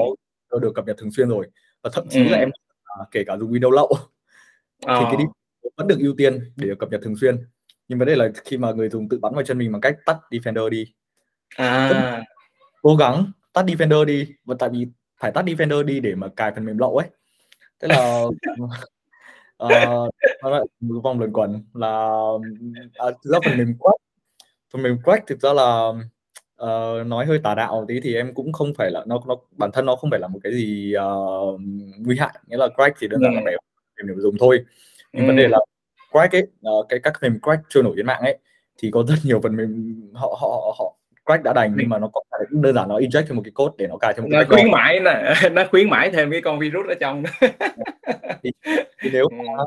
có 0.49 0.59
được 0.59 0.73
cập 0.75 0.87
nhật 0.87 0.97
thường 0.99 1.11
xuyên 1.13 1.29
rồi 1.29 1.47
và 1.83 1.91
thậm 1.93 2.09
chí 2.11 2.25
ừ. 2.25 2.29
là 2.31 2.39
em 2.39 2.49
uh, 2.49 3.09
kể 3.11 3.25
cả 3.27 3.37
dùng 3.37 3.53
Windows 3.53 3.71
lậu 3.71 3.97
à. 4.87 4.97
thì 5.01 5.05
cái 5.09 5.17
đi 5.17 5.25
vẫn 5.77 5.87
được 5.87 5.99
ưu 5.99 6.15
tiên 6.17 6.53
để 6.57 6.69
được 6.69 6.79
cập 6.79 6.91
nhật 6.91 7.01
thường 7.05 7.17
xuyên 7.17 7.37
nhưng 7.89 7.99
vấn 7.99 8.09
đề 8.09 8.17
là 8.17 8.29
khi 8.45 8.57
mà 8.57 8.73
người 8.73 8.89
dùng 8.89 9.09
tự 9.09 9.19
bắn 9.19 9.35
vào 9.35 9.45
chân 9.45 9.59
mình 9.59 9.73
bằng 9.73 9.81
cách 9.81 9.97
tắt 10.07 10.19
Defender 10.31 10.69
đi 10.69 10.95
à. 11.57 12.23
cố 12.83 12.97
gắng 12.97 13.33
tắt 13.53 13.65
Defender 13.67 14.05
đi 14.05 14.29
và 14.45 14.55
tại 14.59 14.69
vì 14.73 14.87
phải 15.21 15.33
tắt 15.33 15.45
Defender 15.45 15.83
đi 15.83 16.01
để 16.01 16.15
mà 16.15 16.29
cài 16.37 16.53
phần 16.55 16.65
mềm 16.65 16.79
lậu 16.79 16.97
ấy 16.97 17.09
thế 17.81 17.89
là 17.89 18.25
uh, 19.65 20.11
một 20.81 21.01
vòng 21.03 21.19
luẩn 21.19 21.33
quẩn 21.33 21.65
là 21.75 22.19
à, 22.95 23.07
thực 23.25 23.31
ra 23.31 23.39
phần 23.45 23.59
mềm 23.59 23.77
quát 23.79 23.97
phần 24.73 24.83
mềm 24.83 24.99
crack 25.05 25.27
thực 25.27 25.41
ra 25.41 25.53
là 25.53 25.93
uh, 26.63 27.07
nói 27.07 27.27
hơi 27.27 27.41
tà 27.45 27.55
đạo 27.55 27.85
tí 27.89 28.01
thì 28.01 28.15
em 28.15 28.35
cũng 28.35 28.53
không 28.53 28.73
phải 28.79 28.91
là 28.91 29.05
nó 29.07 29.21
nó 29.27 29.37
bản 29.51 29.71
thân 29.73 29.87
nó 29.87 29.97
không 29.97 30.11
phải 30.11 30.21
là 30.21 30.29
một 30.29 30.39
cái 30.43 30.55
gì 30.55 30.95
uh, 30.97 31.61
nguy 31.99 32.19
hại. 32.19 32.35
Nghĩa 32.47 32.57
là 32.57 32.69
crack 32.77 32.97
thì 33.01 33.09
đơn 33.09 33.21
giản 33.23 33.35
là 33.35 33.41
để 33.47 33.57
để 33.97 34.15
dùng 34.17 34.37
thôi. 34.39 34.65
Nhưng 35.13 35.25
ừ. 35.25 35.27
vấn 35.27 35.37
đề 35.37 35.49
là 35.49 35.59
crack 36.13 36.35
ấy 36.35 36.47
uh, 36.69 36.87
cái 36.89 37.01
các 37.03 37.13
mềm 37.23 37.41
crack 37.43 37.63
trôi 37.69 37.83
nổi 37.83 37.93
trên 37.97 38.07
mạng 38.07 38.21
ấy 38.21 38.39
thì 38.79 38.91
có 38.91 39.05
rất 39.09 39.15
nhiều 39.25 39.41
phần 39.43 39.57
mềm 39.57 40.03
họ 40.15 40.37
họ 40.41 40.75
họ 40.79 40.97
crack 41.27 41.45
đã 41.45 41.53
đành 41.53 41.75
nhưng 41.77 41.89
mà 41.89 41.99
nó 41.99 42.09
có 42.13 42.21
thể 42.33 42.45
đơn 42.51 42.75
giản 42.75 42.89
nó 42.89 42.99
inject 42.99 43.25
thêm 43.27 43.37
một 43.37 43.43
cái 43.45 43.53
code 43.55 43.75
để 43.79 43.87
nó 43.87 43.97
cài 43.97 44.15
thêm 44.15 44.25
một 44.25 44.29
cái 44.33 44.45
nó 44.45 44.57
khuyến 44.57 44.71
mãi 44.71 45.01
nè 45.01 45.35
nó 45.53 45.65
khuyến 45.71 45.91
mãi 45.91 46.11
thêm 46.11 46.31
cái 46.31 46.41
con 46.41 46.59
virus 46.59 46.87
ở 46.87 46.95
trong 47.01 47.23
thì, 48.43 48.51
thì 49.03 49.11
nếu 49.13 49.27
ừ. 49.31 49.37
mà 49.37 49.65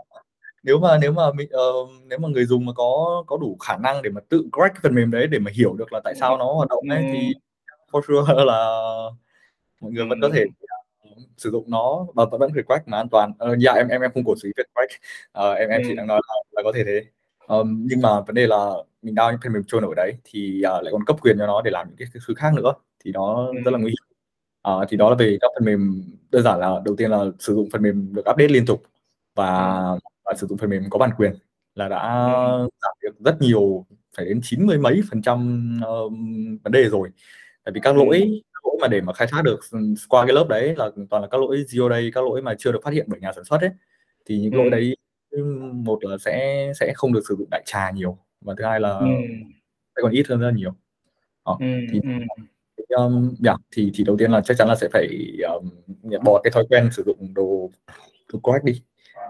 nếu 0.63 0.79
mà 0.79 0.97
nếu 1.01 1.11
mà 1.11 1.31
mình 1.31 1.49
uh, 1.55 1.89
nếu 2.05 2.19
mà 2.19 2.27
người 2.29 2.45
dùng 2.45 2.65
mà 2.65 2.73
có 2.75 3.23
có 3.27 3.37
đủ 3.37 3.57
khả 3.59 3.77
năng 3.77 4.01
để 4.01 4.09
mà 4.09 4.21
tự 4.29 4.37
crack 4.53 4.73
cái 4.75 4.79
phần 4.83 4.95
mềm 4.95 5.11
đấy 5.11 5.27
để 5.27 5.39
mà 5.39 5.51
hiểu 5.55 5.73
được 5.73 5.93
là 5.93 6.01
tại 6.03 6.13
sao 6.15 6.37
nó 6.37 6.53
hoạt 6.53 6.69
động 6.69 6.83
ấy 6.89 7.03
thì 7.13 7.33
for 7.91 8.01
sure 8.07 8.33
là 8.45 8.79
mọi 9.81 9.91
người 9.91 10.05
vẫn 10.05 10.21
có 10.21 10.29
thể 10.33 10.43
uh, 10.43 11.17
sử 11.37 11.51
dụng 11.51 11.63
nó 11.67 12.05
và 12.15 12.25
vẫn 12.25 12.51
phải 12.53 12.63
crack 12.63 12.87
mà 12.87 12.97
an 12.97 13.09
toàn. 13.09 13.31
Uh, 13.51 13.57
dạ 13.59 13.73
em 13.73 13.87
em 13.87 14.01
em 14.01 14.11
không 14.13 14.23
cổ 14.25 14.35
suý 14.35 14.51
việc 14.57 14.67
crack. 14.75 14.91
Uh, 15.47 15.57
em 15.57 15.69
em 15.69 15.81
chỉ 15.87 15.95
đang 15.95 16.07
nói 16.07 16.21
là, 16.27 16.35
là 16.51 16.61
có 16.63 16.71
thể 16.75 16.83
thế. 16.83 17.05
Um, 17.47 17.87
nhưng 17.89 18.01
mà 18.01 18.21
vấn 18.21 18.35
đề 18.35 18.47
là 18.47 18.73
mình 19.07 19.15
download 19.15 19.31
những 19.31 19.39
phần 19.43 19.53
mềm 19.53 19.63
trôi 19.67 19.81
nổi 19.81 19.93
đấy 19.95 20.13
thì 20.23 20.61
uh, 20.77 20.83
lại 20.83 20.91
còn 20.91 21.05
cấp 21.05 21.15
quyền 21.21 21.37
cho 21.39 21.47
nó 21.47 21.61
để 21.61 21.71
làm 21.71 21.87
những 21.87 21.97
cái 21.97 22.07
thứ 22.27 22.33
khác 22.33 22.53
nữa 22.53 22.73
thì 23.05 23.11
nó 23.11 23.47
rất 23.65 23.71
là 23.71 23.79
nguy 23.79 23.91
hiểm. 23.91 24.17
Uh, 24.73 24.87
thì 24.89 24.97
đó 24.97 25.09
là 25.09 25.15
về 25.15 25.37
các 25.41 25.51
phần 25.55 25.65
mềm 25.65 26.03
đơn 26.31 26.43
giản 26.43 26.59
là 26.59 26.81
đầu 26.85 26.95
tiên 26.95 27.11
là 27.11 27.25
sử 27.39 27.55
dụng 27.55 27.69
phần 27.71 27.81
mềm 27.81 28.13
được 28.13 28.29
update 28.29 28.47
liên 28.47 28.65
tục 28.65 28.83
và 29.35 29.81
và 30.25 30.33
sử 30.37 30.47
dụng 30.47 30.57
phần 30.57 30.69
mềm 30.69 30.83
có 30.89 30.99
bản 30.99 31.09
quyền 31.17 31.33
là 31.75 31.87
đã 31.89 32.25
ừ. 32.25 32.69
giảm 32.81 32.93
được 33.01 33.19
rất 33.25 33.41
nhiều 33.41 33.85
phải 34.17 34.25
đến 34.25 34.39
chín 34.43 34.65
mươi 34.65 34.77
mấy 34.77 35.01
phần 35.09 35.21
trăm 35.21 35.71
uh, 35.87 36.11
vấn 36.63 36.71
đề 36.71 36.89
rồi 36.89 37.09
tại 37.63 37.71
vì 37.73 37.79
các 37.83 37.95
ừ. 37.95 37.97
lỗi 37.97 38.41
lỗi 38.63 38.77
mà 38.81 38.87
để 38.87 39.01
mà 39.01 39.13
khai 39.13 39.27
thác 39.31 39.41
được 39.41 39.59
qua 40.09 40.25
cái 40.25 40.33
lớp 40.33 40.47
đấy 40.49 40.75
là 40.75 40.89
toàn 41.09 41.21
là 41.21 41.27
các 41.31 41.41
lỗi 41.41 41.65
zero 41.67 41.89
day 41.89 42.11
các 42.13 42.23
lỗi 42.23 42.41
mà 42.41 42.55
chưa 42.59 42.71
được 42.71 42.79
phát 42.83 42.93
hiện 42.93 43.05
bởi 43.09 43.19
nhà 43.19 43.33
sản 43.33 43.43
xuất 43.43 43.61
ấy 43.61 43.71
thì 44.25 44.39
những 44.39 44.51
ừ. 44.51 44.57
lỗi 44.57 44.69
đấy 44.69 44.95
một 45.73 45.99
là 46.01 46.17
sẽ 46.17 46.71
sẽ 46.79 46.93
không 46.95 47.13
được 47.13 47.21
sử 47.29 47.35
dụng 47.35 47.49
đại 47.51 47.63
trà 47.65 47.91
nhiều 47.91 48.17
và 48.41 48.54
thứ 48.58 48.63
hai 48.65 48.80
là 48.80 48.89
ừ. 48.89 49.08
còn 49.93 50.12
ít 50.12 50.28
hơn 50.28 50.39
rất 50.39 50.47
là 50.47 50.54
nhiều 50.54 50.71
Đó, 51.45 51.58
ừ. 51.60 51.65
thì 51.91 52.00
um, 52.89 53.36
yeah, 53.45 53.60
thì 53.71 53.91
thì 53.95 54.04
đầu 54.04 54.17
tiên 54.17 54.32
là 54.32 54.41
chắc 54.41 54.58
chắn 54.58 54.67
là 54.67 54.76
sẽ 54.76 54.88
phải 54.93 55.08
um, 55.54 55.69
bỏ 56.23 56.41
cái 56.43 56.52
thói 56.52 56.65
quen 56.69 56.89
sử 56.91 57.04
dụng 57.06 57.34
đồ 57.34 57.71
đồ 58.34 58.39
correct 58.39 58.63
đi 58.63 58.82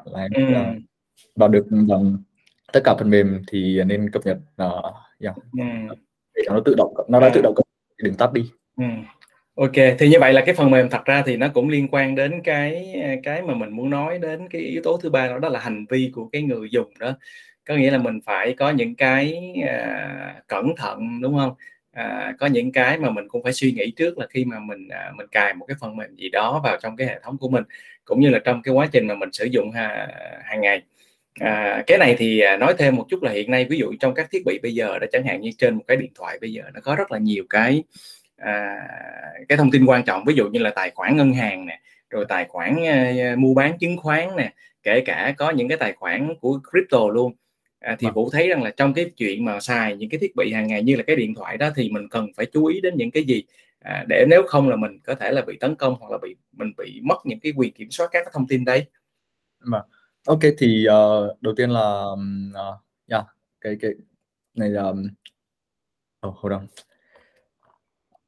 là 0.05 0.27
ừ. 0.35 0.43
uh, 0.43 0.81
vào 1.35 1.49
được 1.49 1.65
bằng 1.87 2.17
tất 2.73 2.79
cả 2.83 2.95
phần 2.99 3.09
mềm 3.09 3.41
thì 3.47 3.83
nên 3.83 4.09
cập 4.09 4.25
nhật 4.25 4.37
uh, 4.63 4.95
yeah, 5.19 5.35
ừ. 5.35 5.95
để 6.35 6.43
cho 6.45 6.53
nó 6.53 6.59
tự 6.65 6.73
động 6.77 6.93
nó 7.07 7.19
đã 7.19 7.27
ừ. 7.27 7.31
tự 7.33 7.41
động 7.41 7.53
cập 7.55 7.65
đừng 8.03 8.15
tắt 8.15 8.33
đi 8.33 8.51
ừ. 8.77 8.83
Ok, 9.55 9.73
thì 9.99 10.09
như 10.09 10.17
vậy 10.19 10.33
là 10.33 10.43
cái 10.45 10.55
phần 10.55 10.71
mềm 10.71 10.89
thật 10.89 11.05
ra 11.05 11.23
thì 11.25 11.37
nó 11.37 11.47
cũng 11.53 11.69
liên 11.69 11.87
quan 11.91 12.15
đến 12.15 12.41
cái 12.43 12.95
cái 13.23 13.41
mà 13.41 13.53
mình 13.53 13.69
muốn 13.69 13.89
nói 13.89 14.19
đến 14.19 14.47
cái 14.49 14.61
yếu 14.61 14.81
tố 14.83 14.97
thứ 14.97 15.09
ba 15.09 15.27
đó, 15.27 15.39
đó 15.39 15.49
là 15.49 15.59
hành 15.59 15.85
vi 15.89 16.11
của 16.15 16.29
cái 16.31 16.41
người 16.41 16.69
dùng 16.71 16.89
đó. 16.99 17.13
Có 17.67 17.75
nghĩa 17.75 17.91
là 17.91 17.97
mình 17.97 18.19
phải 18.25 18.55
có 18.57 18.69
những 18.69 18.95
cái 18.95 19.53
à, 19.67 20.41
cẩn 20.47 20.75
thận 20.77 21.21
đúng 21.21 21.37
không? 21.37 21.53
à, 21.97 22.33
có 22.39 22.45
những 22.47 22.71
cái 22.71 22.97
mà 22.97 23.09
mình 23.09 23.27
cũng 23.27 23.43
phải 23.43 23.53
suy 23.53 23.71
nghĩ 23.71 23.91
trước 23.91 24.17
là 24.17 24.27
khi 24.29 24.45
mà 24.45 24.59
mình 24.59 24.87
à, 24.89 25.11
mình 25.15 25.27
cài 25.31 25.53
một 25.53 25.65
cái 25.65 25.77
phần 25.79 25.97
mềm 25.97 26.15
gì 26.15 26.29
đó 26.29 26.61
vào 26.63 26.77
trong 26.81 26.95
cái 26.97 27.07
hệ 27.07 27.19
thống 27.23 27.37
của 27.37 27.49
mình 27.49 27.63
cũng 28.05 28.19
như 28.19 28.29
là 28.29 28.39
trong 28.39 28.61
cái 28.61 28.73
quá 28.73 28.87
trình 28.91 29.07
mà 29.07 29.15
mình 29.15 29.31
sử 29.31 29.45
dụng 29.45 29.71
ha, 29.71 30.07
hàng 30.43 30.61
ngày. 30.61 30.81
À, 31.39 31.83
cái 31.87 31.97
này 31.97 32.15
thì 32.17 32.39
à, 32.39 32.57
nói 32.57 32.73
thêm 32.77 32.95
một 32.95 33.05
chút 33.09 33.23
là 33.23 33.31
hiện 33.31 33.51
nay 33.51 33.65
ví 33.69 33.77
dụ 33.77 33.93
trong 33.99 34.13
các 34.13 34.27
thiết 34.31 34.43
bị 34.45 34.59
bây 34.63 34.73
giờ 34.73 34.99
đã 34.99 35.07
chẳng 35.11 35.23
hạn 35.25 35.41
như 35.41 35.51
trên 35.57 35.75
một 35.75 35.83
cái 35.87 35.97
điện 35.97 36.11
thoại 36.15 36.37
bây 36.41 36.53
giờ 36.53 36.63
nó 36.73 36.81
có 36.83 36.95
rất 36.95 37.11
là 37.11 37.17
nhiều 37.17 37.43
cái 37.49 37.83
à, 38.37 38.77
cái 39.49 39.57
thông 39.57 39.71
tin 39.71 39.85
quan 39.85 40.03
trọng. 40.03 40.23
Ví 40.25 40.33
dụ 40.35 40.49
như 40.49 40.59
là 40.59 40.69
tài 40.69 40.91
khoản 40.91 41.17
ngân 41.17 41.33
hàng 41.33 41.65
nè 41.65 41.79
rồi 42.09 42.25
tài 42.29 42.45
khoản 42.45 42.75
à, 42.85 43.35
mua 43.37 43.53
bán 43.53 43.77
chứng 43.77 43.97
khoán 43.97 44.35
nè 44.37 44.53
kể 44.83 45.01
cả 45.05 45.33
có 45.37 45.49
những 45.49 45.67
cái 45.67 45.77
tài 45.77 45.93
khoản 45.93 46.33
của 46.41 46.59
crypto 46.71 47.07
luôn 47.13 47.33
à, 47.87 47.95
thì 47.99 48.05
vâng. 48.05 48.13
vũ 48.13 48.29
thấy 48.29 48.47
rằng 48.47 48.63
là 48.63 48.71
trong 48.77 48.93
cái 48.93 49.11
chuyện 49.17 49.45
mà 49.45 49.59
xài 49.59 49.95
những 49.95 50.09
cái 50.09 50.19
thiết 50.19 50.35
bị 50.35 50.53
hàng 50.53 50.67
ngày 50.67 50.83
như 50.83 50.95
là 50.95 51.03
cái 51.03 51.15
điện 51.15 51.35
thoại 51.35 51.57
đó 51.57 51.69
thì 51.75 51.89
mình 51.89 52.09
cần 52.09 52.27
phải 52.37 52.45
chú 52.45 52.65
ý 52.65 52.81
đến 52.81 52.93
những 52.97 53.11
cái 53.11 53.23
gì 53.23 53.43
à, 53.79 54.05
để 54.09 54.25
nếu 54.29 54.43
không 54.47 54.69
là 54.69 54.75
mình 54.75 54.99
có 55.03 55.15
thể 55.15 55.31
là 55.31 55.41
bị 55.41 55.57
tấn 55.59 55.75
công 55.75 55.95
hoặc 55.99 56.11
là 56.11 56.17
bị 56.21 56.35
mình 56.51 56.73
bị 56.77 57.01
mất 57.03 57.15
những 57.25 57.39
cái 57.39 57.53
quyền 57.55 57.73
kiểm 57.73 57.91
soát 57.91 58.09
các 58.11 58.21
cái 58.25 58.31
thông 58.33 58.47
tin 58.47 58.65
đấy 58.65 58.85
mà 59.59 59.79
vâng. 59.79 60.39
ok 60.41 60.53
thì 60.57 60.85
uh, 60.87 61.41
đầu 61.41 61.53
tiên 61.57 61.69
là 61.69 62.03
uh, 62.49 62.79
yeah, 63.11 63.25
cái 63.61 63.77
cái 63.81 63.91
này 64.55 64.69
là 64.69 64.89
oh, 66.27 66.35
hold 66.35 66.53
on 66.53 66.67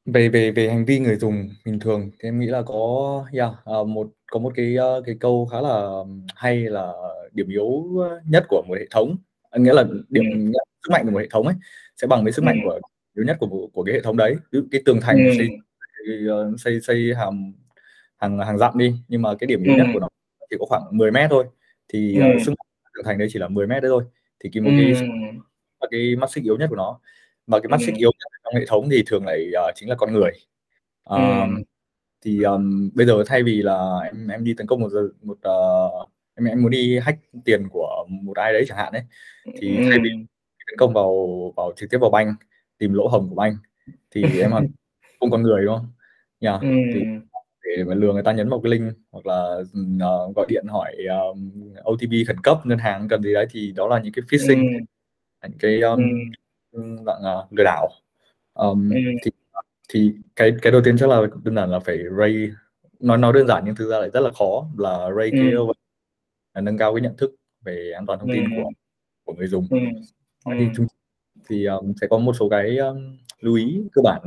về 0.06 0.30
về 0.30 0.52
về 0.52 0.70
hành 0.70 0.86
vi 0.86 1.00
người 1.00 1.16
dùng 1.16 1.50
bình 1.66 1.80
thường 1.80 2.12
thì 2.20 2.30
em 2.30 2.40
nghĩ 2.40 2.48
là 2.48 2.62
có 2.62 3.26
yeah, 3.34 3.52
uh, 3.82 3.88
một 3.88 4.08
có 4.32 4.40
một 4.40 4.54
cái 4.56 4.76
uh, 4.78 5.06
cái 5.06 5.16
câu 5.20 5.46
khá 5.52 5.62
là 5.62 5.90
hay 6.36 6.58
là 6.58 6.94
điểm 7.32 7.50
yếu 7.50 7.86
nhất 8.26 8.46
của 8.50 8.64
một 8.68 8.76
hệ 8.80 8.86
thống 8.92 9.16
nghĩa 9.58 9.74
là 9.74 9.84
điểm 10.10 10.24
ừ. 10.32 10.60
sức 10.84 10.92
mạnh 10.92 11.06
của 11.06 11.12
một 11.12 11.20
hệ 11.20 11.28
thống 11.30 11.48
ấy 11.48 11.56
sẽ 12.02 12.08
bằng 12.08 12.24
với 12.24 12.32
sức 12.32 12.42
mạnh 12.46 12.60
ừ. 12.64 12.70
của 12.70 12.80
yếu 13.16 13.26
nhất 13.26 13.38
của 13.40 13.68
của 13.74 13.84
cái 13.84 13.96
hệ 13.96 14.02
thống 14.02 14.18
đấy 14.18 14.36
dụ 14.52 14.62
cái 14.72 14.82
tường 14.86 15.00
thành 15.02 15.18
ừ. 15.18 15.32
xây, 15.38 15.50
xây 16.58 16.82
xây 16.82 17.16
hàng 17.16 17.54
hàng 18.18 18.40
hàng 18.40 18.58
dặm 18.58 18.78
đi 18.78 18.94
nhưng 19.08 19.22
mà 19.22 19.36
cái 19.40 19.48
điểm 19.48 19.64
yếu 19.64 19.76
nhất 19.78 19.88
của 19.94 20.00
nó 20.00 20.08
chỉ 20.50 20.56
có 20.60 20.66
khoảng 20.66 20.84
10 20.92 21.12
mét 21.12 21.30
thôi 21.30 21.46
thì 21.88 22.16
ừ. 22.16 22.24
uh, 22.36 22.42
sức 22.46 22.52
mạnh 22.52 22.68
tường 22.94 23.06
thành 23.06 23.18
đây 23.18 23.28
chỉ 23.32 23.40
là 23.40 23.48
10 23.48 23.68
mét 23.68 23.84
đấy 23.84 23.90
thôi 23.90 24.04
thì 24.40 24.50
cái 24.54 24.62
một 24.62 24.72
cái 24.78 24.94
là 25.82 25.88
cái 25.92 26.16
mắt 26.16 26.32
xích 26.32 26.44
yếu 26.44 26.58
nhất 26.58 26.68
của 26.70 26.76
nó 26.76 27.00
và 27.48 27.60
cái 27.60 27.68
mắt 27.70 27.80
xích 27.86 27.96
yếu 27.96 28.12
nhất 28.20 28.40
trong 28.44 28.54
hệ 28.56 28.66
thống 28.66 28.90
thì 28.92 29.04
thường 29.08 29.26
lại 29.26 29.48
uh, 29.70 29.76
chính 29.76 29.90
là 29.90 29.96
con 29.96 30.14
người 30.14 30.32
uh, 31.10 31.20
ừ. 31.20 31.64
thì 32.22 32.44
um, 32.44 32.90
bây 32.94 33.06
giờ 33.06 33.24
thay 33.28 33.44
vì 33.44 33.62
là 33.62 34.00
em 34.00 34.28
em 34.28 34.44
đi 34.44 34.54
tấn 34.54 34.68
công 34.68 34.82
một 34.82 34.92
một 35.22 35.38
uh, 35.48 36.10
em 36.40 36.46
em 36.46 36.62
muốn 36.62 36.72
đi 36.72 37.00
hack 37.00 37.20
tiền 37.46 37.70
của 37.70 38.06
một 38.10 38.38
ai 38.38 38.54
đấy 38.54 38.66
chẳng 38.68 38.78
hạn 38.78 38.94
đấy 38.94 39.04
thì 39.62 39.78
ừ. 39.78 39.84
thay 39.90 40.00
vì 40.04 40.10
tấn 40.68 40.78
công 40.78 40.94
vào 40.94 41.54
vào 41.56 41.72
trực 41.76 41.90
tiếp 41.90 41.98
vào 41.98 42.10
banh 42.10 42.36
tìm 42.78 42.94
lỗ 42.94 43.08
hổng 43.08 43.30
của 43.30 43.36
banh 43.36 43.58
thì 44.12 44.22
em 44.42 44.52
hoàn 44.52 44.68
không 45.20 45.32
con 45.32 45.42
người 45.42 45.66
đúng 45.66 45.76
không 45.76 45.88
yeah. 46.40 46.62
ừ. 46.62 46.68
thì 46.94 47.02
để 47.78 47.84
mà 47.84 47.96
lừa 47.96 48.14
người 48.14 48.24
ta 48.24 48.32
nhấn 48.32 48.50
vào 48.50 48.62
cái 48.62 48.72
link 48.72 48.94
hoặc 49.12 49.26
là 49.26 49.56
uh, 50.28 50.36
gọi 50.36 50.46
điện 50.50 50.66
hỏi 50.68 50.96
um, 51.10 51.52
OTP 51.84 52.28
khẩn 52.28 52.38
cấp 52.44 52.58
ngân 52.64 52.78
hàng 52.78 53.08
cần 53.08 53.24
gì 53.24 53.34
đấy 53.34 53.48
thì 53.52 53.72
đó 53.76 53.88
là 53.88 54.00
những 54.00 54.14
cái 54.14 54.24
phishing 54.32 54.74
ừ. 54.74 55.50
những 55.50 55.58
cái 55.60 55.82
um, 55.82 56.00
ừ. 56.72 56.82
dạng 57.06 57.22
uh, 57.40 57.54
lừa 57.54 57.64
đảo 57.64 57.90
um, 58.54 58.90
ừ. 58.90 58.98
thì 59.24 59.32
thì 59.90 60.14
cái 60.36 60.52
cái 60.62 60.72
đầu 60.72 60.82
tiên 60.86 60.98
chắc 61.00 61.10
là 61.10 61.22
đơn 61.44 61.56
giản 61.56 61.72
là 61.72 61.80
phải 61.80 61.98
raise 62.18 62.54
nói 63.00 63.18
nói 63.18 63.34
đơn 63.34 63.48
giản 63.48 63.64
nhưng 63.66 63.76
thực 63.76 63.90
ra 63.90 64.00
lại 64.00 64.10
rất 64.14 64.20
là 64.20 64.32
khó 64.32 64.68
là 64.78 65.10
raise 65.18 65.38
ừ. 65.38 65.44
cái 65.44 65.54
nâng 66.62 66.78
cao 66.78 66.94
cái 66.94 67.02
nhận 67.02 67.18
thức 67.18 67.36
về 67.62 67.92
an 67.96 68.06
toàn 68.06 68.20
thông 68.20 68.30
tin 68.30 68.44
ừ. 68.44 68.50
của 68.56 68.70
của 69.26 69.34
người 69.34 69.48
dùng 69.48 69.68
ừ. 69.70 69.78
thì 70.60 70.68
chúng 70.76 70.88
thì 71.50 71.66
um, 71.66 71.94
sẽ 72.02 72.08
có 72.08 72.18
một 72.18 72.34
số 72.34 72.50
cái 72.50 72.78
um, 72.78 73.18
lưu 73.40 73.56
ý 73.56 73.82
cơ 73.94 74.02
bản 74.02 74.22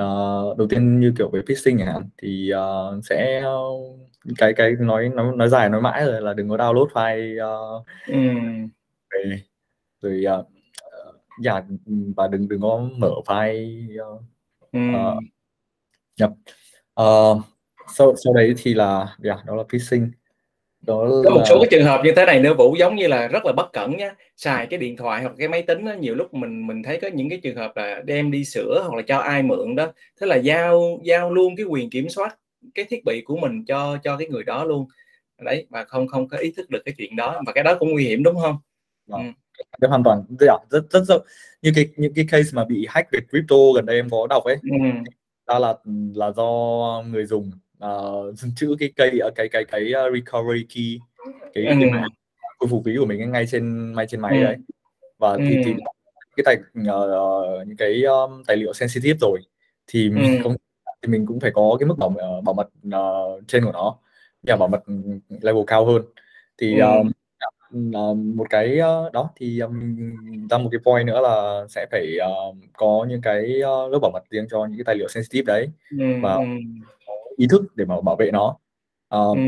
uh, 0.00 0.58
đầu 0.58 0.68
tiên 0.70 1.00
như 1.00 1.12
kiểu 1.18 1.30
về 1.30 1.42
phishing 1.48 1.78
chẳng 1.78 1.86
hạn 1.86 2.08
thì 2.18 2.50
uh, 2.54 3.04
sẽ 3.04 3.44
uh, 3.46 3.98
cái 4.38 4.52
cái 4.52 4.72
nói 4.80 5.08
nói 5.08 5.36
nói 5.36 5.48
dài 5.48 5.68
nói 5.68 5.80
mãi 5.80 6.04
rồi 6.06 6.22
là 6.22 6.34
đừng 6.34 6.48
có 6.48 6.56
download 6.56 6.88
file 6.88 7.78
uh, 7.78 7.86
ừ. 8.06 8.18
về 9.10 9.40
rồi 10.00 10.24
uh, 10.40 10.46
dạ 11.40 11.62
và 12.16 12.28
đừng 12.28 12.48
đừng 12.48 12.60
có 12.60 12.88
mở 12.96 13.10
file 13.26 14.02
uh, 14.14 14.22
ừ. 14.72 14.78
uh, 14.90 15.22
nhập 16.16 16.30
uh, 17.00 17.42
sau 17.94 18.14
sau 18.24 18.32
đấy 18.34 18.54
thì 18.58 18.74
là 18.74 19.16
yeah, 19.24 19.44
đó 19.46 19.54
là 19.54 19.62
phishing 19.72 20.10
đó 20.80 21.08
có 21.24 21.30
một 21.30 21.42
số 21.48 21.58
cái 21.60 21.68
trường 21.70 21.84
hợp 21.84 22.00
như 22.04 22.12
thế 22.16 22.24
này 22.24 22.40
nữa 22.40 22.54
vũ 22.54 22.76
giống 22.78 22.96
như 22.96 23.06
là 23.06 23.28
rất 23.28 23.44
là 23.44 23.52
bất 23.52 23.72
cẩn 23.72 23.96
nhá 23.96 24.14
xài 24.36 24.66
cái 24.66 24.78
điện 24.78 24.96
thoại 24.96 25.22
hoặc 25.22 25.32
cái 25.38 25.48
máy 25.48 25.62
tính 25.62 25.84
đó, 25.84 25.92
nhiều 25.92 26.14
lúc 26.14 26.34
mình 26.34 26.66
mình 26.66 26.82
thấy 26.82 26.98
có 27.02 27.08
những 27.08 27.30
cái 27.30 27.40
trường 27.42 27.56
hợp 27.56 27.76
là 27.76 28.02
đem 28.04 28.30
đi 28.30 28.44
sửa 28.44 28.84
hoặc 28.88 28.96
là 28.96 29.02
cho 29.02 29.18
ai 29.18 29.42
mượn 29.42 29.76
đó. 29.76 29.92
Thế 30.20 30.26
là 30.26 30.36
giao 30.36 31.00
giao 31.04 31.30
luôn 31.30 31.56
cái 31.56 31.66
quyền 31.66 31.90
kiểm 31.90 32.08
soát 32.08 32.36
cái 32.74 32.84
thiết 32.84 33.04
bị 33.04 33.22
của 33.24 33.36
mình 33.36 33.64
cho 33.64 33.98
cho 34.04 34.16
cái 34.16 34.28
người 34.28 34.44
đó 34.44 34.64
luôn. 34.64 34.86
Đấy 35.42 35.66
và 35.70 35.84
không 35.84 36.06
không 36.06 36.28
có 36.28 36.38
ý 36.38 36.52
thức 36.56 36.70
được 36.70 36.82
cái 36.84 36.94
chuyện 36.98 37.16
đó 37.16 37.42
và 37.46 37.52
cái 37.52 37.64
đó 37.64 37.74
cũng 37.78 37.92
nguy 37.92 38.04
hiểm 38.04 38.22
đúng 38.22 38.36
không? 38.40 38.56
Ừ. 39.10 39.18
cái 39.80 39.88
hoàn 39.88 40.02
toàn 40.02 40.22
rất, 40.38 40.46
rất 40.70 40.82
rất 40.90 41.02
rất 41.08 41.22
như 41.62 41.72
cái 41.74 41.88
những 41.96 42.14
cái 42.14 42.26
case 42.30 42.50
mà 42.52 42.64
bị 42.64 42.86
hack 42.88 43.12
về 43.12 43.20
crypto 43.30 43.56
gần 43.74 43.86
đây 43.86 43.96
em 43.96 44.10
có 44.10 44.26
đọc 44.26 44.44
ấy. 44.44 44.56
Ừ. 44.62 44.88
đó 45.46 45.58
là 45.58 45.74
là 46.14 46.30
do 46.30 47.02
người 47.10 47.26
dùng 47.26 47.50
uh, 47.84 48.34
chữ 48.56 48.76
cái 48.78 48.92
cây 48.96 49.18
ở 49.18 49.30
cái 49.34 49.48
cái 49.48 49.64
cái 49.64 49.82
uh, 49.82 50.14
recovery 50.14 50.66
key 50.74 50.98
cái 51.54 51.64
ừ. 51.64 51.74
cái 51.80 52.02
khôi 52.58 52.68
phục 52.68 52.84
ví 52.84 52.96
của 52.98 53.06
mình 53.06 53.32
ngay 53.32 53.46
trên 53.46 53.92
ngay 53.92 54.06
trên 54.06 54.20
máy 54.20 54.38
ừ. 54.38 54.44
đấy 54.44 54.56
và 55.18 55.32
ừ. 55.32 55.38
thì, 55.48 55.62
thì 55.64 55.74
cái 56.36 56.44
tài 56.44 56.56
uh, 56.96 57.66
những 57.66 57.76
cái 57.76 58.02
um, 58.02 58.42
tài 58.46 58.56
liệu 58.56 58.72
sensitive 58.72 59.18
rồi 59.20 59.38
thì 59.86 60.10
mình 60.10 60.38
ừ. 60.38 60.42
không 60.42 60.56
thì 61.02 61.08
mình 61.08 61.26
cũng 61.26 61.40
phải 61.40 61.50
có 61.54 61.76
cái 61.80 61.86
mức 61.86 61.98
bảo 61.98 62.08
uh, 62.08 62.44
bảo 62.44 62.54
mật 62.54 62.68
uh, 62.86 63.42
trên 63.48 63.64
của 63.64 63.72
nó 63.72 63.98
nhà 64.42 64.56
bảo 64.56 64.68
mật 64.68 64.82
level 65.42 65.62
cao 65.66 65.86
hơn 65.86 66.02
thì 66.58 66.78
ừ. 66.78 66.86
um, 66.86 67.10
uh, 68.10 68.16
một 68.16 68.46
cái 68.50 68.78
uh, 68.80 69.12
đó 69.12 69.30
thì 69.36 69.58
um, 69.58 69.96
ra 70.50 70.58
một 70.58 70.68
cái 70.72 70.80
point 70.84 71.06
nữa 71.06 71.20
là 71.20 71.64
sẽ 71.68 71.86
phải 71.90 72.16
uh, 72.50 72.56
có 72.72 73.06
những 73.08 73.20
cái 73.20 73.54
uh, 73.56 73.92
lớp 73.92 73.98
bảo 74.02 74.10
mật 74.14 74.22
riêng 74.30 74.46
cho 74.50 74.66
những 74.66 74.78
cái 74.78 74.84
tài 74.84 74.96
liệu 74.96 75.08
sensitive 75.08 75.54
đấy 75.54 75.68
ừ. 75.90 76.04
và 76.22 76.34
ừ 76.34 76.44
ý 77.38 77.46
thức 77.50 77.62
để 77.74 77.84
mà 77.84 78.00
bảo 78.00 78.16
vệ 78.16 78.30
nó 78.30 78.56
uh, 79.16 79.36
ừ. 79.36 79.42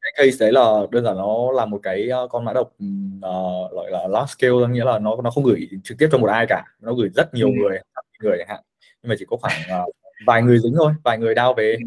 cái 0.00 0.12
case 0.16 0.36
đấy 0.40 0.52
là 0.52 0.86
đơn 0.90 1.04
giản 1.04 1.16
nó 1.16 1.52
là 1.52 1.66
một 1.66 1.80
cái 1.82 2.08
uh, 2.24 2.30
con 2.30 2.44
mã 2.44 2.52
độc 2.52 2.72
uh, 3.16 3.72
gọi 3.72 3.90
là 3.90 4.08
large 4.08 4.32
scale 4.38 4.68
nghĩa 4.70 4.84
là 4.84 4.98
nó 4.98 5.16
nó 5.24 5.30
không 5.30 5.44
gửi 5.44 5.68
trực 5.84 5.98
tiếp 5.98 6.08
cho 6.12 6.18
một 6.18 6.26
ai 6.26 6.46
cả 6.48 6.64
nó 6.80 6.94
gửi 6.94 7.08
rất 7.08 7.34
nhiều 7.34 7.48
ừ. 7.48 7.52
người 7.52 7.78
người 8.22 8.38
chẳng 8.38 8.48
hạn 8.48 8.60
nhưng 9.02 9.08
mà 9.08 9.14
chỉ 9.18 9.24
có 9.28 9.36
khoảng 9.36 9.60
uh, 9.82 9.94
vài 10.26 10.42
người 10.42 10.58
dính 10.58 10.74
thôi 10.76 10.92
vài 11.04 11.18
người 11.18 11.34
đao 11.34 11.54
về 11.54 11.76
ừ. 11.80 11.86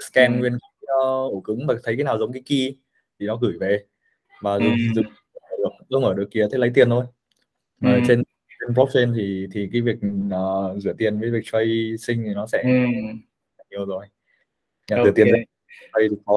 scan 0.00 0.32
ừ. 0.34 0.38
nguyên 0.38 0.54
uh, 0.54 1.32
ổ 1.32 1.40
cứng 1.44 1.66
và 1.66 1.74
thấy 1.84 1.96
cái 1.96 2.04
nào 2.04 2.18
giống 2.18 2.32
cái 2.32 2.42
key 2.46 2.76
thì 3.20 3.26
nó 3.26 3.36
gửi 3.36 3.58
về 3.60 3.84
và 4.42 4.58
dùng 4.58 4.76
ừ. 4.94 4.94
dùng 4.94 5.06
dùng 5.88 6.04
ở 6.04 6.14
được 6.14 6.28
kia 6.30 6.46
thế 6.52 6.58
lấy 6.58 6.70
tiền 6.74 6.90
thôi 6.90 7.04
ừ. 7.82 7.88
trên 8.08 8.22
trên 8.60 8.74
blockchain 8.74 9.12
thì 9.16 9.46
thì 9.52 9.68
cái 9.72 9.80
việc 9.80 9.96
uh, 10.26 10.82
rửa 10.82 10.92
tiền 10.92 11.20
với 11.20 11.30
việc 11.30 11.44
tracing 11.44 12.24
thì 12.24 12.34
nó 12.34 12.46
sẽ 12.46 12.62
ừ. 12.62 12.70
nhiều 13.70 13.86
rồi 13.86 14.06
nhận 14.90 14.98
okay. 14.98 15.12
từ 15.16 15.24
đây 15.24 15.46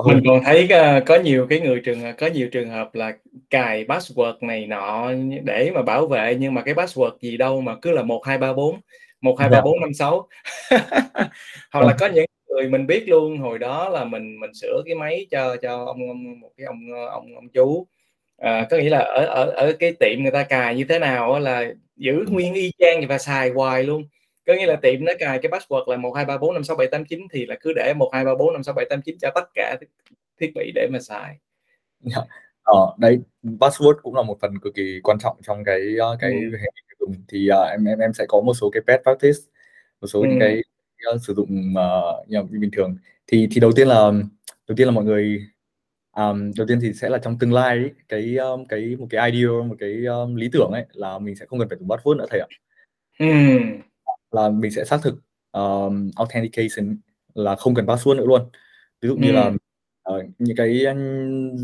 mình 0.06 0.24
còn 0.28 0.44
thấy 0.44 0.64
uh, 0.64 1.04
có 1.06 1.16
nhiều 1.16 1.48
cái 1.50 1.60
người 1.60 1.82
trường 1.86 2.00
có 2.18 2.28
nhiều 2.28 2.50
trường 2.52 2.70
hợp 2.70 2.96
là 2.96 3.18
cài 3.50 3.86
password 3.86 4.34
này 4.42 4.68
nọ 4.68 5.12
để 5.44 5.72
mà 5.76 5.82
bảo 5.82 6.08
vệ 6.08 6.36
nhưng 6.40 6.54
mà 6.54 6.62
cái 6.62 6.74
password 6.74 7.12
gì 7.22 7.38
đâu 7.38 7.62
mà 7.62 7.76
cứ 7.82 7.92
là 7.92 8.04
một 8.04 8.26
hai 8.26 8.38
ba 8.38 8.54
bốn 8.54 8.80
một 9.22 9.40
hai 9.40 9.50
ba 9.50 9.62
bốn 9.62 9.80
năm 9.80 9.94
sáu. 9.94 10.28
Hoặc 11.72 11.86
là 11.86 11.96
có 12.00 12.08
những 12.08 12.26
người 12.48 12.70
mình 12.70 12.88
biết 12.88 13.10
luôn 13.10 13.38
hồi 13.38 13.60
đó 13.60 13.90
là 13.90 14.04
mình 14.06 14.40
mình 14.40 14.54
sửa 14.54 14.82
cái 14.86 14.96
máy 14.96 15.26
cho 15.32 15.56
cho 15.62 15.86
ông, 15.86 16.08
ông 16.08 16.40
một 16.40 16.52
cái 16.58 16.66
ông 16.66 16.94
ông 17.12 17.36
ông 17.36 17.50
chú. 17.54 17.88
À, 18.38 18.68
có 18.70 18.78
nghĩa 18.78 18.90
là 18.90 19.00
ở 19.00 19.26
ở 19.26 19.46
ở 19.46 19.74
cái 19.80 19.94
tiệm 20.00 20.22
người 20.22 20.32
ta 20.32 20.44
cài 20.44 20.76
như 20.76 20.84
thế 20.90 21.00
nào 21.00 21.40
là 21.40 21.74
giữ 21.96 22.26
nguyên 22.30 22.54
y 22.54 22.72
chang 22.80 23.08
và 23.08 23.18
xài 23.18 23.50
hoài 23.50 23.84
luôn 23.84 24.04
có 24.50 24.56
nghĩa 24.56 24.66
là 24.66 24.76
tiệm 24.76 25.06
nó 25.06 25.12
cài 25.20 25.40
cái 25.40 25.52
password 25.52 25.90
là 25.90 25.98
một 25.98 26.12
hai 26.16 26.26
ba 26.26 26.38
bốn 26.38 26.54
năm 26.54 26.64
sáu 26.64 26.78
bảy 26.78 26.88
tám 26.88 27.06
chín 27.06 27.20
thì 27.32 27.46
là 27.46 27.56
cứ 27.62 27.74
để 27.76 27.94
một 27.98 28.10
hai 28.14 28.26
ba 28.26 28.36
bốn 28.40 28.54
năm 28.54 28.64
sáu 28.64 28.74
bảy 28.74 28.86
tám 28.90 29.02
chín 29.02 29.18
cho 29.22 29.30
tất 29.36 29.50
cả 29.54 29.78
thiết 30.40 30.52
bị 30.56 30.72
để 30.76 30.88
mà 30.92 31.00
xài 31.00 31.38
dạ. 32.00 32.22
ờ, 32.64 32.96
đấy 32.98 33.20
password 33.44 33.94
cũng 34.04 34.16
là 34.16 34.22
một 34.22 34.38
phần 34.42 34.60
cực 34.60 34.76
kỳ 34.76 35.00
quan 35.04 35.20
trọng 35.20 35.38
trong 35.48 35.64
cái 35.64 35.80
ờ, 36.00 36.18
cái 36.20 36.32
ừ. 36.32 36.58
hệ 36.58 36.68
dùng 37.00 37.16
thì 37.28 37.50
uh, 37.52 37.70
em 37.70 37.86
em 37.86 38.00
em 38.00 38.14
sẽ 38.14 38.26
có 38.28 38.42
một 38.42 38.54
số 38.54 38.70
cái 38.70 38.82
best 38.88 39.02
practice 39.04 39.40
một 40.02 40.08
số 40.08 40.22
ừ. 40.22 40.28
những 40.30 40.40
cái 40.40 40.62
uh, 41.16 41.22
sử 41.22 41.34
dụng 41.34 41.74
uh, 42.40 42.52
bình 42.52 42.72
thường 42.72 42.98
thì 43.28 43.48
thì 43.52 43.62
đầu 43.62 43.72
tiên 43.76 43.88
là 43.88 44.12
đầu 44.68 44.76
tiên 44.78 44.88
là 44.88 44.92
mọi 44.92 45.06
người 45.06 45.48
um, 46.16 46.52
đầu 46.58 46.68
tiên 46.68 46.80
thì 46.82 46.94
sẽ 46.94 47.10
là 47.10 47.18
trong 47.18 47.40
tương 47.40 47.54
lai 47.54 47.78
ấy, 47.78 47.92
cái 48.08 48.36
um, 48.36 48.66
cái 48.66 48.96
một 49.00 49.08
cái 49.10 49.32
idea 49.32 49.52
một 49.68 49.76
cái 49.80 50.06
um, 50.06 50.36
lý 50.36 50.50
tưởng 50.54 50.72
ấy 50.72 50.86
là 50.94 51.20
mình 51.20 51.36
sẽ 51.36 51.46
không 51.46 51.60
cần 51.60 51.70
phải 51.70 51.78
dùng 51.78 51.88
password 51.88 52.18
nữa 52.18 52.26
thầy 52.30 52.40
ạ 52.40 52.48
ừ 53.20 53.26
là 54.32 54.50
mình 54.50 54.72
sẽ 54.72 54.86
xác 54.86 55.00
thực 55.04 55.16
um, 55.52 56.12
authentication 56.16 56.98
là 57.34 57.56
không 57.56 57.76
cần 57.76 57.86
password 57.86 58.16
nữa 58.16 58.26
luôn. 58.26 58.50
Ví 59.02 59.10
dụ 59.10 59.16
như 59.16 59.32
là 59.32 59.52
uh, 60.10 60.24
những 60.40 60.58
cái 60.58 60.86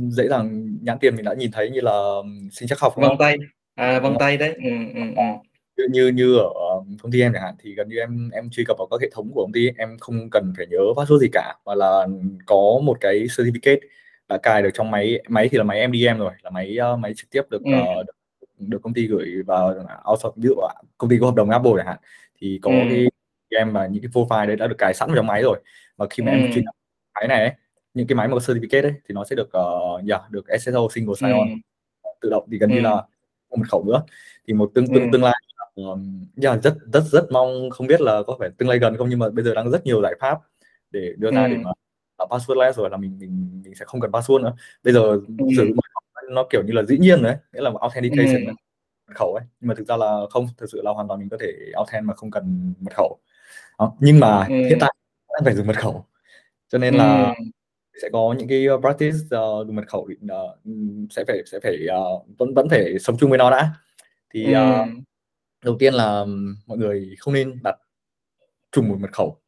dễ 0.09 0.27
dàng 0.27 0.77
nhãn 0.81 0.99
tiền 0.99 1.15
mình 1.15 1.25
đã 1.25 1.33
nhìn 1.33 1.51
thấy 1.51 1.69
như 1.69 1.81
là 1.81 2.13
sinh 2.51 2.67
chắc 2.67 2.79
học 2.79 2.93
vân 2.95 3.11
tay. 3.19 3.37
À 3.75 3.99
vân 3.99 4.15
tay 4.19 4.37
đấy. 4.37 4.53
Ừ, 4.63 4.69
ừ, 4.95 5.01
ừ. 5.75 5.87
như 5.89 6.07
như 6.07 6.37
ở 6.37 6.83
công 7.01 7.11
ty 7.11 7.21
em 7.21 7.33
chẳng 7.33 7.43
hạn 7.43 7.55
thì 7.63 7.75
gần 7.75 7.89
như 7.89 7.99
em 7.99 8.29
em 8.29 8.49
truy 8.49 8.63
cập 8.67 8.77
vào 8.77 8.87
các 8.91 9.01
hệ 9.01 9.09
thống 9.13 9.31
của 9.33 9.41
công 9.41 9.51
ty 9.51 9.69
em 9.77 9.97
không 9.99 10.29
cần 10.29 10.53
phải 10.57 10.65
nhớ 10.69 10.79
password 10.95 11.19
gì 11.19 11.27
cả 11.31 11.55
mà 11.65 11.75
là 11.75 12.07
có 12.45 12.79
một 12.83 12.97
cái 13.01 13.19
certificate 13.19 13.79
đã 14.29 14.37
cài 14.37 14.61
được 14.61 14.69
trong 14.73 14.91
máy 14.91 15.23
máy 15.27 15.49
thì 15.49 15.57
là 15.57 15.63
máy 15.63 15.87
MDM 15.87 16.17
rồi 16.17 16.31
là 16.41 16.49
máy 16.49 16.77
uh, 16.93 16.99
máy 16.99 17.13
trực 17.15 17.29
tiếp 17.29 17.41
được, 17.49 17.61
ừ. 17.63 17.71
uh, 17.99 18.05
được 18.07 18.14
được 18.59 18.81
công 18.81 18.93
ty 18.93 19.07
gửi 19.07 19.43
vào 19.47 19.75
outsource 20.11 20.35
ví 20.41 20.49
dụ 20.49 20.55
công 20.97 21.09
ty 21.09 21.17
có 21.19 21.25
hợp 21.25 21.35
đồng 21.35 21.49
Apple 21.49 21.71
chẳng 21.77 21.87
hạn 21.87 21.97
thì 22.39 22.59
có 22.61 22.71
ừ. 22.71 22.77
cái 22.89 23.07
em 23.49 23.73
và 23.73 23.87
những 23.87 24.03
cái 24.03 24.09
profile 24.13 24.47
đấy 24.47 24.55
đã 24.55 24.67
được 24.67 24.77
cài 24.77 24.93
sẵn 24.93 25.09
vào 25.09 25.15
trong 25.15 25.27
máy 25.27 25.43
rồi 25.43 25.61
và 25.97 26.07
khi 26.09 26.23
mà 26.23 26.31
ừ. 26.31 26.37
em 26.37 26.53
truy 26.53 26.61
cập 26.65 26.75
máy 27.13 27.27
này 27.27 27.39
ấy, 27.39 27.51
những 27.93 28.07
cái 28.07 28.15
máy 28.15 28.27
mà 28.27 28.33
có 28.33 28.39
certificate 28.39 28.83
ấy 28.83 28.93
thì 29.07 29.13
nó 29.13 29.23
sẽ 29.23 29.35
được 29.35 29.49
uh, 29.57 30.09
yeah, 30.09 30.31
được 30.31 30.45
SSO 30.59 30.87
single 30.91 31.15
sign 31.15 31.31
on 31.31 31.47
ừ. 32.03 32.09
tự 32.21 32.29
động 32.29 32.47
thì 32.51 32.57
gần 32.57 32.69
như 32.69 32.79
là 32.79 33.03
không 33.49 33.59
mật 33.59 33.65
khẩu 33.69 33.83
nữa 33.83 34.03
thì 34.47 34.53
một 34.53 34.71
tương 34.73 34.87
tương 34.87 35.11
tương 35.11 35.23
lai 35.23 35.35
um, 35.75 36.25
yeah, 36.41 36.63
rất 36.63 36.75
rất 36.93 37.03
rất 37.11 37.31
mong 37.31 37.69
không 37.69 37.87
biết 37.87 38.01
là 38.01 38.21
có 38.27 38.35
phải 38.39 38.49
tương 38.57 38.69
lai 38.69 38.79
gần 38.79 38.97
không 38.97 39.09
nhưng 39.09 39.19
mà 39.19 39.29
bây 39.29 39.45
giờ 39.45 39.53
đang 39.53 39.71
rất 39.71 39.85
nhiều 39.85 40.01
giải 40.01 40.13
pháp 40.19 40.39
để 40.91 41.13
đưa 41.17 41.31
ra 41.31 41.47
để 41.47 41.57
mà 41.57 41.71
là 42.19 42.25
passwordless 42.29 42.71
rồi 42.71 42.89
là 42.89 42.97
mình 42.97 43.17
mình 43.19 43.61
mình 43.63 43.75
sẽ 43.75 43.85
không 43.85 44.01
cần 44.01 44.11
password 44.11 44.41
nữa 44.41 44.53
bây 44.83 44.93
giờ 44.93 45.01
ừ. 45.01 45.45
sử 45.57 45.65
dụng 45.65 45.77
nó 46.29 46.43
kiểu 46.49 46.63
như 46.63 46.73
là 46.73 46.83
dĩ 46.83 46.97
nhiên 46.97 47.23
đấy 47.23 47.35
nghĩa 47.53 47.61
là 47.61 47.71
authentication 47.81 48.45
ừ. 48.45 48.51
mật 49.07 49.15
khẩu 49.15 49.33
ấy 49.33 49.45
nhưng 49.59 49.67
mà 49.67 49.75
thực 49.77 49.87
ra 49.87 49.97
là 49.97 50.21
không 50.29 50.47
thực 50.57 50.69
sự 50.71 50.81
là 50.83 50.91
hoàn 50.91 51.07
toàn 51.07 51.19
mình 51.19 51.29
có 51.29 51.37
thể 51.39 51.53
authent 51.73 52.05
mà 52.05 52.13
không 52.13 52.31
cần 52.31 52.73
mật 52.79 52.93
khẩu 52.95 53.19
đó. 53.79 53.93
nhưng 53.99 54.19
mà 54.19 54.45
ừ. 54.49 54.55
hiện 54.55 54.77
tại 54.79 54.93
đang 55.33 55.43
phải 55.45 55.55
dùng 55.55 55.67
mật 55.67 55.77
khẩu 55.77 56.05
cho 56.69 56.77
nên 56.77 56.95
là 56.95 57.33
ừ. 57.37 57.43
sẽ 58.01 58.09
có 58.13 58.35
những 58.37 58.47
cái 58.47 58.65
practice 58.81 59.17
uh, 59.37 59.69
mật 59.69 59.87
khẩu 59.87 60.01
uh, 60.01 60.59
sẽ 61.09 61.23
phải 61.27 61.43
sẽ 61.45 61.59
phải 61.63 61.77
uh, 62.15 62.37
vẫn 62.37 62.53
vẫn 62.53 62.69
phải 62.69 62.99
sống 62.99 63.17
chung 63.17 63.29
với 63.29 63.37
nó 63.37 63.51
đã 63.51 63.73
thì 64.33 64.47
uh, 64.51 64.87
đầu 65.65 65.75
tiên 65.79 65.93
là 65.93 66.25
mọi 66.65 66.77
người 66.77 67.15
không 67.19 67.33
nên 67.33 67.59
đặt 67.63 67.75
trùng 68.71 68.89
một 68.89 68.95
mật 68.99 69.11
khẩu 69.11 69.41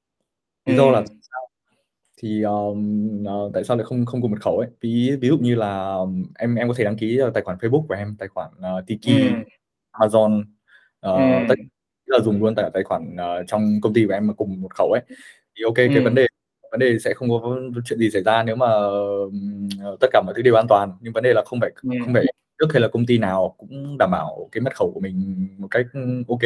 lý 0.66 0.76
do 0.76 0.92
là 0.92 1.04
thì 2.17 2.41
um, 2.41 3.23
uh, 3.23 3.53
tại 3.53 3.63
sao 3.63 3.77
lại 3.77 3.86
không 3.86 4.06
không 4.06 4.21
cùng 4.21 4.32
mật 4.32 4.41
khẩu 4.41 4.58
ấy 4.58 4.67
ví 4.82 5.12
ví 5.21 5.27
dụ 5.27 5.38
như 5.38 5.56
là 5.56 5.97
em 6.39 6.56
em 6.56 6.67
có 6.67 6.73
thể 6.77 6.84
đăng 6.84 6.97
ký 6.97 7.19
tài 7.34 7.43
khoản 7.43 7.58
Facebook 7.58 7.88
của 7.88 7.95
em 7.95 8.15
tài 8.19 8.27
khoản 8.27 8.51
uh, 8.58 8.88
Tiki 8.88 9.08
ừ. 9.08 9.36
Amazon 9.91 10.41
uh, 11.08 11.49
tất 11.49 11.56
là 12.06 12.19
dùng 12.19 12.43
luôn 12.43 12.56
tại 12.56 12.69
tài 12.73 12.84
khoản 12.84 13.15
uh, 13.15 13.47
trong 13.47 13.82
công 13.82 13.93
ty 13.93 14.06
của 14.06 14.13
em 14.13 14.27
mà 14.27 14.34
cùng 14.34 14.62
một 14.62 14.73
khẩu 14.75 14.91
ấy 14.91 15.01
thì 15.58 15.63
ok 15.63 15.75
ừ. 15.75 15.88
cái 15.93 15.99
vấn 15.99 16.15
đề 16.15 16.27
vấn 16.71 16.80
đề 16.80 16.99
sẽ 16.99 17.13
không 17.13 17.30
có 17.30 17.58
chuyện 17.86 17.99
gì 17.99 18.10
xảy 18.10 18.23
ra 18.23 18.43
nếu 18.43 18.56
mà 18.56 18.67
uh, 19.91 19.99
tất 19.99 20.08
cả 20.13 20.21
mọi 20.25 20.34
thứ 20.36 20.41
đều 20.41 20.56
an 20.56 20.65
toàn 20.69 20.91
nhưng 21.01 21.13
vấn 21.13 21.23
đề 21.23 21.34
là 21.34 21.43
không 21.45 21.60
phải 21.60 21.71
ừ. 21.84 21.89
không 22.06 22.13
phải 22.13 22.25
trước 22.60 22.67
hay 22.73 22.82
là 22.82 22.88
công 22.88 23.06
ty 23.06 23.17
nào 23.17 23.56
cũng 23.58 23.97
đảm 23.97 24.12
bảo 24.12 24.49
cái 24.51 24.62
mật 24.62 24.75
khẩu 24.75 24.91
của 24.93 24.99
mình 24.99 25.47
một 25.58 25.67
cách 25.71 25.86
ok 26.27 26.38
uh, 26.38 26.43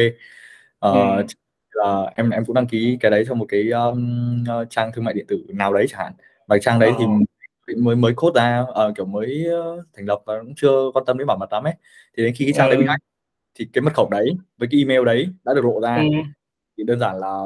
ừ 0.79 1.23
là 1.71 2.12
em 2.15 2.29
em 2.29 2.45
cũng 2.45 2.55
đăng 2.55 2.67
ký 2.67 2.97
cái 2.99 3.12
đấy 3.12 3.23
cho 3.27 3.34
một 3.34 3.45
cái 3.49 3.69
um, 3.69 4.43
trang 4.69 4.91
thương 4.93 5.05
mại 5.05 5.13
điện 5.13 5.25
tử 5.27 5.45
nào 5.49 5.73
đấy 5.73 5.86
chẳng 5.89 5.99
hạn 5.99 6.13
và 6.47 6.57
trang 6.57 6.79
đấy 6.79 6.91
thì 6.99 7.05
mới 7.77 7.95
mới 7.95 8.13
code 8.15 8.41
ra 8.41 8.62
uh, 8.62 8.95
kiểu 8.95 9.05
mới 9.05 9.45
uh, 9.79 9.86
thành 9.93 10.05
lập 10.05 10.21
và 10.25 10.39
cũng 10.41 10.53
chưa 10.55 10.91
quan 10.93 11.05
tâm 11.05 11.17
đến 11.17 11.27
bảo 11.27 11.38
mật 11.38 11.53
lắm 11.53 11.63
ấy 11.63 11.73
thì 12.17 12.23
đến 12.23 12.34
khi 12.36 12.45
cái 12.45 12.53
trang 12.53 12.69
ừ. 12.69 12.73
đấy 12.73 12.81
bị 12.81 12.88
hack 12.88 13.03
thì 13.55 13.67
cái 13.73 13.81
mật 13.81 13.93
khẩu 13.93 14.10
đấy 14.10 14.38
với 14.57 14.67
cái 14.71 14.79
email 14.79 15.05
đấy 15.05 15.29
đã 15.45 15.53
được 15.53 15.65
lộ 15.65 15.81
ra 15.81 15.95
ừ. 15.95 16.03
thì 16.77 16.84
đơn 16.84 16.99
giản 16.99 17.19
là 17.19 17.43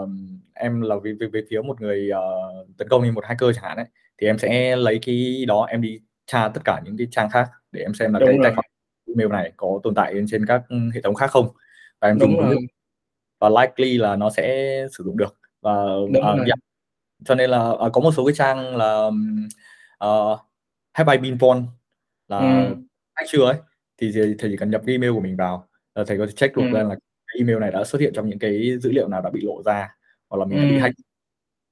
em 0.53 0.81
là 0.81 0.95
về 1.03 1.13
về, 1.19 1.27
về 1.27 1.41
phía 1.49 1.61
một 1.61 1.81
người 1.81 2.09
uh, 2.11 2.77
tấn 2.77 2.89
công 2.89 3.03
như 3.03 3.11
một 3.11 3.25
hacker 3.25 3.55
chẳng 3.55 3.63
hạn 3.63 3.77
ấy 3.77 3.85
thì 4.17 4.27
em 4.27 4.37
sẽ 4.37 4.75
lấy 4.75 4.99
cái 5.05 5.45
đó 5.47 5.65
em 5.69 5.81
đi 5.81 5.99
tra 6.27 6.47
tất 6.47 6.61
cả 6.65 6.81
những 6.85 6.97
cái 6.97 7.07
trang 7.11 7.29
khác 7.29 7.49
để 7.71 7.81
em 7.81 7.93
xem 7.93 8.13
là 8.13 8.19
Đúng 8.19 8.27
cái 8.27 8.37
rồi. 8.37 8.43
tài 8.43 8.53
khoản 8.53 8.65
email 9.07 9.31
này 9.31 9.51
có 9.57 9.79
tồn 9.83 9.95
tại 9.95 10.13
trên 10.29 10.45
các 10.45 10.61
hệ 10.93 11.01
thống 11.01 11.15
khác 11.15 11.31
không 11.31 11.47
và 12.01 12.07
em 12.07 12.19
dùng 12.19 12.37
và 13.49 13.61
likely 13.61 13.97
là 13.97 14.15
nó 14.15 14.29
sẽ 14.29 14.77
sử 14.97 15.03
dụng 15.03 15.17
được 15.17 15.35
và 15.61 15.83
uh, 15.93 16.25
yeah. 16.45 16.59
cho 17.25 17.35
nên 17.35 17.49
là 17.49 17.69
uh, 17.69 17.93
có 17.93 18.01
một 18.01 18.11
số 18.11 18.25
cái 18.25 18.33
trang 18.35 18.75
là 18.75 19.09
uh, 20.05 20.39
have 20.93 21.13
I 21.13 21.17
been 21.17 21.37
born 21.37 21.65
là 22.27 22.39
ừ. 22.39 22.75
chưa 23.27 23.45
ấy 23.45 23.55
thì 23.97 24.11
thầy 24.13 24.49
chỉ 24.51 24.57
cần 24.57 24.71
nhập 24.71 24.81
cái 24.85 24.93
email 24.93 25.13
của 25.13 25.19
mình 25.19 25.35
vào 25.35 25.67
là 25.95 26.03
thầy 26.07 26.17
có 26.17 26.25
thể 26.25 26.31
check 26.31 26.55
được 26.55 26.63
ừ. 26.63 26.77
là 26.77 26.95
cái 27.27 27.37
email 27.39 27.59
này 27.59 27.71
đã 27.71 27.83
xuất 27.83 28.01
hiện 28.01 28.13
trong 28.15 28.29
những 28.29 28.39
cái 28.39 28.77
dữ 28.81 28.91
liệu 28.91 29.07
nào 29.07 29.21
đã 29.21 29.29
bị 29.29 29.41
lộ 29.43 29.63
ra 29.63 29.95
hoặc 30.29 30.37
là 30.37 30.45
mình 30.45 30.57
ừ. 30.57 30.63
đã 30.63 30.69
bị 30.69 30.77
hack 30.79 30.95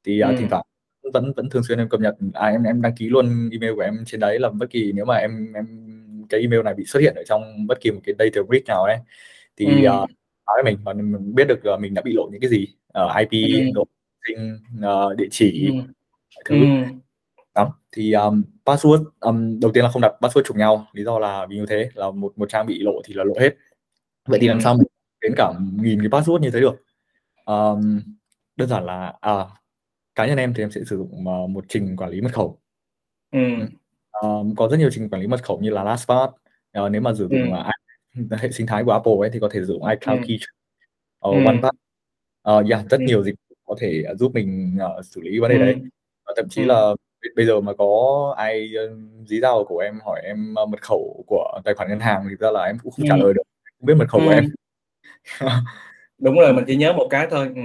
thì 0.05 0.23
uh, 0.23 0.29
ừ. 0.29 0.35
thỉnh 0.39 0.47
thoảng 0.49 0.65
vẫn 1.13 1.33
vẫn 1.35 1.49
thường 1.49 1.63
xuyên 1.63 1.77
em 1.77 1.89
cập 1.89 1.99
nhật 1.99 2.15
à, 2.33 2.47
em 2.47 2.63
em 2.63 2.81
đăng 2.81 2.95
ký 2.95 3.09
luôn 3.09 3.49
email 3.51 3.75
của 3.75 3.81
em 3.81 4.03
trên 4.05 4.19
đấy 4.19 4.39
là 4.39 4.49
bất 4.49 4.69
kỳ 4.69 4.91
nếu 4.91 5.05
mà 5.05 5.15
em 5.15 5.53
em 5.53 5.67
cái 6.29 6.41
email 6.41 6.63
này 6.63 6.73
bị 6.73 6.85
xuất 6.85 6.99
hiện 6.99 7.15
ở 7.15 7.23
trong 7.23 7.67
bất 7.67 7.81
kỳ 7.81 7.91
một 7.91 7.99
cái 8.03 8.15
data 8.19 8.41
breach 8.47 8.67
nào 8.67 8.83
ấy 8.83 8.97
thì 9.57 9.85
ừ. 9.85 9.91
uh, 10.03 10.09
nói 10.47 10.63
với 10.63 10.73
mình 10.73 10.83
và 10.83 10.93
mình 10.93 11.35
biết 11.35 11.47
được 11.47 11.59
uh, 11.73 11.79
mình 11.79 11.93
đã 11.93 12.01
bị 12.01 12.13
lộ 12.13 12.29
những 12.31 12.41
cái 12.41 12.49
gì 12.49 12.67
ở 12.87 13.05
uh, 13.05 13.29
IP 13.29 13.59
ừ. 13.59 13.71
độ 13.73 13.87
sinh 14.27 14.59
uh, 14.77 15.17
địa 15.17 15.27
chỉ 15.31 15.67
ừ. 15.67 15.75
thứ 16.45 16.55
ừ. 16.55 16.65
đó 17.55 17.73
thì 17.91 18.13
um, 18.13 18.43
password 18.65 19.03
um, 19.19 19.59
đầu 19.59 19.71
tiên 19.71 19.83
là 19.83 19.89
không 19.89 20.01
đặt 20.01 20.13
password 20.19 20.41
trùng 20.43 20.57
nhau 20.57 20.87
lý 20.93 21.03
do 21.03 21.19
là 21.19 21.45
vì 21.49 21.55
như 21.55 21.65
thế 21.65 21.89
là 21.93 22.11
một 22.11 22.33
một 22.37 22.49
trang 22.49 22.65
bị 22.67 22.79
lộ 22.79 23.01
thì 23.05 23.13
là 23.13 23.23
lộ 23.23 23.33
hết 23.39 23.55
vậy 24.27 24.39
thì 24.41 24.47
làm 24.47 24.61
sao 24.61 24.75
mình 24.75 24.87
đến 25.21 25.33
cả 25.37 25.53
nghìn 25.81 25.99
cái 25.99 26.09
password 26.09 26.39
như 26.39 26.49
thế 26.51 26.59
được 26.59 26.75
um, 27.45 28.01
đơn 28.55 28.69
giản 28.69 28.85
là 28.85 29.13
à, 29.21 29.45
cá 30.15 30.27
nhân 30.27 30.37
em 30.37 30.53
thì 30.53 30.63
em 30.63 30.71
sẽ 30.71 30.81
sử 30.85 30.97
dụng 30.97 31.25
uh, 31.27 31.49
một 31.49 31.65
trình 31.69 31.95
quản 31.95 32.09
lý 32.09 32.21
mật 32.21 32.33
khẩu 32.33 32.59
ừ. 33.31 33.39
um, 34.21 34.55
có 34.55 34.67
rất 34.67 34.77
nhiều 34.77 34.89
trình 34.91 35.09
quản 35.09 35.21
lý 35.21 35.27
mật 35.27 35.43
khẩu 35.43 35.59
như 35.59 35.69
là 35.69 35.83
LastPass 35.83 36.31
uh, 36.79 36.91
nếu 36.91 37.01
mà 37.01 37.13
sử 37.13 37.27
dụng 37.27 37.53
ừ. 37.53 37.63
uh, 38.33 38.39
hệ 38.41 38.51
sinh 38.51 38.67
thái 38.67 38.83
của 38.83 38.91
Apple 38.91 39.13
ấy 39.19 39.29
thì 39.33 39.39
có 39.39 39.49
thể 39.51 39.59
sử 39.59 39.65
dụng 39.65 39.85
iCloud 39.85 40.19
ừ. 40.19 40.25
Key 40.27 40.37
uh, 41.29 41.47
OnePass 41.47 41.75
uh, 42.49 42.69
yeah, 42.69 42.89
rất 42.89 42.99
ừ. 42.99 43.05
nhiều 43.07 43.23
dịch 43.23 43.35
có 43.65 43.75
thể 43.79 44.03
giúp 44.19 44.31
mình 44.33 44.77
uh, 44.99 45.05
xử 45.05 45.21
lý 45.21 45.39
vấn 45.39 45.51
đề 45.51 45.57
ừ. 45.57 45.61
đấy 45.61 45.75
và 46.25 46.33
thậm 46.35 46.49
chí 46.49 46.61
ừ. 46.61 46.65
là 46.65 46.93
bây 47.35 47.45
giờ 47.45 47.61
mà 47.61 47.73
có 47.77 48.33
ai 48.37 48.71
dí 49.27 49.39
dao 49.39 49.65
của 49.65 49.79
em 49.79 49.99
hỏi 50.05 50.21
em 50.23 50.53
mật 50.53 50.81
khẩu 50.81 51.23
của 51.27 51.61
tài 51.65 51.73
khoản 51.73 51.89
ngân 51.89 51.99
hàng 51.99 52.25
thì 52.29 52.35
ra 52.39 52.51
là 52.51 52.63
em 52.63 52.77
cũng 52.83 52.91
không 52.91 53.05
ừ. 53.05 53.09
trả 53.09 53.15
lời 53.17 53.33
được 53.33 53.43
không 53.79 53.85
biết 53.87 53.95
mật 53.97 54.09
khẩu 54.09 54.21
ừ. 54.21 54.25
của 54.25 54.31
em 54.31 54.49
đúng 56.17 56.39
rồi 56.39 56.53
mình 56.53 56.63
chỉ 56.67 56.75
nhớ 56.75 56.93
một 56.93 57.07
cái 57.09 57.27
thôi 57.31 57.49
ừ. 57.55 57.61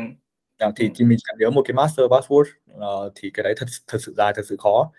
À, 0.59 0.71
thì, 0.77 0.91
thì 0.95 1.05
mình 1.05 1.19
chỉ 1.19 1.33
nhớ 1.39 1.51
một 1.51 1.63
cái 1.65 1.75
master 1.75 2.07
password 2.07 2.45
uh, 2.75 3.13
thì 3.15 3.31
cái 3.35 3.45
đấy 3.45 3.55
thật 3.57 3.67
thật 3.87 3.99
sự 4.01 4.15
dài 4.17 4.33
thật 4.37 4.43
sự 4.49 4.57
khó 4.59 4.93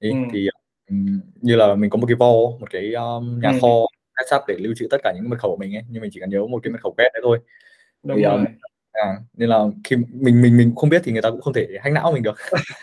thì, 0.00 0.10
ừ. 0.10 0.16
thì 0.32 0.48
um, 0.90 1.20
như 1.40 1.56
là 1.56 1.74
mình 1.74 1.90
có 1.90 1.96
một 1.96 2.06
cái 2.06 2.16
vault 2.16 2.60
một 2.60 2.70
cái 2.70 2.92
um, 2.92 3.40
nhà 3.40 3.50
ừ. 3.50 3.58
kho 3.60 3.86
backup 4.16 4.48
để 4.48 4.56
lưu 4.58 4.74
trữ 4.76 4.86
tất 4.90 5.00
cả 5.04 5.12
những 5.14 5.30
mật 5.30 5.38
khẩu 5.38 5.50
của 5.50 5.56
mình 5.56 5.76
ấy 5.76 5.82
nhưng 5.88 6.02
mình 6.02 6.10
chỉ 6.14 6.20
cần 6.20 6.30
nhớ 6.30 6.46
một 6.46 6.60
cái 6.62 6.70
mật 6.72 6.80
khẩu 6.82 6.94
quét 6.96 7.08
đấy 7.14 7.20
thôi 7.24 7.38
Đúng 8.02 8.16
thì, 8.16 8.22
um, 8.22 8.44
à, 8.92 9.16
nên 9.34 9.48
là 9.48 9.64
khi 9.84 9.96
mình 9.96 10.42
mình 10.42 10.56
mình 10.56 10.72
không 10.76 10.90
biết 10.90 11.02
thì 11.04 11.12
người 11.12 11.22
ta 11.22 11.30
cũng 11.30 11.40
không 11.40 11.54
thể 11.54 11.68
hack 11.82 11.94
não 11.94 12.12
mình 12.12 12.22
được 12.22 12.36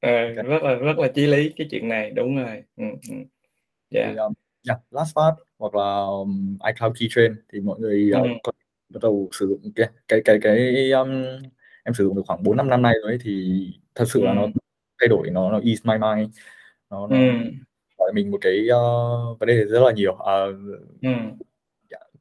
à, 0.00 0.28
rất 0.34 0.62
là 0.62 0.74
rất 0.74 0.98
là 0.98 1.08
chí 1.14 1.26
lý 1.26 1.52
cái 1.56 1.66
chuyện 1.70 1.88
này 1.88 2.10
đúng 2.10 2.36
rồi 2.36 2.62
ừ, 2.76 2.84
ừ. 3.08 3.14
Yeah. 3.90 4.10
Thì, 4.10 4.16
um, 4.16 4.32
yeah, 4.68 4.80
LastPass 4.90 5.36
hoặc 5.58 5.74
là 5.74 6.00
um, 6.00 6.58
iCloud 6.66 6.96
Keychain 7.00 7.34
thì 7.52 7.60
mọi 7.60 7.80
người 7.80 8.10
uh, 8.16 8.22
ừ. 8.22 8.28
có 8.42 8.52
bắt 8.88 8.98
đầu 9.02 9.28
sử 9.32 9.46
dụng 9.46 9.72
cái 9.74 9.88
cái 10.08 10.20
cái 10.24 10.38
cái 10.42 10.90
um, 10.90 11.24
em 11.84 11.94
sử 11.94 12.04
dụng 12.04 12.16
được 12.16 12.22
khoảng 12.26 12.42
4 12.42 12.56
5 12.56 12.68
năm 12.68 12.82
nay 12.82 12.94
rồi 13.02 13.12
ấy, 13.12 13.18
thì 13.22 13.64
thật 13.94 14.04
sự 14.08 14.20
ừ. 14.20 14.24
là 14.24 14.34
nó 14.34 14.46
thay 15.00 15.08
đổi 15.08 15.30
nó 15.30 15.52
nó 15.52 15.60
ease 15.64 15.80
my 15.84 15.94
mind 15.98 16.38
nó, 16.90 17.06
nó 17.06 17.16
ừ 17.16 17.22
hỏi 17.98 18.12
mình 18.14 18.30
một 18.30 18.38
cái 18.40 18.60
uh, 18.60 19.40
vấn 19.40 19.46
đề 19.46 19.64
rất 19.64 19.80
là 19.80 19.92
nhiều 19.92 20.12
uh, 20.12 20.56
ừ. 21.02 21.08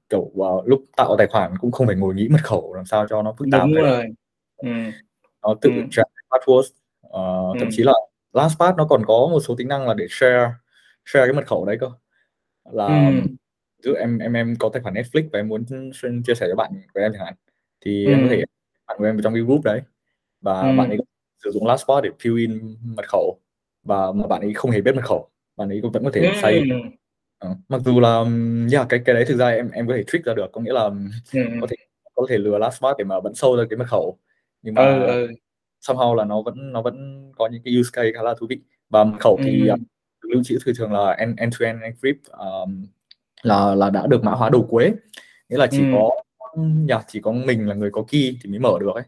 kiểu 0.10 0.20
uh, 0.20 0.68
lúc 0.68 0.84
tạo 0.98 1.16
tài 1.18 1.28
khoản 1.28 1.58
cũng 1.58 1.72
không 1.72 1.88
phải 1.88 1.96
ngồi 1.96 2.16
nghĩ 2.16 2.28
mật 2.32 2.44
khẩu 2.44 2.74
làm 2.74 2.86
sao 2.86 3.08
cho 3.10 3.22
nó 3.22 3.34
phức 3.38 3.48
tạp 3.52 3.62
Đúng 3.62 3.74
rồi. 3.74 4.04
Ừ. 4.58 4.70
nó 5.42 5.56
tự 5.62 5.70
ừ. 5.70 6.04
password 6.30 6.60
uh, 6.60 7.56
ừ. 7.56 7.60
thậm 7.60 7.68
chí 7.72 7.84
là 7.84 7.94
LastPass 8.34 8.78
nó 8.78 8.86
còn 8.86 9.06
có 9.06 9.28
một 9.32 9.40
số 9.40 9.56
tính 9.56 9.68
năng 9.68 9.88
là 9.88 9.94
để 9.94 10.06
share 10.10 10.52
share 11.06 11.26
cái 11.26 11.34
mật 11.34 11.48
khẩu 11.48 11.66
đấy 11.66 11.78
cơ 11.80 11.88
là 12.72 12.86
ừ. 12.88 13.22
ví 13.84 13.92
em 14.00 14.18
em 14.18 14.34
em 14.34 14.56
có 14.60 14.70
tài 14.74 14.82
khoản 14.82 14.96
Netflix 14.96 15.30
và 15.34 15.40
em 15.40 15.48
muốn 15.48 15.66
chia 16.26 16.36
sẻ 16.36 16.48
cho 16.50 16.56
bạn 16.56 16.72
của 16.94 17.00
em 17.00 17.12
chẳng 17.14 17.26
hạn 17.26 17.34
thì 17.82 18.06
ừ. 18.06 18.12
em 18.12 18.20
có 18.24 18.28
thể 18.30 18.44
bạn 18.88 18.98
của 19.00 19.06
em 19.06 19.16
vào 19.16 19.22
trong 19.24 19.34
cái 19.34 19.44
group 19.44 19.64
đấy 19.64 19.82
và 20.42 20.62
ừ. 20.62 20.78
bạn 20.78 20.90
ấy 20.90 20.98
sử 21.44 21.52
dụng 21.52 21.68
LastPass 21.68 22.04
để 22.04 22.10
fill 22.20 22.38
in 22.38 22.78
mật 22.84 23.08
khẩu 23.08 23.40
và 23.84 24.12
mà 24.12 24.28
bạn 24.28 24.42
ấy 24.42 24.54
không 24.54 24.72
hề 24.72 24.82
biết 24.82 24.96
mật 24.96 25.06
khẩu 25.06 25.30
bạn 25.58 25.70
ấy 25.70 25.80
cũng 25.82 25.92
vẫn 25.92 26.04
có 26.04 26.10
thể 26.14 26.32
xây 26.42 26.70
ờ, 27.40 27.56
mặc 27.70 27.82
dù 27.86 28.00
là 28.00 28.24
yeah, 28.72 28.86
cái 28.90 29.02
cái 29.06 29.16
đấy 29.16 29.26
thực 29.28 29.38
ra 29.38 29.50
em 29.50 29.72
em 29.72 29.88
có 29.88 29.94
thể 29.96 30.04
trick 30.08 30.26
ra 30.26 30.34
được 30.34 30.48
có 30.52 30.62
nghĩa 30.62 30.74
là 30.74 30.90
có 31.62 31.68
thể 31.70 31.76
có 32.18 32.26
thể 32.30 32.38
lừa 32.38 32.58
LastPass 32.58 32.98
để 32.98 33.04
mà 33.04 33.20
vẫn 33.20 33.36
sâu 33.36 33.58
ra 33.58 33.64
cái 33.70 33.78
mật 33.78 33.88
khẩu. 33.88 34.18
Nhưng 34.62 34.74
mà 34.74 34.86
ừ, 34.86 35.06
ừ. 35.06 35.28
somehow 35.82 36.16
là 36.16 36.24
nó 36.24 36.42
vẫn 36.42 36.72
nó 36.74 36.82
vẫn 36.82 37.28
có 37.38 37.50
những 37.52 37.62
cái 37.66 37.74
use 37.80 37.90
case 37.94 38.12
khá 38.16 38.22
là 38.24 38.34
thú 38.40 38.48
vị. 38.50 38.60
Và 38.90 39.04
mật 39.04 39.18
khẩu 39.20 39.40
thì 39.44 39.70
uh, 39.74 39.80
lưu 40.22 40.44
trữ 40.44 40.58
thường 40.66 40.76
thường 40.78 40.94
là 40.94 41.12
end 41.12 41.40
to 41.40 41.66
end 41.66 41.82
encrypt 41.82 42.26
um, 42.32 42.86
là 43.42 43.76
là 43.76 43.90
đã 43.90 44.08
được 44.08 44.24
mã 44.24 44.32
hóa 44.32 44.50
đầu 44.50 44.68
cuối. 44.70 44.94
Nghĩa 45.50 45.58
là 45.58 45.68
chỉ 45.68 45.80
ừ. 45.80 45.86
có 45.94 46.10
yeah, 46.90 47.06
chỉ 47.08 47.22
có 47.22 47.32
mình 47.32 47.68
là 47.68 47.76
người 47.76 47.92
có 47.92 48.04
key 48.08 48.38
thì 48.44 48.50
mới 48.50 48.60
mở 48.60 48.78
được 48.80 48.96
ấy. 48.96 49.04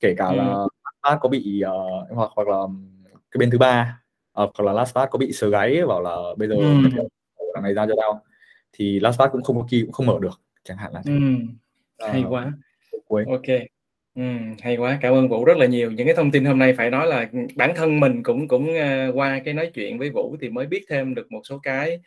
Kể 0.00 0.14
cả 0.18 0.26
ừ. 0.26 0.36
là 0.36 1.18
có 1.20 1.28
bị 1.28 1.62
uh, 1.66 2.16
hoặc 2.16 2.30
hoặc 2.36 2.48
là 2.48 2.58
cái 3.30 3.38
bên 3.38 3.50
thứ 3.50 3.58
ba 3.58 4.01
uh, 4.42 4.50
hoặc 4.54 4.60
là 4.60 4.72
LastPass 4.72 5.10
có 5.10 5.18
bị 5.18 5.32
sờ 5.32 5.50
gáy 5.50 5.86
bảo 5.88 6.02
là 6.02 6.16
bây 6.36 6.48
giờ 6.48 6.54
ừ. 6.54 6.82
thằng 7.54 7.62
này 7.62 7.74
ra 7.74 7.86
cho 7.86 7.94
tao 8.00 8.22
thì 8.72 9.00
LastPass 9.00 9.32
cũng 9.32 9.42
không 9.42 9.56
có 9.56 9.66
key 9.70 9.80
cũng 9.82 9.92
không 9.92 10.06
mở 10.06 10.18
được 10.20 10.40
chẳng 10.64 10.76
hạn 10.76 10.92
là 10.92 11.02
thế. 11.04 11.12
Ừm, 11.12 11.48
hay 11.98 12.22
Ờ, 12.22 12.28
quá. 12.30 12.52
cuối. 13.08 13.24
OK. 13.28 13.68
Ừm, 14.14 14.54
hay 14.60 14.76
quá, 14.76 14.98
cảm 15.00 15.14
ơn 15.14 15.28
Vũ 15.28 15.44
rất 15.44 15.56
là 15.56 15.66
nhiều. 15.66 15.90
Những 15.90 16.06
cái 16.06 16.16
thông 16.16 16.30
tin 16.30 16.44
hôm 16.44 16.58
nay 16.58 16.74
phải 16.74 16.90
nói 16.90 17.06
là, 17.06 17.28
bản 17.56 17.72
thân 17.76 18.00
mình 18.00 18.22
cũng 18.22 18.48
cũng, 18.48 18.74
a, 18.74 19.08
qua 19.14 19.40
cái 19.44 19.54
nói 19.54 19.70
chuyện 19.74 19.98
với 19.98 20.10
Vũ 20.10 20.36
thì 20.40 20.48
mới 20.48 20.66
biết 20.66 20.84
thêm 20.88 21.14
được 21.14 21.32
một 21.32 21.40
số 21.44 21.58
cái, 21.62 21.98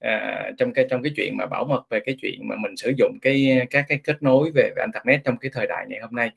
à, 0.00 0.50
trong 0.58 0.72
cái 0.72 0.86
trong 0.90 1.02
cái 1.02 1.12
chuyện 1.16 1.36
mà 1.36 1.46
bảo 1.46 1.64
mật 1.64 1.82
về 1.90 2.00
cái 2.00 2.16
chuyện 2.22 2.48
mà 2.48 2.56
mình 2.56 2.76
sử 2.76 2.92
dụng 2.98 3.18
cái 3.22 3.66
các 3.70 3.84
cái 3.88 3.98
kết 4.04 4.22
nối 4.22 4.50
về 4.50 4.70
về 4.76 4.82
internet 4.86 5.24
trong 5.24 5.36
cái 5.36 5.50
thời 5.54 5.66
đại 5.66 5.86
ngày 5.88 6.00
hôm 6.00 6.14
nay. 6.14 6.30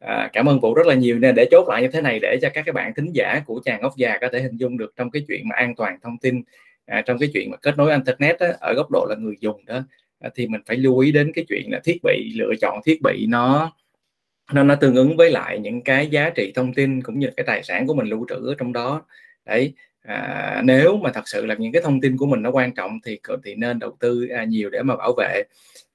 À, 0.00 0.30
cảm 0.32 0.48
ơn 0.48 0.60
Vũ 0.60 0.74
rất 0.74 0.86
là 0.86 0.94
nhiều 0.94 1.18
nên 1.18 1.34
để 1.34 1.48
chốt 1.50 1.68
lại 1.68 1.82
như 1.82 1.88
thế 1.88 2.00
này 2.00 2.18
để 2.22 2.38
cho 2.42 2.48
các 2.54 2.62
cái 2.66 2.72
bạn 2.72 2.92
thính 2.96 3.12
giả 3.12 3.42
của 3.46 3.60
Chàng 3.64 3.80
Ốc 3.80 3.96
Già 3.96 4.18
có 4.20 4.28
thể 4.32 4.40
hình 4.42 4.56
dung 4.56 4.78
được 4.78 4.92
trong 4.96 5.10
cái 5.10 5.24
chuyện 5.28 5.48
mà 5.48 5.56
an 5.56 5.74
toàn 5.76 5.98
thông 6.02 6.18
tin, 6.18 6.42
à, 6.86 7.02
trong 7.06 7.18
cái 7.18 7.30
chuyện 7.34 7.50
mà 7.50 7.56
kết 7.56 7.76
nối 7.78 7.90
internet 7.92 8.36
đó, 8.40 8.46
ở 8.60 8.74
góc 8.74 8.90
độ 8.90 9.06
là 9.08 9.16
người 9.16 9.34
dùng 9.40 9.64
đó, 9.66 9.82
à, 10.20 10.30
thì 10.34 10.46
mình 10.46 10.60
phải 10.66 10.76
lưu 10.76 10.98
ý 10.98 11.12
đến 11.12 11.32
cái 11.34 11.44
chuyện 11.48 11.62
là 11.72 11.80
thiết 11.84 11.98
bị 12.02 12.32
lựa 12.34 12.52
chọn 12.60 12.80
thiết 12.84 13.02
bị 13.02 13.26
nó 13.28 13.72
nó 14.52 14.62
nó 14.62 14.74
tương 14.74 14.94
ứng 14.94 15.16
với 15.16 15.30
lại 15.30 15.58
những 15.58 15.82
cái 15.82 16.08
giá 16.08 16.30
trị 16.30 16.52
thông 16.54 16.74
tin 16.74 17.02
cũng 17.02 17.18
như 17.18 17.30
cái 17.36 17.44
tài 17.46 17.62
sản 17.62 17.86
của 17.86 17.94
mình 17.94 18.06
lưu 18.06 18.26
trữ 18.28 18.34
ở 18.34 18.54
trong 18.58 18.72
đó. 18.72 19.02
Đấy, 19.46 19.74
à, 20.02 20.62
nếu 20.64 20.96
mà 20.96 21.12
thật 21.12 21.28
sự 21.28 21.46
là 21.46 21.54
những 21.58 21.72
cái 21.72 21.82
thông 21.82 22.00
tin 22.00 22.16
của 22.16 22.26
mình 22.26 22.42
nó 22.42 22.50
quan 22.50 22.74
trọng 22.74 22.98
thì 23.04 23.18
thì 23.44 23.54
nên 23.54 23.78
đầu 23.78 23.96
tư, 24.00 24.28
à, 24.28 24.44
nhiều 24.44 24.70
để 24.70 24.82
mà 24.82 24.96
bảo 24.96 25.12
vệ. 25.18 25.42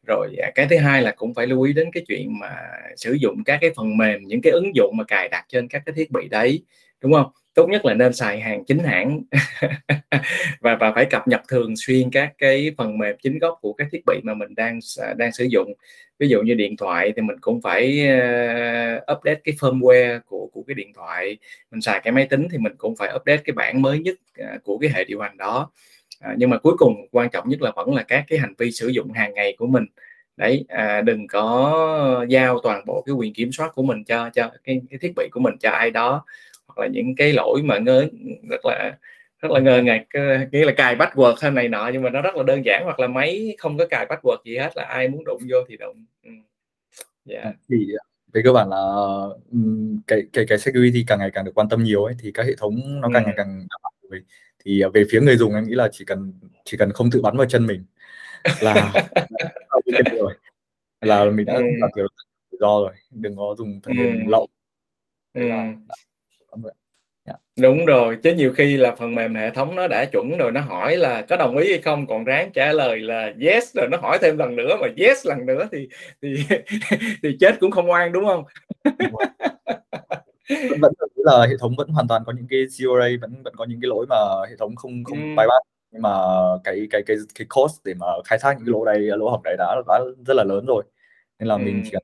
Rồi, 0.07 0.35
à, 0.41 0.51
cái 0.55 0.67
thứ 0.69 0.77
hai 0.77 1.01
là 1.01 1.11
cũng 1.11 1.33
phải 1.33 1.47
lưu 1.47 1.61
ý 1.61 1.73
đến 1.73 1.89
cái 1.93 2.03
chuyện 2.07 2.39
mà 2.39 2.55
sử 2.97 3.13
dụng 3.13 3.43
các 3.43 3.57
cái 3.61 3.71
phần 3.75 3.97
mềm, 3.97 4.23
những 4.27 4.41
cái 4.41 4.53
ứng 4.53 4.75
dụng 4.75 4.97
mà 4.97 5.03
cài 5.03 5.29
đặt 5.29 5.45
trên 5.49 5.67
các 5.67 5.81
cái 5.85 5.93
thiết 5.95 6.11
bị 6.11 6.27
đấy, 6.29 6.63
đúng 7.01 7.13
không 7.13 7.31
Tốt 7.55 7.69
nhất 7.69 7.85
là 7.85 7.93
nên 7.93 8.13
xài 8.13 8.39
hàng 8.39 8.65
chính 8.65 8.79
hãng 8.79 9.21
và 10.59 10.75
và 10.75 10.91
phải 10.95 11.05
cập 11.05 11.27
nhật 11.27 11.41
thường 11.47 11.73
xuyên 11.77 12.11
các 12.11 12.33
cái 12.37 12.71
phần 12.77 12.97
mềm 12.97 13.15
chính 13.23 13.39
gốc 13.39 13.57
của 13.61 13.73
các 13.73 13.87
thiết 13.91 14.01
bị 14.05 14.19
mà 14.23 14.33
mình 14.33 14.55
đang 14.55 14.79
à, 15.01 15.13
đang 15.13 15.31
sử 15.31 15.47
dụng. 15.49 15.73
Ví 16.19 16.27
dụ 16.27 16.41
như 16.41 16.53
điện 16.53 16.77
thoại 16.77 17.13
thì 17.15 17.21
mình 17.21 17.37
cũng 17.41 17.61
phải, 17.61 17.99
uh, 18.03 19.17
update 19.17 19.41
cái 19.43 19.55
firmware 19.59 20.19
của 20.25 20.49
của 20.53 20.63
cái 20.67 20.75
điện 20.75 20.93
thoại, 20.95 21.37
mình 21.71 21.81
xài 21.81 21.99
cái 22.03 22.11
máy 22.13 22.27
tính 22.29 22.47
thì 22.51 22.57
mình 22.57 22.73
cũng 22.77 22.95
phải 22.95 23.13
update 23.15 23.41
cái 23.45 23.53
bản 23.53 23.81
mới 23.81 23.99
nhất, 23.99 24.15
uh, 24.41 24.63
của 24.63 24.77
cái 24.77 24.89
hệ 24.93 25.03
điều 25.03 25.19
hành 25.19 25.37
đó. 25.37 25.71
uh, 26.31 26.37
nhưng 26.37 26.49
mà 26.49 26.57
cuối 26.57 26.73
cùng 26.77 27.07
quan 27.11 27.29
trọng 27.29 27.49
nhất 27.49 27.61
là 27.61 27.71
vẫn 27.75 27.93
là 27.93 28.03
các 28.03 28.23
cái 28.27 28.39
hành 28.39 28.53
vi 28.57 28.71
sử 28.71 28.87
dụng 28.87 29.11
hàng 29.11 29.33
ngày 29.33 29.55
của 29.57 29.67
mình. 29.67 29.85
Đấy, 30.37 30.65
à, 30.67 31.01
đừng 31.01 31.27
có 31.27 32.25
giao 32.29 32.59
toàn 32.63 32.83
bộ 32.85 33.03
cái 33.05 33.13
quyền 33.13 33.33
kiểm 33.33 33.51
soát 33.51 33.71
của 33.75 33.83
mình 33.83 34.03
cho 34.03 34.29
cho 34.29 34.51
cái 34.63 34.81
cái 34.89 34.99
thiết 35.01 35.13
bị 35.15 35.29
của 35.31 35.39
mình 35.39 35.57
cho 35.59 35.69
ai 35.69 35.91
đó, 35.91 36.25
hoặc 36.67 36.79
là 36.83 36.87
những 36.87 37.15
cái 37.15 37.33
lỗi 37.33 37.61
mà 37.63 37.77
ngớ 37.77 38.07
rất 38.49 38.65
là 38.65 38.97
rất 39.47 39.51
là 39.51 39.59
ngờ 39.59 39.81
ngạt, 39.83 40.01
nghĩa 40.51 40.65
là 40.65 40.71
cài 40.77 40.95
password 40.95 41.35
hay 41.41 41.51
này 41.51 41.67
nọ 41.67 41.89
nhưng 41.93 42.01
mà 42.01 42.09
nó 42.09 42.21
rất 42.21 42.35
là 42.35 42.43
đơn 42.43 42.65
giản, 42.65 42.81
hoặc 42.83 42.99
là 42.99 43.07
máy 43.07 43.55
không 43.59 43.77
có 43.77 43.85
cài 43.87 44.05
password 44.05 44.37
gì 44.45 44.57
hết 44.57 44.77
là 44.77 44.83
ai 44.83 45.07
muốn 45.09 45.23
đụng 45.25 45.41
vô 45.49 45.57
thì 45.69 45.77
đụng. 45.77 46.05
Ừm. 46.23 46.41
Yeah. 47.29 47.45
À, 47.45 47.53
thì, 47.69 47.75
à, 47.99 48.03
về 48.33 48.41
cơ 48.45 48.53
bản 48.53 48.69
là, 48.69 48.77
cái 50.07 50.23
cái 50.33 50.45
cái 50.49 50.57
security 50.57 51.03
càng 51.07 51.19
ngày 51.19 51.31
càng 51.33 51.45
được 51.45 51.51
quan 51.55 51.69
tâm 51.69 51.83
nhiều 51.83 52.03
ấy, 52.03 52.13
thì 52.19 52.31
các 52.31 52.45
hệ 52.45 52.55
thống 52.57 53.01
nó 53.01 53.09
càng 53.13 53.23
ngày 53.23 53.33
Ừm. 53.37 53.37
càng 53.37 53.67
rồi. 54.11 54.21
Thì, 54.65 54.81
à, 54.81 54.89
về 54.93 55.03
phía 55.09 55.21
người 55.21 55.37
dùng 55.37 55.55
em 55.55 55.63
nghĩ 55.67 55.75
là 55.75 55.89
chỉ 55.91 56.05
cần 56.05 56.33
chỉ 56.65 56.77
cần 56.77 56.91
không 56.91 57.11
tự 57.11 57.21
bắn 57.21 57.37
vào 57.37 57.47
chân 57.47 57.65
mình 57.67 57.85
là 58.61 58.73
rồi, 60.19 60.33
là 61.01 61.25
mình 61.31 61.45
đã 61.45 61.53
Ừm. 61.53 61.65
thiểu 61.95 62.07
rủi 62.51 62.59
ro 62.61 62.67
rồi, 62.81 62.93
đừng 63.11 63.35
có 63.37 63.55
dùng 63.57 63.79
phần 63.83 63.97
mềm 63.97 64.19
Ừm. 64.19 64.27
lậu. 64.27 64.47
Đấy 65.33 65.49
là 65.49 65.73
Ừm. 66.51 66.63
Yeah. 67.25 67.39
Đúng 67.61 67.85
rồi, 67.85 68.17
chứ 68.23 68.33
nhiều 68.35 68.53
khi 68.53 68.77
là 68.77 68.95
phần 68.95 69.15
mềm 69.15 69.35
hệ 69.35 69.49
thống 69.51 69.75
nó 69.75 69.87
đã 69.87 70.05
chuẩn 70.11 70.37
rồi, 70.37 70.51
nó 70.51 70.61
hỏi 70.61 70.97
là 70.97 71.21
có 71.29 71.37
đồng 71.37 71.57
ý 71.57 71.69
hay 71.71 71.81
không, 71.81 72.07
còn 72.07 72.23
ráng 72.23 72.51
trả 72.53 72.71
lời 72.73 72.99
là 72.99 73.33
"Yes" 73.41 73.75
rồi 73.75 73.87
nó 73.91 73.97
hỏi 73.97 74.17
thêm 74.21 74.37
lần 74.37 74.55
nữa 74.55 74.77
mà 74.81 74.87
"Yes" 74.97 75.25
lần 75.27 75.45
nữa 75.45 75.67
thì 75.71 75.87
thì 76.21 76.35
thì 77.23 77.37
chết 77.39 77.55
cũng 77.59 77.71
không 77.71 77.91
oan, 77.91 78.11
đúng 78.11 78.25
hông? 78.25 78.43
Đúng 78.99 79.11
rồi. 79.13 79.21
Vẫn 80.69 80.81
mình 80.81 80.91
là 81.17 81.47
hệ 81.49 81.55
thống 81.59 81.75
vẫn 81.77 81.89
hoàn 81.89 82.07
toàn 82.09 82.23
có 82.25 82.33
những 82.33 82.47
cái 82.49 82.67
day, 82.69 83.17
vẫn 83.17 83.43
vẫn 83.43 83.55
có 83.57 83.65
những 83.65 83.81
cái 83.81 83.89
lỗi 83.89 84.05
mà 84.09 84.15
hệ 84.49 84.55
thống 84.59 84.75
không 84.75 85.05
không 85.05 85.19
Ừm. 85.19 85.35
bypass, 85.35 85.67
nhưng 85.91 86.01
mà 86.01 86.11
cái 86.63 86.87
cái 86.91 87.03
cái 87.07 87.17
cái 87.35 87.47
cost 87.49 87.85
để 87.85 87.93
mà 87.93 88.07
khai 88.25 88.39
thác 88.41 88.53
những 88.57 88.65
cái 88.67 88.71
lỗ 88.73 88.85
đấy 88.85 88.99
lỗ 89.19 89.29
hổng 89.29 89.43
đấy 89.43 89.55
đã 89.59 89.75
đã 89.87 89.99
rất 90.27 90.35
là 90.37 90.43
lớn 90.45 90.65
rồi, 90.67 90.83
nên 91.39 91.47
là 91.49 91.57
mình 91.57 91.81
chỉ 91.85 91.91
Ừm. 91.93 92.01
cần 92.01 92.03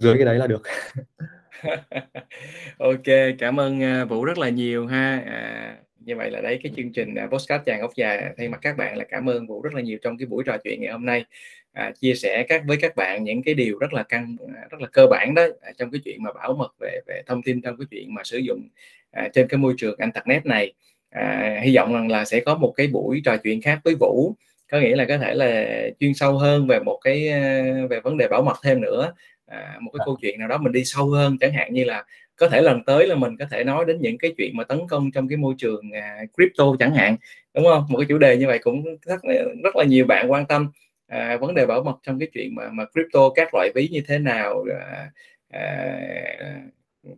dưới 0.00 0.14
cái 0.16 0.26
đấy 0.26 0.38
là 0.38 0.46
được. 0.48 0.62
OK, 2.78 3.36
cảm 3.38 3.60
ơn, 3.60 3.82
a, 3.82 4.04
Vũ 4.04 4.24
rất 4.24 4.38
là 4.38 4.48
nhiều 4.48 4.86
ha. 4.86 5.22
À, 5.26 5.76
như 6.00 6.16
vậy 6.16 6.30
là 6.30 6.40
đấy 6.40 6.60
cái 6.62 6.72
chương 6.76 6.92
trình, 6.92 7.14
à, 7.14 7.26
podcast 7.26 7.62
Chàng 7.66 7.80
Ốc 7.80 7.90
Già 7.96 8.30
thay 8.36 8.48
mặt 8.48 8.58
các 8.62 8.76
bạn 8.76 8.96
là 8.98 9.04
cảm 9.04 9.28
ơn 9.28 9.46
Vũ 9.46 9.62
rất 9.62 9.74
là 9.74 9.80
nhiều 9.80 9.98
trong 10.02 10.18
cái 10.18 10.26
buổi 10.26 10.44
trò 10.46 10.56
chuyện 10.64 10.80
ngày 10.80 10.92
hôm 10.92 11.04
nay, 11.06 11.24
à, 11.72 11.92
chia 12.00 12.14
sẻ 12.14 12.44
các 12.48 12.62
với 12.66 12.76
các 12.76 12.96
bạn 12.96 13.24
những 13.24 13.42
cái 13.42 13.54
điều 13.54 13.78
rất 13.78 13.92
là 13.92 14.02
căn 14.02 14.36
à, 14.56 14.62
rất 14.70 14.80
là 14.80 14.86
cơ 14.92 15.06
bản 15.10 15.34
đó, 15.34 15.42
à, 15.60 15.72
trong 15.78 15.90
cái 15.90 16.00
chuyện 16.04 16.22
mà 16.22 16.32
bảo 16.32 16.54
mật 16.54 16.74
về 16.80 17.00
về 17.06 17.22
thông 17.26 17.42
tin 17.42 17.62
trong 17.62 17.76
cái 17.76 17.86
chuyện 17.90 18.14
mà 18.14 18.24
sử 18.24 18.38
dụng, 18.38 18.68
à, 19.10 19.28
trên 19.34 19.48
cái 19.48 19.58
môi 19.58 19.74
trường 19.78 19.96
internet 19.98 20.46
này. 20.46 20.72
À, 21.10 21.60
hy 21.62 21.76
vọng 21.76 21.94
rằng 21.94 22.08
là 22.08 22.24
sẽ 22.24 22.40
có 22.40 22.54
một 22.54 22.72
cái 22.76 22.86
buổi 22.86 23.20
trò 23.24 23.36
chuyện 23.36 23.62
khác 23.62 23.80
với 23.84 23.94
Vũ, 24.00 24.34
có 24.70 24.80
nghĩa 24.80 24.96
là 24.96 25.04
có 25.08 25.18
thể 25.18 25.34
là 25.34 25.66
chuyên 26.00 26.14
sâu 26.14 26.38
hơn 26.38 26.66
về 26.66 26.80
một 26.80 27.00
cái, 27.04 27.28
à, 27.28 27.62
về 27.90 28.00
vấn 28.00 28.16
đề 28.16 28.28
bảo 28.28 28.42
mật 28.42 28.56
thêm 28.64 28.80
nữa, 28.80 29.12
à, 29.50 29.78
một 29.80 29.90
cái 29.92 29.98
Dạ. 29.98 30.04
câu 30.04 30.16
chuyện 30.22 30.38
nào 30.38 30.48
đó 30.48 30.58
mình 30.58 30.72
đi 30.72 30.84
sâu 30.84 31.10
hơn, 31.10 31.38
chẳng 31.40 31.52
hạn 31.52 31.72
như 31.72 31.84
là 31.84 32.04
có 32.36 32.48
thể 32.48 32.62
lần 32.62 32.84
tới 32.84 33.06
là 33.06 33.14
mình 33.14 33.36
có 33.36 33.44
thể 33.50 33.64
nói 33.64 33.84
đến 33.84 33.98
những 34.00 34.18
cái 34.18 34.34
chuyện 34.36 34.56
mà 34.56 34.64
tấn 34.64 34.78
công 34.88 35.10
trong 35.10 35.28
cái 35.28 35.36
môi 35.36 35.54
trường, 35.58 35.90
à, 35.92 36.18
crypto 36.36 36.64
chẳng 36.78 36.94
hạn, 36.94 37.16
đúng 37.54 37.64
hông? 37.64 37.84
Một 37.88 37.98
cái 37.98 38.06
chủ 38.08 38.18
đề 38.18 38.36
như 38.36 38.46
vậy 38.46 38.58
cũng 38.58 38.84
rất 39.06 39.24
là 39.24 39.34
rất 39.64 39.76
là 39.76 39.84
nhiều 39.84 40.06
bạn 40.06 40.30
quan 40.32 40.46
tâm, 40.46 40.70
à, 41.06 41.36
vấn 41.40 41.54
đề 41.54 41.66
bảo 41.66 41.82
mật 41.82 41.98
trong 42.02 42.18
cái 42.18 42.28
chuyện 42.32 42.54
mà 42.54 42.68
mà 42.72 42.84
crypto, 42.84 43.30
các 43.34 43.54
loại 43.54 43.70
ví 43.74 43.88
như 43.88 44.02
thế 44.08 44.18
nào, 44.18 44.64
à, 44.80 45.10
à, 45.48 46.00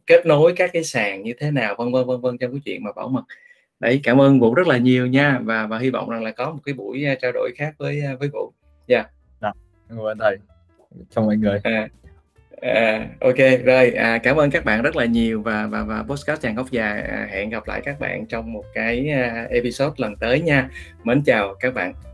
kết 0.07 0.27
nối 0.27 0.53
các 0.57 0.71
cái 0.73 0.85
sàn 0.85 1.23
như 1.23 1.33
thế 1.39 1.51
nào, 1.51 1.75
vân 1.79 1.93
vân, 1.93 2.07
vân 2.07 2.21
vân 2.21 2.39
trong 2.39 2.53
cái 2.53 2.61
chuyện 2.65 2.85
mà 2.85 2.93
bảo 2.93 3.09
mật. 3.09 3.23
Đấy, 3.81 4.01
cảm 4.03 4.21
ơn 4.21 4.41
Vũ 4.41 4.55
rất 4.55 4.67
là 4.67 4.79
nhiều 4.79 5.07
nha, 5.07 5.39
và 5.43 5.67
và 5.67 5.79
hy 5.79 5.91
vọng 5.91 6.11
rằng 6.11 6.25
là 6.25 6.31
có 6.31 6.51
một 6.53 6.61
cái 6.65 6.75
buổi, 6.75 7.05
a, 7.05 7.15
trao 7.15 7.33
đổi 7.33 7.51
khác 7.57 7.75
với, 7.79 8.03
a, 8.07 8.15
với 8.15 8.29
Vũ. 8.33 8.53
Yeah. 8.87 9.07
Dạ, 9.41 9.53
cảm 9.89 9.99
ơn 9.99 10.19
thầy. 10.19 10.37
Chào 11.11 11.25
mọi 11.25 11.37
người. 11.37 11.61
À, 11.65 11.89
à, 12.63 13.09
OK, 13.21 13.37
rồi, 13.65 13.91
à, 13.91 14.19
cảm 14.19 14.37
ơn 14.37 14.51
các 14.51 14.65
bạn 14.65 14.83
rất 14.83 14.97
là 14.97 15.05
nhiều 15.05 15.43
và 15.43 15.67
và 15.67 15.83
và 15.83 16.03
podcast 16.03 16.41
Chàng 16.41 16.55
góc 16.55 16.71
Già, 16.71 16.89
à, 16.89 17.29
hẹn 17.31 17.51
gặp 17.51 17.69
lại 17.69 17.81
các 17.85 18.01
bạn 18.01 18.27
trong 18.27 18.53
một 18.53 18.65
cái, 18.75 19.09
à, 19.09 19.47
episode 19.51 19.95
lần 19.97 20.17
tới 20.17 20.41
nha. 20.41 20.69
Mến 21.05 21.23
chào 21.23 21.55
các 21.61 21.75
bạn. 21.75 22.12